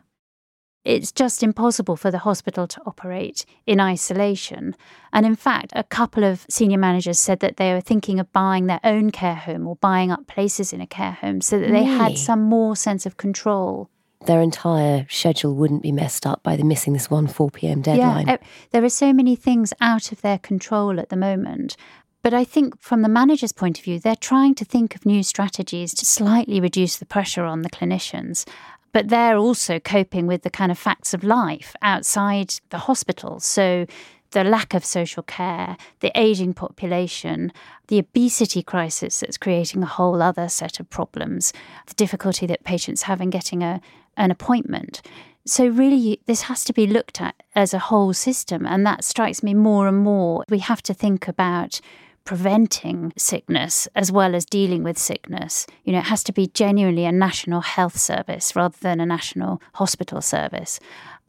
it's 0.86 1.12
just 1.12 1.44
impossible 1.44 1.98
for 1.98 2.12
the 2.12 2.20
hospital 2.20 2.66
to 2.68 2.82
operate 2.86 3.46
in 3.66 3.80
isolation. 3.80 4.76
And 5.12 5.26
in 5.26 5.36
fact, 5.36 5.74
a 5.76 5.84
couple 5.84 6.24
of 6.24 6.46
senior 6.50 6.78
managers 6.78 7.20
said 7.20 7.42
that 7.42 7.58
they 7.58 7.74
were 7.74 7.82
thinking 7.82 8.20
of 8.20 8.32
buying 8.32 8.68
their 8.68 8.80
own 8.84 9.12
care 9.12 9.36
home 9.36 9.68
or 9.68 9.76
buying 9.76 10.12
up 10.12 10.28
places 10.28 10.72
in 10.72 10.80
a 10.80 10.88
care 10.88 11.12
home 11.12 11.42
so 11.42 11.60
that 11.60 11.68
they 11.68 11.82
really? 11.82 11.86
had 11.86 12.18
some 12.18 12.42
more 12.42 12.76
sense 12.76 13.06
of 13.06 13.18
control. 13.18 13.90
Their 14.26 14.42
entire 14.42 15.06
schedule 15.10 15.54
wouldn't 15.56 15.84
be 15.84 15.92
messed 15.92 16.26
up 16.26 16.42
by 16.42 16.56
the 16.56 16.64
missing 16.64 16.94
this 16.94 17.12
one 17.12 17.28
4 17.28 17.52
p.m. 17.52 17.82
deadline. 17.82 18.28
Yeah, 18.28 18.38
there 18.72 18.84
are 18.84 18.90
so 18.90 19.14
many 19.14 19.36
things 19.36 19.74
out 19.80 20.12
of 20.12 20.22
their 20.22 20.40
control 20.40 21.00
at 21.00 21.10
the 21.10 21.16
moment. 21.16 21.76
But 22.24 22.34
I 22.34 22.44
think 22.44 22.82
from 22.82 23.04
the 23.04 23.10
manager's 23.10 23.52
point 23.52 23.78
of 23.78 23.86
view, 23.86 24.00
they're 24.00 24.16
trying 24.16 24.56
to 24.56 24.66
think 24.66 24.96
of 24.96 25.06
new 25.06 25.24
strategies 25.24 25.94
to 25.94 26.06
slightly 26.06 26.60
reduce 26.60 26.98
the 26.98 27.06
pressure 27.06 27.46
on 27.46 27.62
the 27.62 27.70
clinicians 27.70 28.46
but 28.92 29.10
they're 29.10 29.38
also 29.38 29.80
coping 29.80 30.28
with 30.28 30.44
the 30.44 30.50
kind 30.50 30.72
of 30.72 30.78
facts 30.78 31.14
of 31.14 31.24
life 31.24 31.76
outside 31.82 32.56
the 32.70 32.80
hospital. 32.80 33.40
So 33.40 33.86
the 34.32 34.44
lack 34.44 34.74
of 34.74 34.84
social 34.84 35.24
care, 35.24 35.78
the 36.00 36.12
aging 36.16 36.54
population, 36.54 37.52
the 37.88 38.00
obesity 38.00 38.62
crisis 38.62 39.20
that's 39.20 39.38
creating 39.38 39.84
a 39.84 39.88
whole 39.88 40.22
other 40.22 40.50
set 40.50 40.80
of 40.80 40.90
problems, 40.90 41.54
the 41.86 41.94
difficulty 41.94 42.46
that 42.48 42.64
patients 42.64 43.04
have 43.04 43.22
in 43.22 43.30
getting 43.30 43.64
a, 43.64 43.82
an 44.18 44.32
appointment. 44.32 45.02
So, 45.46 45.68
really, 45.68 46.20
this 46.26 46.42
has 46.44 46.66
to 46.66 46.74
be 46.74 46.86
looked 46.86 47.22
at 47.22 47.36
as 47.56 47.74
a 47.74 47.80
whole 47.80 48.14
system, 48.14 48.66
and 48.66 48.86
that 48.86 49.06
strikes 49.06 49.42
me 49.42 49.54
more 49.54 49.88
and 49.88 49.98
more. 49.98 50.44
We 50.50 50.60
have 50.60 50.82
to 50.84 50.94
think 50.94 51.30
about 51.30 51.80
preventing 52.28 53.14
sickness 53.18 53.88
as 53.96 54.12
well 54.12 54.36
as 54.36 54.46
dealing 54.46 54.84
with 54.84 54.98
sickness. 54.98 55.66
You 55.86 55.94
know, 55.94 56.00
it 56.00 56.06
has 56.06 56.26
to 56.26 56.34
be 56.34 56.48
genuinely 56.48 57.06
a 57.06 57.12
national 57.12 57.62
health 57.62 57.98
service 57.98 58.54
rather 58.54 58.78
than 58.82 59.00
a 59.00 59.06
national 59.06 59.62
hospital 59.76 60.22
service. 60.22 60.78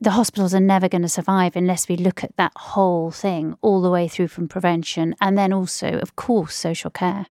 The 0.01 0.11
hospitals 0.11 0.53
are 0.55 0.61
never 0.61 0.89
going 0.89 1.03
to 1.03 1.09
survive 1.09 1.55
unless 1.55 1.89
we 1.89 1.97
look 1.97 2.25
at 2.25 2.37
that 2.37 2.51
whole 2.57 3.13
thing 3.13 3.57
all 3.63 3.81
the 3.81 3.91
way 3.91 4.09
through 4.09 4.27
from 4.27 4.49
prevention 4.49 5.15
and 5.21 5.39
then 5.39 5.53
also, 5.53 5.99
of 6.01 6.17
course, 6.17 6.57
social 6.57 6.91
care. 6.91 7.27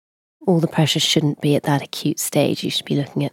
All 0.46 0.60
the 0.60 0.68
pressure 0.68 1.00
shouldn't 1.00 1.40
be 1.40 1.56
at 1.56 1.64
that 1.64 1.82
acute 1.82 2.20
stage. 2.20 2.62
You 2.62 2.70
should 2.70 2.86
be 2.86 2.94
looking 2.94 3.24
at 3.24 3.32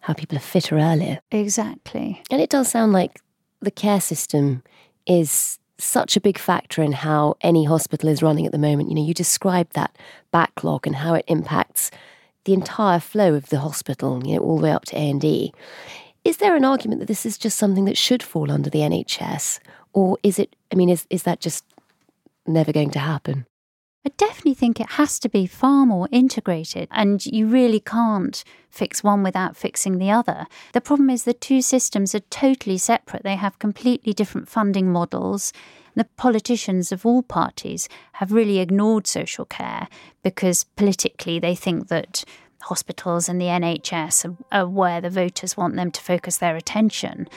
how 0.00 0.12
people 0.12 0.36
are 0.36 0.40
fitter 0.40 0.78
earlier. 0.78 1.20
Exactly. 1.30 2.22
And 2.30 2.42
it 2.42 2.50
does 2.50 2.68
sound 2.68 2.92
like 2.92 3.18
the 3.62 3.70
care 3.70 4.00
system 4.02 4.62
is 5.06 5.58
such 5.82 6.16
a 6.16 6.20
big 6.20 6.38
factor 6.38 6.82
in 6.82 6.92
how 6.92 7.36
any 7.40 7.64
hospital 7.64 8.08
is 8.08 8.22
running 8.22 8.46
at 8.46 8.52
the 8.52 8.58
moment. 8.58 8.88
You 8.88 8.96
know, 8.96 9.04
you 9.04 9.14
described 9.14 9.74
that 9.74 9.96
backlog 10.30 10.86
and 10.86 10.96
how 10.96 11.14
it 11.14 11.24
impacts 11.28 11.90
the 12.44 12.54
entire 12.54 13.00
flow 13.00 13.34
of 13.34 13.48
the 13.50 13.60
hospital, 13.60 14.26
you 14.26 14.36
know, 14.36 14.42
all 14.42 14.56
the 14.58 14.64
way 14.64 14.72
up 14.72 14.84
to 14.86 14.96
A&E. 14.96 15.52
Is 16.24 16.38
there 16.38 16.56
an 16.56 16.64
argument 16.64 17.00
that 17.00 17.06
this 17.06 17.24
is 17.24 17.38
just 17.38 17.58
something 17.58 17.84
that 17.86 17.96
should 17.96 18.22
fall 18.22 18.50
under 18.50 18.70
the 18.70 18.80
NHS? 18.80 19.60
Or 19.92 20.18
is 20.22 20.38
it, 20.38 20.54
I 20.72 20.76
mean, 20.76 20.88
is, 20.88 21.06
is 21.10 21.22
that 21.24 21.40
just 21.40 21.64
never 22.46 22.72
going 22.72 22.90
to 22.90 22.98
happen? 22.98 23.46
I 24.04 24.10
definitely 24.16 24.54
think 24.54 24.80
it 24.80 24.92
has 24.92 25.18
to 25.18 25.28
be 25.28 25.46
far 25.46 25.84
more 25.84 26.08
integrated, 26.10 26.88
and 26.90 27.24
you 27.26 27.46
really 27.46 27.80
can't 27.80 28.42
fix 28.70 29.04
one 29.04 29.22
without 29.22 29.58
fixing 29.58 29.98
the 29.98 30.10
other. 30.10 30.46
The 30.72 30.80
problem 30.80 31.10
is 31.10 31.24
the 31.24 31.34
two 31.34 31.60
systems 31.60 32.14
are 32.14 32.20
totally 32.20 32.78
separate, 32.78 33.24
they 33.24 33.36
have 33.36 33.58
completely 33.58 34.14
different 34.14 34.48
funding 34.48 34.90
models. 34.90 35.52
The 35.96 36.04
politicians 36.16 36.92
of 36.92 37.04
all 37.04 37.22
parties 37.22 37.88
have 38.14 38.32
really 38.32 38.58
ignored 38.58 39.06
social 39.06 39.44
care 39.44 39.88
because 40.22 40.64
politically 40.64 41.38
they 41.38 41.54
think 41.54 41.88
that 41.88 42.24
hospitals 42.62 43.28
and 43.28 43.40
the 43.40 43.46
NHS 43.46 44.24
are, 44.24 44.60
are 44.60 44.68
where 44.68 45.00
the 45.02 45.10
voters 45.10 45.58
want 45.58 45.76
them 45.76 45.90
to 45.90 46.00
focus 46.00 46.38
their 46.38 46.56
attention. 46.56 47.28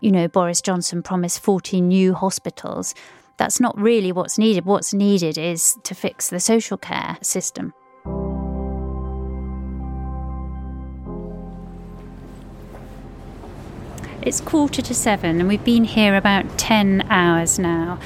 You 0.00 0.12
know, 0.12 0.28
Boris 0.28 0.60
Johnson 0.60 1.02
promised 1.02 1.40
40 1.40 1.80
new 1.80 2.14
hospitals 2.14 2.94
that's 3.36 3.60
not 3.60 3.78
really 3.78 4.12
what's 4.12 4.38
needed. 4.38 4.64
What's 4.64 4.92
needed 4.94 5.38
is 5.38 5.76
to 5.84 5.94
fix 5.94 6.28
the 6.28 6.40
social 6.40 6.76
care 6.76 7.18
system. 7.22 7.74
It's 14.22 14.40
quarter 14.40 14.80
to 14.82 14.94
seven, 14.94 15.40
and 15.40 15.48
we've 15.48 15.64
been 15.64 15.82
here 15.82 16.16
about 16.16 16.56
10 16.56 17.06
hours 17.10 17.58
now. 17.58 17.98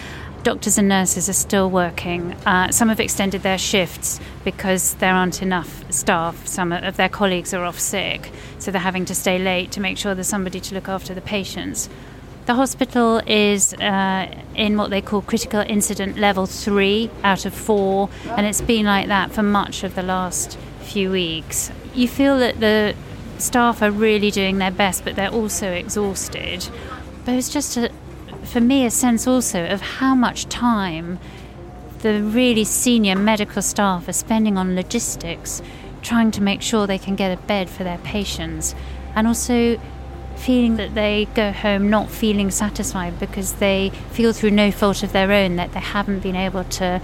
Doctors 0.45 0.79
and 0.79 0.89
nurses 0.89 1.29
are 1.29 1.35
still 1.35 1.69
working. 1.69 2.33
Uh, 2.47 2.71
some 2.71 2.89
have 2.89 3.01
extended 3.01 3.43
their 3.43 3.59
shifts 3.59 4.19
because 4.43 4.95
there 4.95 5.13
aren't 5.13 5.43
enough 5.43 5.85
staff. 5.93 6.47
Some 6.47 6.73
of 6.73 6.97
their 6.97 7.11
colleagues 7.11 7.53
are 7.53 7.65
off 7.65 7.79
sick, 7.79 8.31
so 8.59 8.71
they're 8.71 8.81
having 8.81 9.05
to 9.07 9.15
stay 9.15 9.39
late 9.39 9.73
to 9.73 9.81
make 9.81 9.99
sure 9.99 10.15
there's 10.15 10.27
somebody 10.27 10.59
to 10.61 10.75
look 10.75 10.89
after 10.89 11.13
the 11.13 11.21
patients. 11.21 11.91
The 12.47 12.55
hospital 12.55 13.21
is 13.27 13.75
uh, 13.75 14.33
in 14.55 14.77
what 14.77 14.91
they 14.91 15.01
call 15.01 15.21
critical 15.21 15.63
incident 15.63 16.17
level 16.17 16.47
three 16.47 17.11
out 17.25 17.45
of 17.45 17.53
four, 17.53 18.09
and 18.25 18.47
it's 18.47 18.61
been 18.61 18.87
like 18.87 19.09
that 19.09 19.33
for 19.33 19.43
much 19.43 19.83
of 19.83 19.97
the 19.97 20.05
last 20.05 20.57
few 20.81 21.11
weeks. 21.11 21.73
You 21.93 22.07
feel 22.07 22.39
that 22.39 22.61
the 22.61 22.95
staff 23.39 23.83
are 23.83 23.91
really 23.91 24.31
doing 24.31 24.59
their 24.59 24.71
best, 24.71 25.05
but 25.05 25.17
they're 25.17 25.29
also 25.29 25.73
exhausted. 25.73 26.69
But 27.25 27.35
it's 27.35 27.53
just, 27.53 27.77
a, 27.77 27.91
for 28.45 28.61
me, 28.61 28.87
a 28.87 28.93
sense 28.93 29.27
also 29.27 29.67
of 29.67 29.81
how 29.81 30.15
much 30.15 30.47
time 30.47 31.19
the 32.03 32.23
really 32.23 32.63
senior 32.63 33.17
medical 33.17 33.61
staff 33.61 34.07
are 34.07 34.13
spending 34.13 34.57
on 34.57 34.77
logistics, 34.77 35.63
trying 36.01 36.31
to 36.31 36.41
make 36.41 36.63
sure 36.63 36.87
they 36.87 36.97
can 36.97 37.17
get 37.17 37.37
a 37.37 37.43
bed 37.43 37.69
for 37.69 37.83
their 37.83 37.99
patients, 37.99 38.77
and 39.17 39.27
also 39.27 39.81
feeling 40.37 40.77
that 40.77 40.95
they 40.95 41.27
go 41.35 41.53
home 41.53 41.91
not 41.91 42.11
feeling 42.11 42.51
satisfied 42.51 43.19
because 43.19 43.55
they 43.55 43.91
feel 44.13 44.33
through 44.33 44.51
no 44.51 44.71
fault 44.71 45.03
of 45.03 45.13
their 45.13 45.33
own 45.33 45.57
that 45.57 45.73
they 45.73 45.81
haven't 45.81 46.21
been 46.21 46.37
able 46.37 46.65
to 46.65 47.01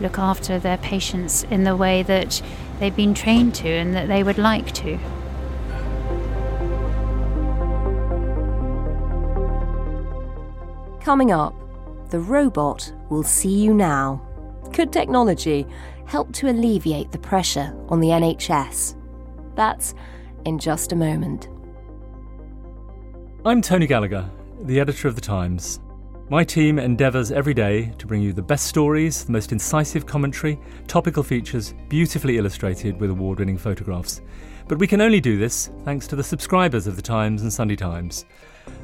look 0.00 0.18
after 0.18 0.58
their 0.58 0.78
patients 0.78 1.44
in 1.44 1.64
the 1.64 1.76
way 1.76 2.02
that 2.02 2.42
they've 2.78 2.96
been 2.96 3.14
trained 3.14 3.54
to 3.54 3.68
and 3.68 3.94
that 3.94 4.08
they 4.08 4.22
would 4.22 4.38
like 4.38 4.72
to. 4.72 4.98
Coming 11.00 11.32
up, 11.32 11.54
the 12.10 12.18
robot 12.18 12.92
will 13.10 13.22
see 13.22 13.62
you 13.62 13.74
now. 13.74 14.22
Could 14.72 14.92
technology 14.92 15.66
help 16.06 16.32
to 16.34 16.48
alleviate 16.48 17.12
the 17.12 17.18
pressure 17.18 17.74
on 17.88 18.00
the 18.00 18.08
NHS? 18.08 18.96
That's 19.54 19.94
in 20.44 20.58
just 20.58 20.92
a 20.92 20.96
moment. 20.96 21.48
I'm 23.46 23.60
Tony 23.60 23.86
Gallagher, 23.86 24.26
the 24.62 24.80
editor 24.80 25.06
of 25.06 25.16
The 25.16 25.20
Times. 25.20 25.78
My 26.30 26.44
team 26.44 26.78
endeavours 26.78 27.30
every 27.30 27.52
day 27.52 27.92
to 27.98 28.06
bring 28.06 28.22
you 28.22 28.32
the 28.32 28.40
best 28.40 28.66
stories, 28.66 29.26
the 29.26 29.32
most 29.32 29.52
incisive 29.52 30.06
commentary, 30.06 30.58
topical 30.86 31.22
features, 31.22 31.74
beautifully 31.90 32.38
illustrated 32.38 32.98
with 32.98 33.10
award 33.10 33.40
winning 33.40 33.58
photographs. 33.58 34.22
But 34.66 34.78
we 34.78 34.86
can 34.86 35.02
only 35.02 35.20
do 35.20 35.36
this 35.36 35.68
thanks 35.84 36.06
to 36.06 36.16
the 36.16 36.24
subscribers 36.24 36.86
of 36.86 36.96
The 36.96 37.02
Times 37.02 37.42
and 37.42 37.52
Sunday 37.52 37.76
Times. 37.76 38.24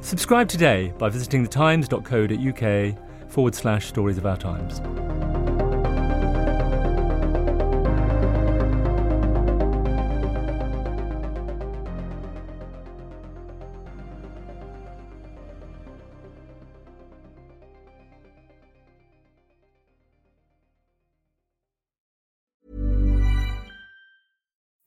Subscribe 0.03 0.46
today 0.46 0.92
by 0.99 1.09
visiting 1.09 1.42
thetimes.co.uk 1.42 3.31
forward 3.33 3.55
slash 3.55 3.87
stories 3.87 4.18
of 4.18 4.27
our 4.27 4.37
times. 4.37 4.83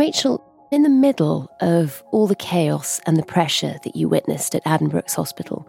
Rachel, 0.00 0.42
in 0.70 0.82
the 0.82 0.88
middle 0.88 1.54
of 1.60 2.02
all 2.10 2.26
the 2.26 2.34
chaos 2.34 3.02
and 3.04 3.18
the 3.18 3.22
pressure 3.22 3.76
that 3.84 3.94
you 3.94 4.08
witnessed 4.08 4.54
at 4.54 4.64
Addenbrooke's 4.64 5.12
Hospital, 5.12 5.68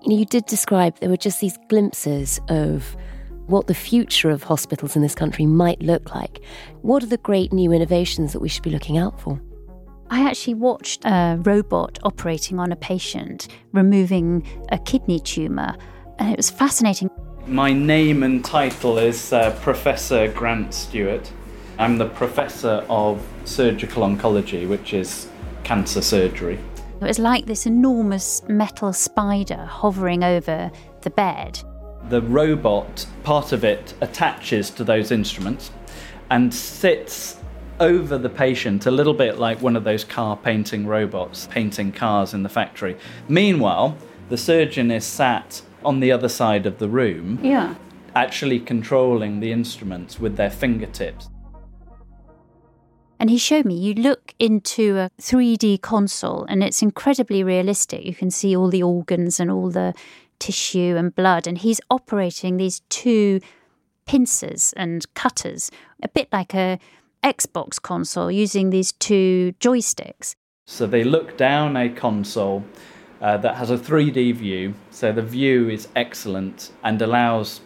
you, 0.00 0.10
know, 0.10 0.16
you 0.16 0.24
did 0.24 0.46
describe 0.46 0.96
there 1.00 1.10
were 1.10 1.16
just 1.16 1.40
these 1.40 1.58
glimpses 1.68 2.40
of 2.48 2.94
what 3.46 3.66
the 3.66 3.74
future 3.74 4.30
of 4.30 4.44
hospitals 4.44 4.94
in 4.94 5.02
this 5.02 5.16
country 5.16 5.44
might 5.44 5.82
look 5.82 6.14
like. 6.14 6.40
What 6.82 7.02
are 7.02 7.06
the 7.06 7.16
great 7.16 7.52
new 7.52 7.72
innovations 7.72 8.32
that 8.32 8.38
we 8.38 8.48
should 8.48 8.62
be 8.62 8.70
looking 8.70 8.96
out 8.96 9.20
for? 9.20 9.42
I 10.08 10.24
actually 10.24 10.54
watched 10.54 11.04
a 11.04 11.40
robot 11.42 11.98
operating 12.04 12.60
on 12.60 12.70
a 12.70 12.76
patient, 12.76 13.48
removing 13.72 14.46
a 14.70 14.78
kidney 14.78 15.18
tumour, 15.18 15.74
and 16.20 16.30
it 16.30 16.36
was 16.36 16.48
fascinating. 16.48 17.10
My 17.48 17.72
name 17.72 18.22
and 18.22 18.44
title 18.44 18.98
is 18.98 19.32
uh, 19.32 19.50
Professor 19.62 20.28
Grant 20.28 20.72
Stewart. 20.72 21.28
I'm 21.76 21.98
the 21.98 22.08
Professor 22.08 22.86
of 22.88 23.20
Surgical 23.44 24.02
Oncology, 24.02 24.68
which 24.68 24.94
is 24.94 25.28
cancer 25.62 26.02
surgery. 26.02 26.58
It 27.00 27.06
was 27.06 27.18
like 27.18 27.46
this 27.46 27.66
enormous 27.66 28.42
metal 28.48 28.92
spider 28.92 29.64
hovering 29.66 30.24
over 30.24 30.70
the 31.02 31.10
bed. 31.10 31.60
The 32.08 32.22
robot, 32.22 33.06
part 33.22 33.52
of 33.52 33.64
it, 33.64 33.94
attaches 34.00 34.70
to 34.70 34.84
those 34.84 35.10
instruments 35.10 35.70
and 36.30 36.52
sits 36.52 37.38
over 37.80 38.16
the 38.16 38.28
patient 38.28 38.86
a 38.86 38.90
little 38.90 39.14
bit 39.14 39.38
like 39.38 39.60
one 39.60 39.76
of 39.76 39.84
those 39.84 40.04
car 40.04 40.36
painting 40.36 40.86
robots 40.86 41.48
painting 41.50 41.90
cars 41.92 42.32
in 42.32 42.42
the 42.42 42.48
factory. 42.48 42.96
Meanwhile, 43.28 43.96
the 44.28 44.36
surgeon 44.38 44.90
is 44.90 45.04
sat 45.04 45.60
on 45.84 46.00
the 46.00 46.12
other 46.12 46.28
side 46.28 46.66
of 46.66 46.78
the 46.78 46.88
room, 46.88 47.38
Yeah. 47.42 47.74
actually 48.14 48.60
controlling 48.60 49.40
the 49.40 49.52
instruments 49.52 50.18
with 50.20 50.36
their 50.36 50.50
fingertips. 50.50 51.28
And 53.18 53.30
he 53.30 53.38
showed 53.38 53.64
me 53.64 53.74
you 53.74 53.94
look 53.94 54.34
into 54.38 54.98
a 54.98 55.10
3D 55.20 55.80
console 55.80 56.44
and 56.48 56.62
it's 56.62 56.82
incredibly 56.82 57.42
realistic. 57.42 58.04
You 58.04 58.14
can 58.14 58.30
see 58.30 58.56
all 58.56 58.68
the 58.68 58.82
organs 58.82 59.40
and 59.40 59.50
all 59.50 59.70
the 59.70 59.94
tissue 60.38 60.96
and 60.96 61.14
blood. 61.14 61.46
And 61.46 61.58
he's 61.58 61.80
operating 61.90 62.56
these 62.56 62.80
two 62.88 63.40
pincers 64.06 64.74
and 64.76 65.12
cutters, 65.14 65.70
a 66.02 66.08
bit 66.08 66.28
like 66.32 66.54
a 66.54 66.78
Xbox 67.22 67.80
console 67.80 68.30
using 68.30 68.70
these 68.70 68.92
two 68.92 69.54
joysticks. 69.60 70.34
So 70.66 70.86
they 70.86 71.04
look 71.04 71.36
down 71.36 71.76
a 71.76 71.88
console 71.88 72.64
uh, 73.20 73.38
that 73.38 73.56
has 73.56 73.70
a 73.70 73.78
3D 73.78 74.34
view. 74.34 74.74
So 74.90 75.12
the 75.12 75.22
view 75.22 75.68
is 75.68 75.88
excellent 75.96 76.72
and 76.82 77.00
allows 77.00 77.60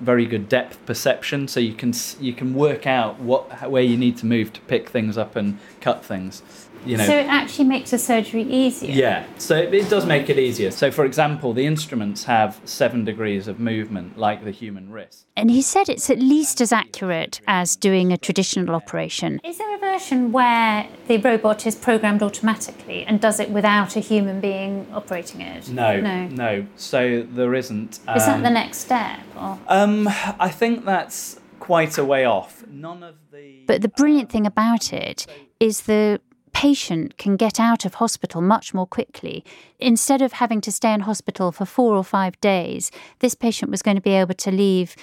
very 0.00 0.26
good 0.26 0.48
depth 0.48 0.84
perception. 0.86 1.48
So 1.48 1.60
you 1.60 1.74
can 1.74 1.92
you 2.20 2.32
can 2.32 2.54
work 2.54 2.86
out 2.86 3.18
what 3.20 3.70
where 3.70 3.82
you 3.82 3.96
need 3.96 4.16
to 4.18 4.26
move 4.26 4.52
to 4.54 4.60
pick 4.62 4.88
things 4.88 5.18
up 5.18 5.36
and 5.36 5.58
cut 5.80 6.04
things. 6.04 6.42
You 6.86 6.96
know. 6.96 7.04
So 7.04 7.16
it 7.16 7.26
actually 7.26 7.66
makes 7.66 7.90
the 7.90 7.98
surgery 7.98 8.42
easier. 8.42 8.90
Yeah, 8.90 9.26
so 9.38 9.56
it, 9.56 9.74
it 9.74 9.90
does 9.90 10.06
make 10.06 10.30
it 10.30 10.38
easier. 10.38 10.70
So, 10.70 10.90
for 10.90 11.04
example, 11.04 11.52
the 11.52 11.66
instruments 11.66 12.24
have 12.24 12.60
seven 12.64 13.04
degrees 13.04 13.48
of 13.48 13.60
movement, 13.60 14.18
like 14.18 14.44
the 14.44 14.50
human 14.50 14.90
wrist. 14.90 15.26
And 15.36 15.50
he 15.50 15.62
said 15.62 15.88
it's 15.88 16.08
at 16.10 16.18
least 16.18 16.60
as 16.60 16.72
accurate 16.72 17.40
as 17.46 17.76
doing 17.76 18.12
a 18.12 18.16
traditional 18.16 18.74
operation. 18.74 19.40
Is 19.44 19.58
there 19.58 19.74
a 19.74 19.78
version 19.78 20.32
where 20.32 20.86
the 21.06 21.18
robot 21.18 21.66
is 21.66 21.74
programmed 21.74 22.22
automatically 22.22 23.04
and 23.04 23.20
does 23.20 23.38
it 23.40 23.50
without 23.50 23.96
a 23.96 24.00
human 24.00 24.40
being 24.40 24.86
operating 24.92 25.40
it? 25.40 25.68
No, 25.68 26.00
No. 26.00 26.28
no. 26.28 26.66
So 26.76 27.22
there 27.22 27.54
isn't. 27.54 27.96
Is 27.96 28.00
that 28.26 28.36
um, 28.36 28.42
the 28.42 28.50
next 28.50 28.78
step? 28.78 29.20
Or? 29.36 29.58
Um, 29.68 30.08
I 30.38 30.48
think 30.48 30.84
that's 30.84 31.38
quite 31.60 31.98
a 31.98 32.04
way 32.04 32.24
off. 32.24 32.64
None 32.68 33.02
of 33.02 33.16
the. 33.32 33.64
But 33.66 33.82
the 33.82 33.88
brilliant 33.88 34.30
thing 34.30 34.46
about 34.46 34.92
it 34.92 35.26
is 35.60 35.82
the 35.82 36.20
patient 36.58 37.16
can 37.18 37.36
get 37.36 37.60
out 37.60 37.84
of 37.84 37.94
hospital 37.94 38.40
much 38.40 38.74
more 38.74 38.84
quickly. 38.84 39.44
Instead 39.78 40.20
of 40.20 40.32
having 40.32 40.60
to 40.60 40.72
stay 40.72 40.92
in 40.92 41.02
hospital 41.02 41.52
for 41.52 41.64
four 41.64 41.94
or 41.94 42.02
five 42.02 42.34
days, 42.40 42.90
this 43.20 43.36
patient 43.36 43.70
was 43.70 43.80
going 43.80 43.96
to 43.96 44.02
be 44.02 44.10
able 44.10 44.34
to 44.34 44.50
leave 44.50 44.96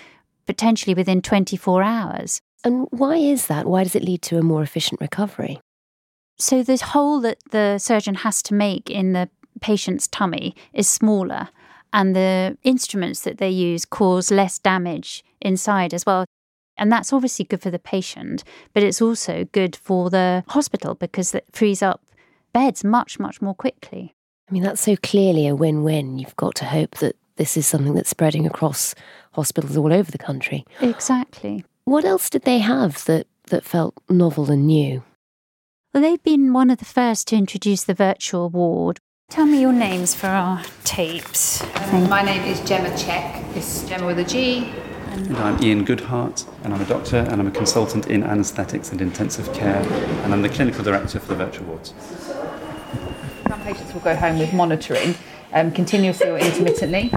potentially 0.45 0.93
within 0.93 1.21
24 1.21 1.81
hours. 1.81 2.41
And 2.65 2.87
why 2.91 3.15
is 3.15 3.47
that? 3.47 3.67
Why 3.67 3.85
does 3.85 3.95
it 3.95 4.03
lead 4.03 4.21
to 4.23 4.37
a 4.37 4.41
more 4.41 4.63
efficient 4.63 4.99
recovery? 4.99 5.61
So 6.37 6.61
the 6.61 6.75
hole 6.75 7.21
that 7.21 7.37
the 7.51 7.77
surgeon 7.77 8.15
has 8.15 8.43
to 8.43 8.53
make 8.53 8.89
in 8.89 9.13
the 9.13 9.29
patient's 9.61 10.09
tummy 10.09 10.57
is 10.73 10.89
smaller, 10.89 11.47
and 11.93 12.13
the 12.13 12.57
instruments 12.63 13.21
that 13.21 13.37
they 13.37 13.49
use 13.49 13.85
cause 13.85 14.29
less 14.29 14.59
damage 14.59 15.23
inside 15.39 15.93
as 15.93 16.05
well. 16.05 16.25
And 16.77 16.91
that's 16.91 17.13
obviously 17.13 17.45
good 17.45 17.61
for 17.61 17.71
the 17.71 17.79
patient, 17.79 18.43
but 18.73 18.83
it's 18.83 19.01
also 19.01 19.45
good 19.51 19.75
for 19.75 20.09
the 20.09 20.43
hospital 20.49 20.95
because 20.95 21.33
it 21.33 21.45
frees 21.51 21.81
up 21.81 22.01
beds 22.53 22.83
much, 22.83 23.19
much 23.19 23.41
more 23.41 23.55
quickly. 23.55 24.13
I 24.49 24.53
mean, 24.53 24.63
that's 24.63 24.81
so 24.81 24.95
clearly 24.97 25.47
a 25.47 25.55
win 25.55 25.83
win. 25.83 26.19
You've 26.19 26.35
got 26.35 26.55
to 26.55 26.65
hope 26.65 26.95
that 26.97 27.15
this 27.37 27.57
is 27.57 27.65
something 27.65 27.93
that's 27.93 28.09
spreading 28.09 28.45
across 28.45 28.93
hospitals 29.33 29.75
all 29.75 29.91
over 29.91 30.11
the 30.11 30.17
country. 30.17 30.65
Exactly. 30.81 31.65
What 31.85 32.05
else 32.05 32.29
did 32.29 32.43
they 32.43 32.59
have 32.59 33.03
that, 33.05 33.27
that 33.47 33.63
felt 33.63 33.95
novel 34.09 34.51
and 34.51 34.67
new? 34.67 35.03
Well, 35.93 36.03
they've 36.03 36.21
been 36.23 36.53
one 36.53 36.69
of 36.69 36.79
the 36.79 36.85
first 36.85 37.27
to 37.29 37.35
introduce 37.35 37.83
the 37.83 37.93
virtual 37.93 38.49
ward. 38.49 38.99
Tell 39.29 39.45
me 39.45 39.61
your 39.61 39.73
names 39.73 40.13
for 40.13 40.27
our 40.27 40.61
tapes. 40.83 41.63
Um, 41.91 42.09
my 42.09 42.21
name 42.21 42.43
is 42.43 42.59
Gemma 42.61 42.95
Check. 42.97 43.43
It's 43.55 43.87
Gemma 43.87 44.05
with 44.05 44.19
a 44.19 44.23
G. 44.23 44.71
And 45.15 45.37
I'm 45.37 45.63
Ian 45.63 45.85
Goodhart, 45.85 46.45
and 46.65 46.73
I'm 46.73 46.81
a 46.81 46.85
doctor, 46.85 47.15
and 47.15 47.39
I'm 47.39 47.47
a 47.47 47.51
consultant 47.51 48.07
in 48.07 48.21
anaesthetics 48.21 48.91
and 48.91 49.01
intensive 49.01 49.51
care, 49.53 49.81
and 50.23 50.33
I'm 50.33 50.41
the 50.41 50.49
clinical 50.49 50.83
director 50.83 51.21
for 51.21 51.27
the 51.27 51.35
virtual 51.35 51.67
wards. 51.67 51.93
Some 53.47 53.61
patients 53.61 53.93
will 53.93 54.01
go 54.01 54.13
home 54.13 54.39
with 54.39 54.53
monitoring 54.53 55.15
um, 55.53 55.71
continuously 55.71 56.27
or 56.27 56.37
intermittently 56.37 57.13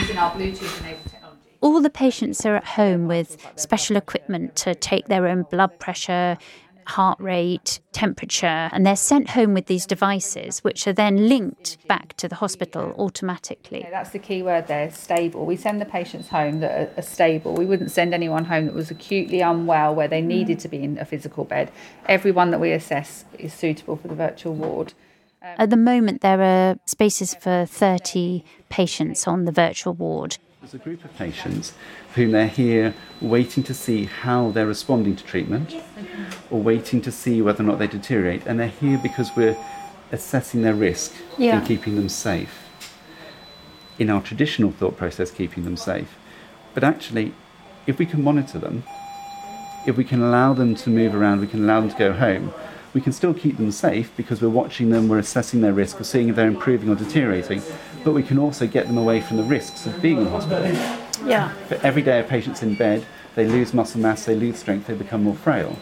using 0.00 0.18
our 0.18 0.32
Bluetooth 0.32 0.80
enabled 0.80 1.04
technology. 1.04 1.40
All 1.60 1.80
the 1.80 1.88
patients 1.88 2.44
are 2.44 2.56
at 2.56 2.64
home 2.64 3.06
with 3.06 3.40
special 3.54 3.96
equipment 3.96 4.56
to 4.56 4.74
take 4.74 5.06
their 5.06 5.28
own 5.28 5.44
blood 5.44 5.78
pressure, 5.78 6.36
heart 6.86 7.18
rate, 7.20 7.80
temperature, 7.92 8.68
and 8.72 8.86
they're 8.86 8.96
sent 8.96 9.30
home 9.30 9.54
with 9.54 9.66
these 9.66 9.86
devices, 9.86 10.60
which 10.60 10.86
are 10.86 10.92
then 10.92 11.28
linked 11.28 11.78
back 11.88 12.16
to 12.16 12.28
the 12.28 12.36
hospital 12.36 12.94
automatically. 12.98 13.80
Okay, 13.80 13.90
that's 13.90 14.10
the 14.10 14.18
key 14.18 14.42
word 14.42 14.66
there, 14.66 14.90
stable. 14.90 15.46
We 15.46 15.56
send 15.56 15.80
the 15.80 15.86
patients 15.86 16.28
home 16.28 16.60
that 16.60 16.70
are, 16.70 16.98
are 16.98 17.02
stable. 17.02 17.54
We 17.54 17.66
wouldn't 17.66 17.90
send 17.90 18.14
anyone 18.14 18.44
home 18.44 18.66
that 18.66 18.74
was 18.74 18.90
acutely 18.90 19.40
unwell 19.40 19.94
where 19.94 20.08
they 20.08 20.22
mm. 20.22 20.26
needed 20.26 20.58
to 20.60 20.68
be 20.68 20.82
in 20.82 20.98
a 20.98 21.04
physical 21.04 21.44
bed. 21.44 21.70
Everyone 22.06 22.50
that 22.50 22.60
we 22.60 22.72
assess 22.72 23.24
is 23.38 23.52
suitable 23.52 23.96
for 23.96 24.08
the 24.08 24.14
virtual 24.14 24.54
ward. 24.54 24.94
At 25.44 25.68
the 25.68 25.76
moment, 25.76 26.22
there 26.22 26.40
are 26.40 26.76
spaces 26.86 27.34
for 27.34 27.66
30 27.66 28.44
patients 28.70 29.28
on 29.28 29.44
the 29.44 29.52
virtual 29.52 29.92
ward. 29.92 30.38
There's 30.64 30.72
a 30.72 30.78
group 30.78 31.04
of 31.04 31.14
patients 31.18 31.74
whom 32.14 32.30
they're 32.30 32.48
here 32.48 32.94
waiting 33.20 33.62
to 33.64 33.74
see 33.74 34.06
how 34.06 34.50
they're 34.50 34.66
responding 34.66 35.14
to 35.14 35.22
treatment 35.22 35.76
or 36.50 36.58
waiting 36.62 37.02
to 37.02 37.12
see 37.12 37.42
whether 37.42 37.62
or 37.62 37.66
not 37.66 37.78
they 37.78 37.86
deteriorate. 37.86 38.46
And 38.46 38.58
they're 38.58 38.68
here 38.68 38.96
because 38.96 39.36
we're 39.36 39.58
assessing 40.10 40.62
their 40.62 40.72
risk 40.72 41.12
Yeah. 41.36 41.58
and 41.58 41.68
keeping 41.68 41.96
them 41.96 42.08
safe. 42.08 42.66
In 43.98 44.08
our 44.08 44.22
traditional 44.22 44.70
thought 44.70 44.96
process, 44.96 45.30
keeping 45.30 45.64
them 45.64 45.76
safe. 45.76 46.16
But 46.72 46.82
actually, 46.82 47.34
if 47.86 47.98
we 47.98 48.06
can 48.06 48.24
monitor 48.24 48.58
them, 48.58 48.84
if 49.86 49.98
we 49.98 50.04
can 50.04 50.22
allow 50.22 50.54
them 50.54 50.74
to 50.76 50.88
move 50.88 51.14
around, 51.14 51.42
we 51.42 51.46
can 51.46 51.62
allow 51.62 51.80
them 51.82 51.90
to 51.90 51.98
go 51.98 52.14
home, 52.14 52.54
we 52.94 53.00
can 53.00 53.12
still 53.12 53.34
keep 53.34 53.56
them 53.56 53.72
safe 53.72 54.16
because 54.16 54.40
we're 54.40 54.48
watching 54.48 54.90
them, 54.90 55.08
we're 55.08 55.18
assessing 55.18 55.60
their 55.60 55.72
risk, 55.72 55.98
we're 55.98 56.04
seeing 56.04 56.28
if 56.28 56.36
they're 56.36 56.48
improving 56.48 56.88
or 56.88 56.94
deteriorating, 56.94 57.60
but 58.04 58.12
we 58.12 58.22
can 58.22 58.38
also 58.38 58.66
get 58.66 58.86
them 58.86 58.96
away 58.96 59.20
from 59.20 59.36
the 59.36 59.42
risks 59.42 59.84
of 59.84 60.00
being 60.00 60.18
in 60.18 60.28
hospital. 60.28 60.64
Yeah. 61.26 61.52
But 61.68 61.84
every 61.84 62.02
day 62.02 62.20
a 62.20 62.22
patient's 62.22 62.62
in 62.62 62.76
bed, 62.76 63.04
they 63.34 63.46
lose 63.46 63.74
muscle 63.74 64.00
mass, 64.00 64.24
they 64.24 64.36
lose 64.36 64.58
strength, 64.58 64.86
they 64.86 64.94
become 64.94 65.24
more 65.24 65.34
frail. 65.34 65.76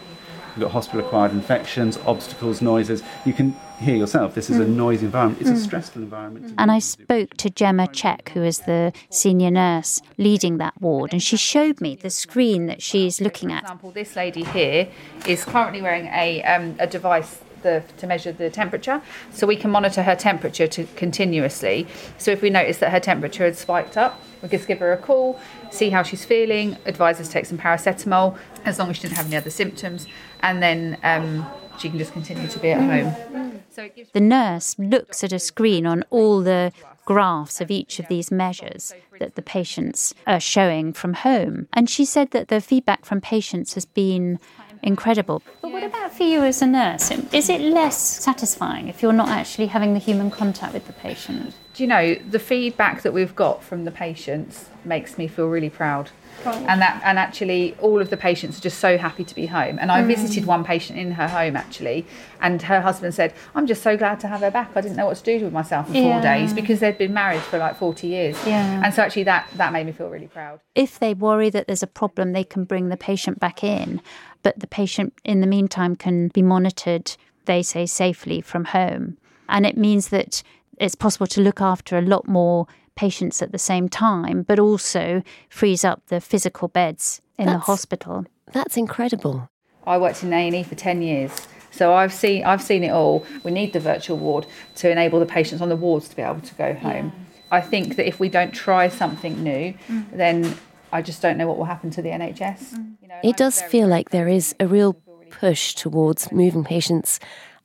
We've 0.56 0.62
got 0.62 0.72
hospital 0.72 1.04
acquired 1.06 1.32
infections, 1.32 1.98
obstacles, 2.06 2.62
noises. 2.62 3.02
You 3.24 3.34
can 3.34 3.56
hear 3.82 3.96
yourself, 3.96 4.34
this 4.34 4.48
is 4.48 4.58
a 4.58 4.64
Mm. 4.64 4.76
noisy 4.76 5.06
environment, 5.06 5.40
it's 5.40 5.50
Mm. 5.50 5.54
a 5.54 5.58
stressful 5.58 6.02
environment. 6.02 6.54
And 6.56 6.70
I 6.70 6.78
spoke 6.78 7.36
to 7.38 7.50
Gemma 7.50 7.88
Check, 7.88 8.30
who 8.34 8.42
is 8.42 8.60
the 8.60 8.92
senior 9.10 9.50
nurse 9.50 10.00
leading 10.18 10.58
that 10.58 10.80
ward, 10.80 11.12
and 11.12 11.22
she 11.22 11.36
showed 11.36 11.80
me 11.80 11.96
the 11.96 12.10
screen 12.10 12.66
that 12.66 12.82
she's 12.82 13.20
looking 13.20 13.52
at. 13.52 13.60
For 13.60 13.66
example, 13.66 13.90
this 13.90 14.16
lady 14.16 14.44
here 14.44 14.88
is 15.26 15.44
currently 15.44 15.82
wearing 15.82 16.06
a, 16.06 16.42
um, 16.44 16.76
a 16.78 16.86
device 16.86 17.38
the, 17.62 17.82
to 17.98 18.06
measure 18.08 18.32
the 18.32 18.50
temperature. 18.50 19.00
So 19.32 19.46
we 19.46 19.54
can 19.54 19.70
monitor 19.70 20.02
her 20.02 20.16
temperature 20.16 20.66
to, 20.66 20.84
continuously. 20.96 21.86
So 22.18 22.32
if 22.32 22.42
we 22.42 22.50
notice 22.50 22.78
that 22.78 22.90
her 22.90 22.98
temperature 22.98 23.44
has 23.44 23.58
spiked 23.58 23.96
up, 23.96 24.20
we 24.42 24.48
just 24.48 24.66
give 24.66 24.80
her 24.80 24.92
a 24.92 24.96
call, 24.96 25.38
see 25.70 25.90
how 25.90 26.02
she's 26.02 26.24
feeling, 26.24 26.76
advise 26.86 27.18
her 27.18 27.24
to 27.24 27.30
take 27.30 27.46
some 27.46 27.58
paracetamol, 27.58 28.36
as 28.64 28.80
long 28.80 28.90
as 28.90 28.96
she 28.96 29.02
didn't 29.02 29.16
have 29.16 29.26
any 29.26 29.36
other 29.36 29.50
symptoms, 29.50 30.06
and 30.40 30.60
then 30.60 30.98
um, 31.04 31.46
she 31.82 31.88
can 31.88 31.98
just 31.98 32.12
continue 32.12 32.46
to 32.46 32.58
be 32.60 32.70
at 32.70 32.80
home. 32.80 33.60
So 33.70 33.82
it 33.82 33.96
gives 33.96 34.10
The 34.12 34.20
nurse 34.20 34.78
looks 34.78 35.24
at 35.24 35.32
a 35.32 35.38
screen 35.38 35.84
on 35.84 36.04
all 36.10 36.40
the 36.40 36.72
graphs 37.04 37.60
of 37.60 37.70
each 37.70 37.98
of 37.98 38.06
these 38.06 38.30
measures 38.30 38.94
that 39.18 39.34
the 39.34 39.42
patients 39.42 40.14
are 40.26 40.38
showing 40.38 40.92
from 40.92 41.14
home. 41.14 41.66
And 41.72 41.90
she 41.90 42.04
said 42.04 42.30
that 42.30 42.46
the 42.48 42.60
feedback 42.60 43.04
from 43.04 43.20
patients 43.20 43.74
has 43.74 43.84
been 43.84 44.38
incredible. 44.82 45.42
But 45.60 45.72
what 45.72 45.82
about 45.84 46.12
for 46.12 46.24
you 46.24 46.42
as 46.42 46.60
a 46.62 46.66
nurse? 46.66 47.10
Is 47.32 47.48
it 47.48 47.60
less 47.60 47.96
satisfying 47.96 48.88
if 48.88 49.02
you're 49.02 49.12
not 49.12 49.28
actually 49.28 49.66
having 49.66 49.94
the 49.94 50.00
human 50.00 50.30
contact 50.30 50.74
with 50.74 50.86
the 50.86 50.92
patient? 50.92 51.54
Do 51.74 51.82
you 51.82 51.86
know 51.88 52.14
the 52.14 52.38
feedback 52.38 53.02
that 53.02 53.12
we've 53.12 53.34
got 53.34 53.62
from 53.64 53.84
the 53.84 53.90
patients 53.90 54.68
makes 54.84 55.16
me 55.16 55.28
feel 55.28 55.48
really 55.48 55.70
proud. 55.70 56.10
And 56.44 56.80
that 56.82 57.00
and 57.04 57.20
actually 57.20 57.76
all 57.80 58.00
of 58.00 58.10
the 58.10 58.16
patients 58.16 58.58
are 58.58 58.62
just 58.62 58.80
so 58.80 58.98
happy 58.98 59.22
to 59.22 59.34
be 59.34 59.46
home. 59.46 59.78
And 59.80 59.92
I 59.92 60.02
Mm. 60.02 60.06
visited 60.08 60.44
one 60.44 60.64
patient 60.64 60.98
in 60.98 61.12
her 61.12 61.28
home 61.28 61.54
actually, 61.54 62.04
and 62.40 62.60
her 62.62 62.80
husband 62.80 63.14
said, 63.14 63.32
"I'm 63.54 63.66
just 63.68 63.80
so 63.80 63.96
glad 63.96 64.18
to 64.20 64.26
have 64.26 64.40
her 64.40 64.50
back. 64.50 64.70
I 64.74 64.80
didn't 64.80 64.96
know 64.96 65.06
what 65.06 65.16
to 65.18 65.22
do 65.22 65.44
with 65.44 65.52
myself 65.52 65.86
for 65.88 65.92
Yeah. 65.94 66.02
four 66.14 66.20
days 66.20 66.52
because 66.52 66.80
they'd 66.80 66.98
been 66.98 67.14
married 67.14 67.42
for 67.42 67.58
like 67.58 67.76
40 67.76 68.08
years." 68.08 68.36
Yeah. 68.44 68.80
And 68.82 68.92
so 68.92 69.02
actually 69.02 69.22
that 69.24 69.46
that 69.54 69.72
made 69.72 69.86
me 69.86 69.92
feel 69.92 70.08
really 70.08 70.26
proud. 70.26 70.58
If 70.74 70.98
they 70.98 71.14
worry 71.14 71.48
that 71.50 71.68
there's 71.68 71.82
a 71.84 71.86
problem, 71.86 72.32
they 72.32 72.44
can 72.44 72.64
bring 72.64 72.88
the 72.88 72.96
patient 72.96 73.38
back 73.38 73.62
in, 73.62 74.00
but 74.42 74.58
the 74.58 74.66
patient 74.66 75.14
in 75.24 75.40
the 75.40 75.46
meantime 75.46 75.96
can 75.96 76.28
be 76.28 76.42
monitored, 76.42 77.16
they 77.44 77.62
say, 77.62 77.86
safely 77.86 78.40
from 78.40 78.66
home. 78.66 79.16
And 79.48 79.66
it 79.66 79.76
means 79.76 80.08
that 80.08 80.42
it's 80.78 80.94
possible 80.94 81.26
to 81.28 81.40
look 81.40 81.60
after 81.60 81.98
a 81.98 82.02
lot 82.02 82.26
more 82.26 82.66
patients 82.94 83.42
at 83.42 83.52
the 83.52 83.58
same 83.58 83.88
time, 83.88 84.42
but 84.42 84.58
also 84.58 85.22
frees 85.48 85.84
up 85.84 86.02
the 86.06 86.20
physical 86.20 86.68
beds 86.68 87.20
in 87.38 87.46
the 87.46 87.58
hospital. 87.58 88.26
That's 88.52 88.76
incredible. 88.76 89.48
I 89.86 89.98
worked 89.98 90.22
in 90.22 90.32
A 90.32 90.46
and 90.46 90.54
E 90.54 90.62
for 90.62 90.74
ten 90.74 91.02
years, 91.02 91.32
so 91.70 91.92
I've 91.94 92.12
seen 92.12 92.44
I've 92.44 92.62
seen 92.62 92.84
it 92.84 92.90
all. 92.90 93.26
We 93.42 93.50
need 93.50 93.72
the 93.72 93.80
virtual 93.80 94.16
ward 94.16 94.46
to 94.76 94.90
enable 94.90 95.18
the 95.18 95.26
patients 95.26 95.60
on 95.60 95.68
the 95.68 95.76
wards 95.76 96.08
to 96.08 96.16
be 96.16 96.22
able 96.22 96.40
to 96.40 96.54
go 96.54 96.74
home. 96.74 97.12
I 97.50 97.60
think 97.60 97.96
that 97.96 98.06
if 98.06 98.20
we 98.20 98.28
don't 98.28 98.52
try 98.52 98.88
something 98.88 99.42
new, 99.42 99.74
mm. 99.88 100.10
then 100.12 100.56
I 100.92 101.02
just 101.02 101.22
don't 101.22 101.38
know 101.38 101.46
what 101.46 101.58
will 101.58 101.64
happen 101.64 101.90
to 101.90 102.02
the 102.02 102.10
NHS. 102.10 102.74
Mm. 102.74 102.94
You 103.00 103.08
know, 103.08 103.18
It 103.24 103.36
does 103.36 103.62
feel 103.62 103.88
like 103.88 104.10
there 104.10 104.28
is 104.28 104.54
a 104.60 104.66
real 104.66 104.94
push 105.30 105.74
towards 105.74 106.30
moving 106.30 106.64
patients 106.64 107.18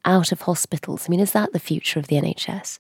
out 0.05 0.31
of 0.31 0.41
hospitals. 0.41 1.05
I 1.07 1.09
mean, 1.09 1.19
is 1.19 1.33
that 1.33 1.51
the 1.51 1.59
future 1.59 1.99
of 1.99 2.07
the 2.07 2.15
NHS? 2.15 2.79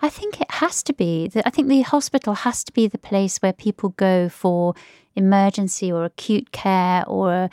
I 0.00 0.08
think 0.08 0.40
it 0.40 0.50
has 0.50 0.82
to 0.84 0.92
be. 0.92 1.30
I 1.44 1.50
think 1.50 1.68
the 1.68 1.82
hospital 1.82 2.34
has 2.34 2.64
to 2.64 2.72
be 2.72 2.88
the 2.88 2.98
place 2.98 3.38
where 3.38 3.52
people 3.52 3.90
go 3.90 4.28
for 4.28 4.74
emergency 5.14 5.92
or 5.92 6.04
acute 6.04 6.50
care 6.50 7.04
or 7.06 7.32
a, 7.32 7.50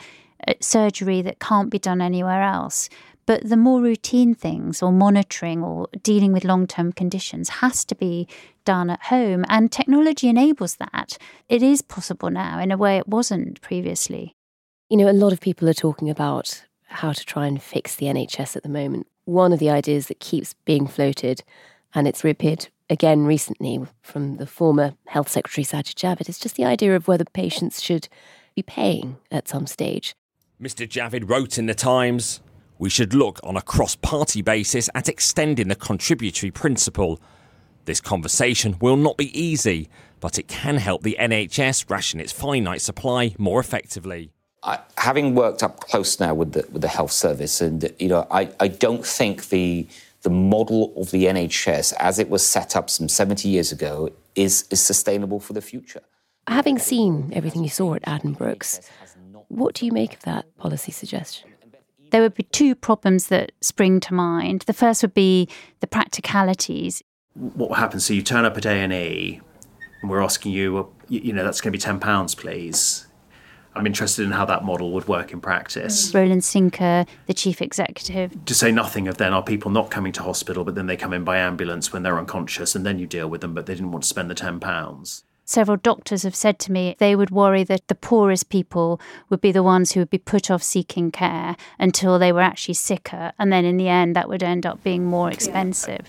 a 0.48 0.56
surgery 0.60 1.22
that 1.22 1.38
can't 1.38 1.70
be 1.70 1.78
done 1.78 2.00
anywhere 2.00 2.42
else. 2.42 2.88
But 3.26 3.48
the 3.48 3.56
more 3.56 3.80
routine 3.80 4.34
things 4.34 4.82
or 4.82 4.90
monitoring 4.90 5.62
or 5.62 5.88
dealing 6.02 6.32
with 6.32 6.44
long 6.44 6.66
term 6.66 6.92
conditions 6.92 7.48
has 7.60 7.84
to 7.84 7.94
be 7.94 8.26
done 8.70 8.88
at 8.88 9.02
home. 9.02 9.44
And 9.48 9.72
technology 9.72 10.28
enables 10.28 10.76
that. 10.76 11.18
It 11.48 11.60
is 11.60 11.82
possible 11.82 12.30
now 12.30 12.60
in 12.60 12.70
a 12.70 12.76
way 12.76 12.98
it 12.98 13.08
wasn't 13.08 13.60
previously. 13.60 14.36
You 14.88 14.96
know, 14.96 15.10
a 15.10 15.22
lot 15.24 15.32
of 15.32 15.40
people 15.40 15.68
are 15.68 15.74
talking 15.74 16.08
about 16.08 16.64
how 16.86 17.12
to 17.12 17.24
try 17.26 17.48
and 17.48 17.60
fix 17.60 17.96
the 17.96 18.06
NHS 18.06 18.54
at 18.54 18.62
the 18.62 18.68
moment. 18.68 19.08
One 19.24 19.52
of 19.52 19.58
the 19.58 19.70
ideas 19.70 20.06
that 20.06 20.20
keeps 20.20 20.54
being 20.64 20.86
floated, 20.86 21.42
and 21.96 22.06
it's 22.06 22.22
reappeared 22.22 22.68
again 22.88 23.24
recently 23.24 23.80
from 24.02 24.36
the 24.36 24.46
former 24.46 24.94
Health 25.08 25.28
Secretary 25.28 25.64
Sajid 25.64 25.96
Javid, 25.96 26.28
is 26.28 26.38
just 26.38 26.54
the 26.54 26.64
idea 26.64 26.94
of 26.94 27.08
whether 27.08 27.24
patients 27.24 27.82
should 27.82 28.06
be 28.54 28.62
paying 28.62 29.16
at 29.32 29.48
some 29.48 29.66
stage. 29.66 30.14
Mr. 30.62 30.86
Javid 30.86 31.28
wrote 31.28 31.58
in 31.58 31.66
The 31.66 31.74
Times 31.74 32.40
We 32.78 32.88
should 32.88 33.14
look 33.14 33.40
on 33.42 33.56
a 33.56 33.62
cross 33.62 33.96
party 33.96 34.42
basis 34.42 34.88
at 34.94 35.08
extending 35.08 35.66
the 35.66 35.74
contributory 35.74 36.52
principle. 36.52 37.18
This 37.84 38.00
conversation 38.00 38.76
will 38.80 38.96
not 38.96 39.16
be 39.16 39.38
easy, 39.38 39.88
but 40.20 40.38
it 40.38 40.48
can 40.48 40.76
help 40.76 41.02
the 41.02 41.16
NHS 41.18 41.90
ration 41.90 42.20
its 42.20 42.32
finite 42.32 42.82
supply 42.82 43.34
more 43.38 43.60
effectively. 43.60 44.32
I, 44.62 44.78
having 44.98 45.34
worked 45.34 45.62
up 45.62 45.80
close 45.80 46.20
now 46.20 46.34
with 46.34 46.52
the 46.52 46.66
with 46.70 46.82
the 46.82 46.88
health 46.88 47.12
service, 47.12 47.60
and 47.60 47.92
you 47.98 48.08
know, 48.08 48.26
I, 48.30 48.50
I 48.60 48.68
don't 48.68 49.04
think 49.04 49.48
the 49.48 49.86
the 50.22 50.30
model 50.30 50.92
of 50.96 51.10
the 51.10 51.24
NHS 51.24 51.94
as 51.98 52.18
it 52.18 52.28
was 52.28 52.46
set 52.46 52.76
up 52.76 52.90
some 52.90 53.08
70 53.08 53.48
years 53.48 53.72
ago 53.72 54.10
is 54.34 54.66
is 54.70 54.80
sustainable 54.80 55.40
for 55.40 55.54
the 55.54 55.62
future. 55.62 56.02
Having 56.46 56.78
seen 56.78 57.32
everything 57.32 57.62
you 57.62 57.70
saw 57.70 57.94
at 57.94 58.02
Addenbrooke's, 58.02 58.80
what 59.48 59.74
do 59.74 59.86
you 59.86 59.92
make 59.92 60.14
of 60.14 60.22
that 60.22 60.56
policy 60.56 60.92
suggestion? 60.92 61.50
There 62.10 62.22
would 62.22 62.34
be 62.34 62.42
two 62.42 62.74
problems 62.74 63.28
that 63.28 63.52
spring 63.60 64.00
to 64.00 64.14
mind. 64.14 64.62
The 64.62 64.72
first 64.72 65.02
would 65.02 65.14
be 65.14 65.48
the 65.78 65.86
practicalities. 65.86 67.02
What 67.34 67.78
happens? 67.78 68.04
So 68.04 68.12
you 68.14 68.22
turn 68.22 68.44
up 68.44 68.56
at 68.56 68.66
A 68.66 68.70
and 68.70 68.92
E, 68.92 69.40
and 70.00 70.10
we're 70.10 70.22
asking 70.22 70.52
you, 70.52 70.92
you, 71.08 71.32
know, 71.32 71.44
that's 71.44 71.60
going 71.60 71.72
to 71.72 71.76
be 71.76 71.80
ten 71.80 72.00
pounds, 72.00 72.34
please. 72.34 73.06
I'm 73.74 73.86
interested 73.86 74.24
in 74.24 74.32
how 74.32 74.44
that 74.46 74.64
model 74.64 74.90
would 74.92 75.06
work 75.06 75.32
in 75.32 75.40
practice. 75.40 76.10
Mm. 76.10 76.14
Roland 76.14 76.44
Sinker, 76.44 77.06
the 77.26 77.34
chief 77.34 77.62
executive, 77.62 78.44
To 78.44 78.54
say 78.54 78.72
nothing 78.72 79.06
of 79.06 79.18
then 79.18 79.32
are 79.32 79.44
people 79.44 79.70
not 79.70 79.92
coming 79.92 80.12
to 80.14 80.22
hospital, 80.24 80.64
but 80.64 80.74
then 80.74 80.86
they 80.86 80.96
come 80.96 81.12
in 81.12 81.22
by 81.22 81.38
ambulance 81.38 81.92
when 81.92 82.02
they're 82.02 82.18
unconscious, 82.18 82.74
and 82.74 82.84
then 82.84 82.98
you 82.98 83.06
deal 83.06 83.28
with 83.28 83.42
them, 83.42 83.54
but 83.54 83.66
they 83.66 83.74
didn't 83.74 83.92
want 83.92 84.02
to 84.02 84.08
spend 84.08 84.28
the 84.28 84.34
ten 84.34 84.58
pounds. 84.58 85.22
several 85.44 85.76
doctors 85.76 86.22
have 86.24 86.34
said 86.34 86.58
to 86.60 86.72
me 86.72 86.94
they 86.98 87.16
would 87.16 87.30
worry 87.30 87.64
that 87.64 87.86
the 87.88 87.94
poorest 87.94 88.48
people 88.48 89.00
would 89.28 89.40
be 89.40 89.52
the 89.52 89.62
ones 89.62 89.92
who 89.92 90.00
would 90.00 90.10
be 90.10 90.18
put 90.18 90.50
off 90.50 90.62
seeking 90.62 91.10
care 91.10 91.56
until 91.78 92.18
they 92.18 92.32
were 92.32 92.40
actually 92.40 92.74
sicker. 92.74 93.32
And 93.38 93.52
then 93.52 93.64
in 93.64 93.76
the 93.76 93.88
end, 93.88 94.14
that 94.16 94.28
would 94.28 94.42
end 94.42 94.64
up 94.66 94.82
being 94.82 95.04
more 95.04 95.30
expensive. 95.30 96.06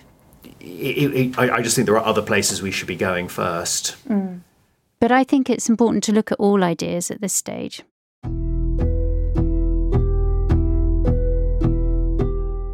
It- 0.64 1.14
it- 1.16 1.40
I, 1.40 1.56
I 1.58 1.62
just 1.62 1.76
think 1.76 1.86
there 1.88 1.98
are 1.98 2.06
other 2.06 2.22
places 2.22 2.62
we 2.62 2.72
should 2.72 2.88
be 2.88 2.96
going 2.96 3.28
first. 3.28 3.96
Mm. 4.08 4.42
But 5.00 5.12
I 5.12 5.24
think 5.24 5.50
it's 5.50 5.68
important 5.70 6.04
to 6.06 6.12
look 6.12 6.32
at 6.32 6.40
all 6.40 6.64
ideas 6.64 7.10
at 7.10 7.22
this 7.22 7.34
stage. 7.34 7.82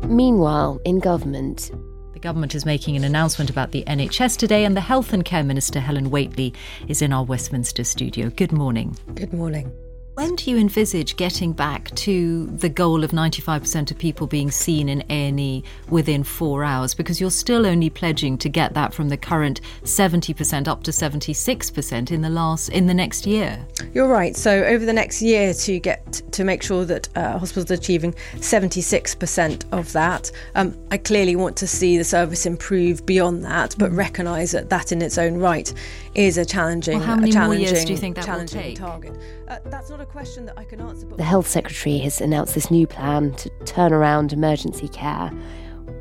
Meanwhile, 0.09 0.79
in 0.85 0.99
government, 0.99 1.71
The 2.13 2.19
government 2.21 2.55
is 2.55 2.65
making 2.65 2.95
an 2.95 3.03
announcement 3.03 3.51
about 3.51 3.71
the 3.71 3.83
NHS 3.85 4.37
today, 4.37 4.65
and 4.65 4.75
the 4.75 4.81
Health 4.81 5.13
and 5.13 5.23
Care 5.23 5.43
Minister, 5.43 5.79
Helen 5.79 6.09
Whately, 6.09 6.51
is 6.87 7.03
in 7.03 7.13
our 7.13 7.23
Westminster 7.23 7.83
studio. 7.83 8.31
Good 8.31 8.51
morning. 8.51 8.97
Good 9.13 9.33
morning. 9.33 9.71
When 10.17 10.35
do 10.35 10.49
you 10.49 10.57
envisage 10.57 11.15
getting 11.15 11.53
back 11.53 11.91
to 11.91 12.47
the 12.47 12.69
goal 12.69 13.03
of 13.03 13.11
95% 13.11 13.91
of 13.91 13.99
people 13.99 14.25
being 14.25 14.49
seen 14.49 14.89
in 14.89 15.03
A&E 15.11 15.63
within 15.89 16.23
four 16.23 16.63
hours? 16.63 16.95
Because 16.95 17.21
you're 17.21 17.29
still 17.29 17.67
only 17.67 17.91
pledging 17.91 18.35
to 18.39 18.49
get 18.49 18.73
that 18.73 18.95
from 18.95 19.09
the 19.09 19.17
current 19.17 19.61
70% 19.83 20.67
up 20.67 20.81
to 20.81 20.89
76% 20.89 22.11
in 22.11 22.21
the 22.23 22.31
last 22.31 22.69
in 22.69 22.87
the 22.87 22.95
next 22.95 23.27
year. 23.27 23.63
You're 23.93 24.07
right. 24.07 24.35
So 24.35 24.63
over 24.63 24.87
the 24.87 24.91
next 24.91 25.21
year 25.21 25.53
to 25.53 25.79
get 25.79 26.11
to 26.31 26.43
make 26.43 26.63
sure 26.63 26.83
that 26.85 27.15
uh, 27.15 27.37
hospitals 27.37 27.69
are 27.69 27.75
achieving 27.75 28.13
76% 28.37 29.65
of 29.71 29.93
that, 29.93 30.31
um, 30.55 30.75
I 30.89 30.97
clearly 30.97 31.35
want 31.35 31.55
to 31.57 31.67
see 31.67 31.95
the 31.95 32.03
service 32.03 32.47
improve 32.47 33.05
beyond 33.05 33.45
that, 33.45 33.75
but 33.77 33.91
recognise 33.91 34.49
that 34.53 34.71
that 34.71 34.91
in 34.91 35.03
its 35.03 35.19
own 35.19 35.37
right 35.37 35.71
is 36.15 36.39
a 36.39 36.45
challenging, 36.45 36.97
Well, 36.97 37.05
how 37.05 37.15
many 37.17 37.35
a 37.35 37.39
more 37.39 37.53
years 37.53 37.85
do 37.85 37.91
you 37.91 37.99
think 37.99 38.15
that 38.15 38.27
will 38.27 38.47
take? 38.47 38.79
target. 38.79 39.15
Uh, 39.47 39.59
that's 39.65 39.89
not 39.89 40.01
a 40.01 40.05
question 40.05 40.45
that 40.45 40.57
I 40.57 40.63
can 40.63 40.81
answer. 40.81 41.05
But 41.05 41.17
the 41.17 41.23
Health 41.23 41.47
Secretary 41.47 41.97
has 41.99 42.19
announced 42.19 42.53
this 42.53 42.69
new 42.69 42.85
plan 42.85 43.33
to 43.35 43.49
turn 43.65 43.93
around 43.93 44.33
emergency 44.33 44.89
care. 44.89 45.31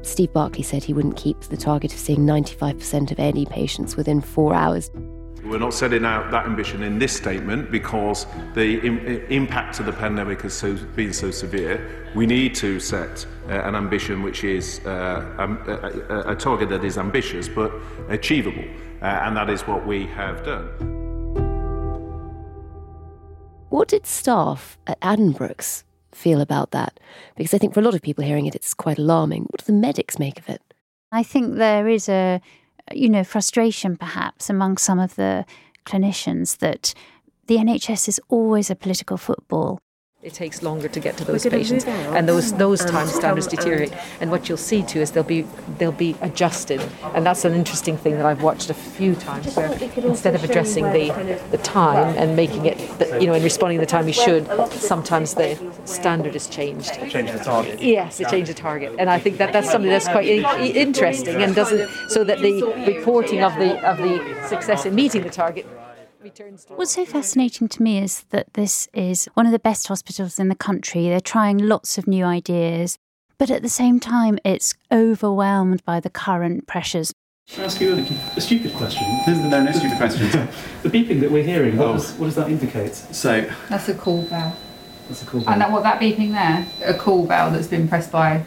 Steve 0.03 0.33
Barclay 0.33 0.63
said 0.63 0.83
he 0.83 0.93
wouldn't 0.93 1.17
keep 1.17 1.41
the 1.43 1.57
target 1.57 1.93
of 1.93 1.99
seeing 1.99 2.21
95% 2.21 3.13
of 3.13 3.19
A&E 3.19 3.47
patients 3.47 3.97
within 3.97 4.21
four 4.21 4.55
hours. 4.55 4.91
We're 5.45 5.59
not 5.59 5.75
setting 5.75 6.05
out 6.05 6.33
that 6.33 6.45
ambition 6.45 6.83
in 6.83 6.99
this 6.99 7.13
statement 7.13 7.71
because 7.71 8.27
the 8.55 8.81
Im- 8.85 9.07
impact 9.31 9.79
of 9.79 9.87
the 9.87 9.93
pandemic 9.93 10.43
has 10.43 10.55
so, 10.55 10.75
been 10.75 11.13
so 11.13 11.31
severe. 11.31 12.11
We 12.17 12.27
need 12.27 12.57
to 12.57 12.81
set 12.81 13.25
uh, 13.49 13.53
an 13.53 13.77
ambition 13.77 14.23
which 14.23 14.43
is 14.43 14.81
uh, 14.85 15.25
um, 15.39 15.63
a, 15.69 15.73
a, 15.73 16.33
a 16.33 16.37
target 16.37 16.69
that 16.71 16.83
is 16.83 16.99
ambitious 16.99 17.49
but 17.49 17.73
achievable, 18.09 18.65
uh, 19.03 19.05
and 19.05 19.37
that 19.37 19.49
is 19.49 19.63
what 19.63 19.87
we 19.87 20.07
have 20.07 20.45
done. 20.45 20.96
What 23.69 23.89
did 23.89 24.07
staff 24.07 24.79
at 24.87 25.01
Addenbrooke's 25.01 25.85
feel 26.13 26.41
about 26.41 26.71
that? 26.71 26.99
Because 27.37 27.53
I 27.53 27.59
think 27.59 27.75
for 27.75 27.81
a 27.81 27.83
lot 27.83 27.95
of 27.95 28.03
people 28.03 28.25
hearing 28.25 28.47
it, 28.47 28.55
it's 28.55 28.75
quite 28.75 28.99
alarming. 28.99 29.43
What 29.45 29.61
do 29.61 29.67
the 29.67 29.79
medics 29.79 30.19
make 30.19 30.39
of 30.39 30.49
it? 30.49 30.63
I 31.13 31.23
think 31.23 31.57
there 31.57 31.89
is 31.89 32.09
a, 32.09 32.41
you 32.93 33.09
know, 33.09 33.25
frustration 33.25 33.97
perhaps 33.97 34.49
among 34.49 34.77
some 34.79 34.99
of 34.99 35.17
the 35.17 35.45
clinicians 35.85 36.59
that 36.59 36.95
the 37.47 37.57
NHS 37.57 38.09
is 38.09 38.21
always 38.29 38.71
a 38.71 38.77
political 38.77 39.17
football. 39.17 39.79
It 40.27 40.35
takes 40.35 40.61
longer 40.61 40.89
to 40.89 40.99
get 40.99 41.17
to 41.19 41.25
those 41.25 41.47
patients, 41.47 41.85
and 41.85 42.29
those 42.29 42.53
those 42.55 42.81
And 42.81 42.91
time 42.91 43.07
standards 43.07 43.47
deteriorate. 43.47 43.93
And 44.21 44.29
what 44.33 44.49
you'll 44.49 44.59
see 44.59 44.83
too 44.83 45.01
is 45.01 45.13
they'll 45.13 45.23
be 45.37 45.43
they'll 45.79 45.93
be 46.09 46.17
adjusted, 46.21 46.81
and 47.15 47.25
that's 47.25 47.45
an 47.45 47.55
interesting 47.55 47.97
thing 47.97 48.15
that 48.17 48.27
I've 48.27 48.43
watched 48.43 48.69
a 48.69 48.75
few 48.75 49.15
times. 49.15 49.55
Where 49.55 49.71
instead 50.13 50.35
of 50.35 50.43
addressing 50.43 50.85
the 50.87 51.07
the 51.53 51.59
time 51.59 52.17
and 52.19 52.35
making 52.35 52.67
it, 52.67 52.77
the, 52.99 53.07
you 53.21 53.29
know, 53.29 53.35
and 53.35 53.45
responding 53.45 53.79
the 53.79 53.87
time 53.87 54.09
you 54.09 54.13
should, 54.13 54.45
sometimes 54.73 55.35
the 55.35 55.51
standard 55.85 56.35
is 56.35 56.49
changed. 56.49 56.95
Change 57.09 57.31
the 57.31 57.39
target. 57.39 57.81
Yes, 57.81 58.17
to 58.17 58.25
change 58.25 58.49
the 58.49 58.55
target, 58.55 58.97
and 58.99 59.09
I 59.09 59.21
think 59.21 59.39
that 59.39 59.53
that's 59.53 59.71
something 59.71 59.91
that's 59.97 60.09
quite 60.09 60.27
i- 60.29 60.59
i- 60.59 60.67
interesting, 60.87 61.37
and 61.41 61.55
doesn't 61.55 61.89
so 62.09 62.25
that 62.25 62.41
the 62.41 62.65
reporting 62.93 63.45
of 63.45 63.55
the 63.63 63.71
of 63.89 63.99
the 63.99 64.15
success 64.49 64.87
in 64.87 64.93
meeting 64.97 65.23
the 65.23 65.31
target 65.31 65.67
What's 66.69 66.95
so 66.95 67.05
fascinating 67.05 67.69
to 67.69 67.83
me 67.83 67.99
is 67.99 68.25
that 68.31 68.55
this 68.55 68.89
is 68.93 69.27
one 69.35 69.47
of 69.47 69.53
the 69.53 69.59
best 69.59 69.89
hospitals 69.89 70.39
in 70.39 70.49
the 70.49 70.55
country. 70.55 71.09
They're 71.09 71.21
trying 71.21 71.59
lots 71.59 71.99
of 71.99 72.07
new 72.07 72.25
ideas, 72.25 72.99
but 73.39 73.51
at 73.51 73.63
the 73.63 73.69
same 73.69 74.01
time, 74.01 74.39
it's 74.45 74.75
overwhelmed 74.91 75.85
by 75.85 76.01
the 76.01 76.11
current 76.11 76.67
pressures. 76.67 77.13
Can 77.49 77.63
I 77.63 77.67
ask 77.67 77.81
you 77.81 77.95
a, 77.95 78.01
a 78.37 78.41
stupid 78.41 78.73
question? 78.75 79.05
No, 79.29 79.63
no 79.63 79.73
stupid 79.73 79.99
questions. 79.99 80.33
the 80.83 80.89
beeping 80.89 81.21
that 81.21 81.31
we're 81.31 81.45
hearing, 81.45 81.77
what, 81.77 81.93
does, 81.93 82.13
oh. 82.13 82.15
what 82.17 82.27
does 82.27 82.35
that 82.35 82.51
indicate? 82.51 82.95
So, 82.95 83.49
That's 83.69 83.89
a 83.89 83.95
call 83.95 84.23
bell. 84.23 84.57
that's 85.09 85.23
a 85.23 85.27
call 85.27 85.41
bell. 85.43 85.53
And 85.53 85.61
that 85.61 85.71
what 85.71 85.85
that 85.85 86.01
beeping 86.01 86.33
there? 86.33 86.67
A 86.85 86.95
call 86.95 87.25
bell 87.25 87.53
that's 87.53 87.69
been 87.69 87.87
pressed 87.87 88.11
by 88.11 88.45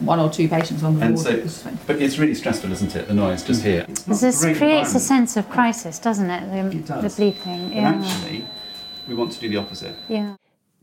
one 0.00 0.18
or 0.18 0.30
two 0.30 0.48
patients 0.48 0.82
on 0.82 0.98
the 0.98 1.06
And 1.06 1.14
ward. 1.16 1.50
so, 1.50 1.70
but 1.86 2.00
it's 2.02 2.18
really 2.18 2.34
stressful, 2.34 2.70
isn't 2.72 2.94
it? 2.96 3.08
The 3.08 3.14
noise 3.14 3.42
just 3.44 3.62
mm. 3.62 3.64
here. 3.64 3.86
This 4.06 4.42
creates 4.58 4.94
a 4.94 5.00
sense 5.00 5.36
of 5.36 5.48
crisis, 5.48 5.98
doesn't 5.98 6.30
it? 6.30 6.50
The, 6.50 6.76
It 6.78 6.86
does. 6.86 7.16
the 7.16 7.22
bleeping. 7.22 7.68
But 7.68 7.76
Yeah. 7.76 8.02
actually, 8.02 8.44
we 9.08 9.14
want 9.14 9.32
to 9.32 9.40
do 9.40 9.48
the 9.48 9.56
opposite. 9.56 9.96
yeah. 10.08 10.36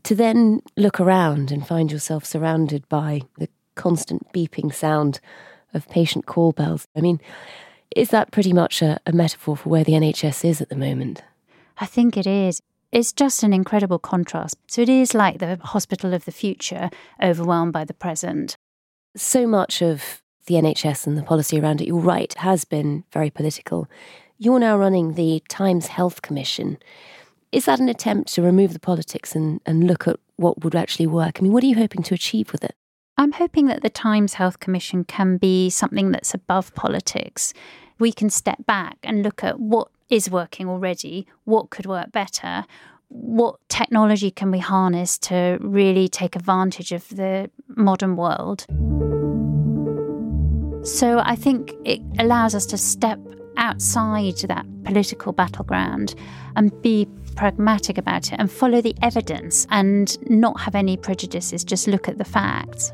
To 0.04 0.14
then 0.16 0.62
look 0.76 0.98
around 0.98 1.52
and 1.52 1.64
find 1.66 1.92
yourself 1.92 2.24
surrounded 2.24 2.88
by 2.88 3.22
the 3.38 3.48
constant 3.76 4.32
beeping 4.32 4.74
sound 4.74 5.20
of 5.72 5.88
patient 5.88 6.26
call 6.26 6.52
bells. 6.52 6.86
I 6.96 7.00
mean, 7.00 7.20
Is 7.94 8.08
that 8.08 8.30
pretty 8.30 8.54
much 8.54 8.80
a, 8.80 8.98
a 9.06 9.12
metaphor 9.12 9.54
for 9.56 9.68
where 9.68 9.84
the 9.84 9.92
NHS 9.92 10.44
is 10.46 10.60
at 10.62 10.70
the 10.70 10.76
moment? 10.76 11.22
I 11.78 11.84
think 11.86 12.16
it 12.16 12.26
is. 12.26 12.62
It's 12.90 13.12
just 13.12 13.42
an 13.42 13.52
incredible 13.52 13.98
contrast. 13.98 14.56
So 14.66 14.80
it 14.80 14.88
is 14.88 15.12
like 15.14 15.38
the 15.40 15.58
hospital 15.62 16.14
of 16.14 16.24
the 16.24 16.32
future, 16.32 16.88
overwhelmed 17.22 17.72
by 17.74 17.84
the 17.84 17.92
present. 17.94 18.56
So 19.16 19.46
much 19.46 19.82
of 19.82 20.22
the 20.46 20.54
NHS 20.54 21.06
and 21.06 21.18
the 21.18 21.22
policy 21.22 21.60
around 21.60 21.80
it, 21.80 21.86
you're 21.86 21.98
right, 21.98 22.32
has 22.38 22.64
been 22.64 23.04
very 23.12 23.30
political. 23.30 23.88
You're 24.38 24.58
now 24.58 24.76
running 24.76 25.14
the 25.14 25.42
Times 25.48 25.88
Health 25.88 26.22
Commission. 26.22 26.78
Is 27.52 27.66
that 27.66 27.78
an 27.78 27.88
attempt 27.88 28.32
to 28.34 28.42
remove 28.42 28.72
the 28.72 28.80
politics 28.80 29.36
and, 29.36 29.60
and 29.66 29.86
look 29.86 30.08
at 30.08 30.16
what 30.36 30.64
would 30.64 30.74
actually 30.74 31.06
work? 31.06 31.38
I 31.38 31.42
mean, 31.42 31.52
what 31.52 31.62
are 31.62 31.66
you 31.66 31.76
hoping 31.76 32.02
to 32.04 32.14
achieve 32.14 32.52
with 32.52 32.64
it? 32.64 32.74
I'm 33.18 33.32
hoping 33.32 33.66
that 33.66 33.82
the 33.82 33.90
Times 33.90 34.34
Health 34.34 34.58
Commission 34.58 35.04
can 35.04 35.36
be 35.36 35.68
something 35.68 36.10
that's 36.10 36.32
above 36.32 36.74
politics. 36.74 37.52
We 37.98 38.10
can 38.12 38.30
step 38.30 38.64
back 38.64 38.96
and 39.02 39.22
look 39.22 39.44
at 39.44 39.60
what 39.60 39.88
is 40.08 40.30
working 40.30 40.68
already, 40.68 41.26
what 41.44 41.70
could 41.70 41.86
work 41.86 42.10
better, 42.10 42.64
what 43.12 43.56
technology 43.68 44.30
can 44.30 44.50
we 44.50 44.58
harness 44.58 45.18
to 45.18 45.58
really 45.60 46.08
take 46.08 46.34
advantage 46.34 46.92
of 46.92 47.08
the 47.10 47.50
modern 47.68 48.16
world. 48.16 48.66
So 50.84 51.20
I 51.20 51.36
think 51.36 51.74
it 51.84 52.00
allows 52.18 52.54
us 52.54 52.66
to 52.66 52.78
step 52.78 53.20
outside 53.56 54.36
that 54.48 54.66
political 54.84 55.32
battleground 55.32 56.14
and 56.56 56.72
be 56.82 57.06
pragmatic 57.36 57.98
about 57.98 58.32
it 58.32 58.36
and 58.38 58.50
follow 58.50 58.80
the 58.80 58.94
evidence 59.02 59.66
and 59.70 60.18
not 60.28 60.60
have 60.60 60.74
any 60.74 60.96
prejudices, 60.96 61.64
just 61.64 61.86
look 61.86 62.08
at 62.08 62.18
the 62.18 62.24
facts. 62.24 62.92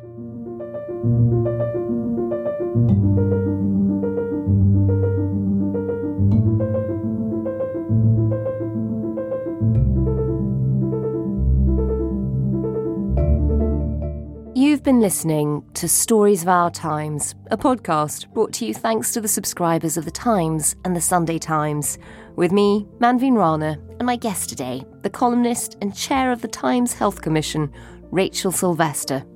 Been 14.89 15.01
listening 15.01 15.63
to 15.75 15.87
Stories 15.87 16.41
of 16.41 16.49
Our 16.49 16.71
Times, 16.71 17.35
a 17.51 17.59
podcast 17.59 18.33
brought 18.33 18.55
to 18.55 18.65
you 18.65 18.73
thanks 18.73 19.13
to 19.13 19.21
the 19.21 19.29
subscribers 19.29 19.99
of 19.99 20.07
The 20.07 20.11
Times 20.11 20.77
and 20.83 20.97
The 20.97 21.01
Sunday 21.03 21.37
Times, 21.37 21.99
with 22.37 22.53
me, 22.53 22.87
Manveen 22.99 23.37
Rana, 23.37 23.79
and 23.99 24.07
my 24.07 24.17
guest 24.17 24.49
today, 24.49 24.83
the 25.03 25.11
columnist 25.11 25.77
and 25.83 25.95
chair 25.95 26.33
of 26.33 26.41
the 26.41 26.49
Times 26.49 26.95
Health 26.95 27.21
Commission, 27.21 27.71
Rachel 28.11 28.51
Sylvester. 28.51 29.27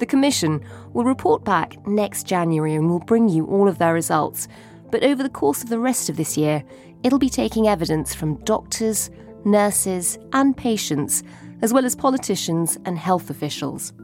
The 0.00 0.04
Commission 0.04 0.62
will 0.92 1.04
report 1.04 1.46
back 1.46 1.78
next 1.86 2.26
January 2.26 2.74
and 2.74 2.90
will 2.90 3.00
bring 3.00 3.26
you 3.30 3.46
all 3.46 3.68
of 3.68 3.78
their 3.78 3.94
results, 3.94 4.48
but 4.90 5.02
over 5.02 5.22
the 5.22 5.30
course 5.30 5.62
of 5.62 5.70
the 5.70 5.80
rest 5.80 6.10
of 6.10 6.18
this 6.18 6.36
year, 6.36 6.62
it'll 7.02 7.18
be 7.18 7.30
taking 7.30 7.68
evidence 7.68 8.14
from 8.14 8.36
doctors, 8.44 9.10
nurses, 9.46 10.18
and 10.34 10.54
patients, 10.54 11.22
as 11.62 11.72
well 11.72 11.86
as 11.86 11.96
politicians 11.96 12.76
and 12.84 12.98
health 12.98 13.30
officials. 13.30 13.94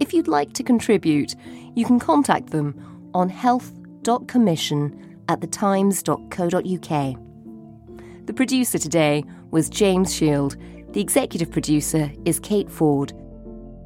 If 0.00 0.12
you'd 0.12 0.28
like 0.28 0.52
to 0.54 0.62
contribute, 0.62 1.34
you 1.74 1.84
can 1.84 1.98
contact 1.98 2.50
them 2.50 3.10
on 3.14 3.28
health.commission 3.28 5.18
at 5.28 5.40
thetimes.co.uk. 5.40 7.16
The 8.26 8.32
producer 8.32 8.78
today 8.78 9.24
was 9.50 9.68
James 9.68 10.14
Shield. 10.14 10.56
The 10.92 11.00
executive 11.00 11.50
producer 11.50 12.10
is 12.24 12.40
Kate 12.40 12.70
Ford. 12.70 13.12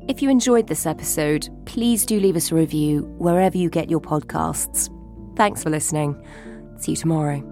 If 0.08 0.22
you 0.22 0.30
enjoyed 0.30 0.66
this 0.66 0.86
episode, 0.86 1.48
please 1.66 2.04
do 2.06 2.18
leave 2.18 2.36
us 2.36 2.50
a 2.50 2.54
review 2.54 3.02
wherever 3.18 3.56
you 3.56 3.68
get 3.70 3.90
your 3.90 4.00
podcasts. 4.00 4.88
Thanks 5.36 5.62
for 5.62 5.70
listening. 5.70 6.20
See 6.78 6.92
you 6.92 6.96
tomorrow. 6.96 7.49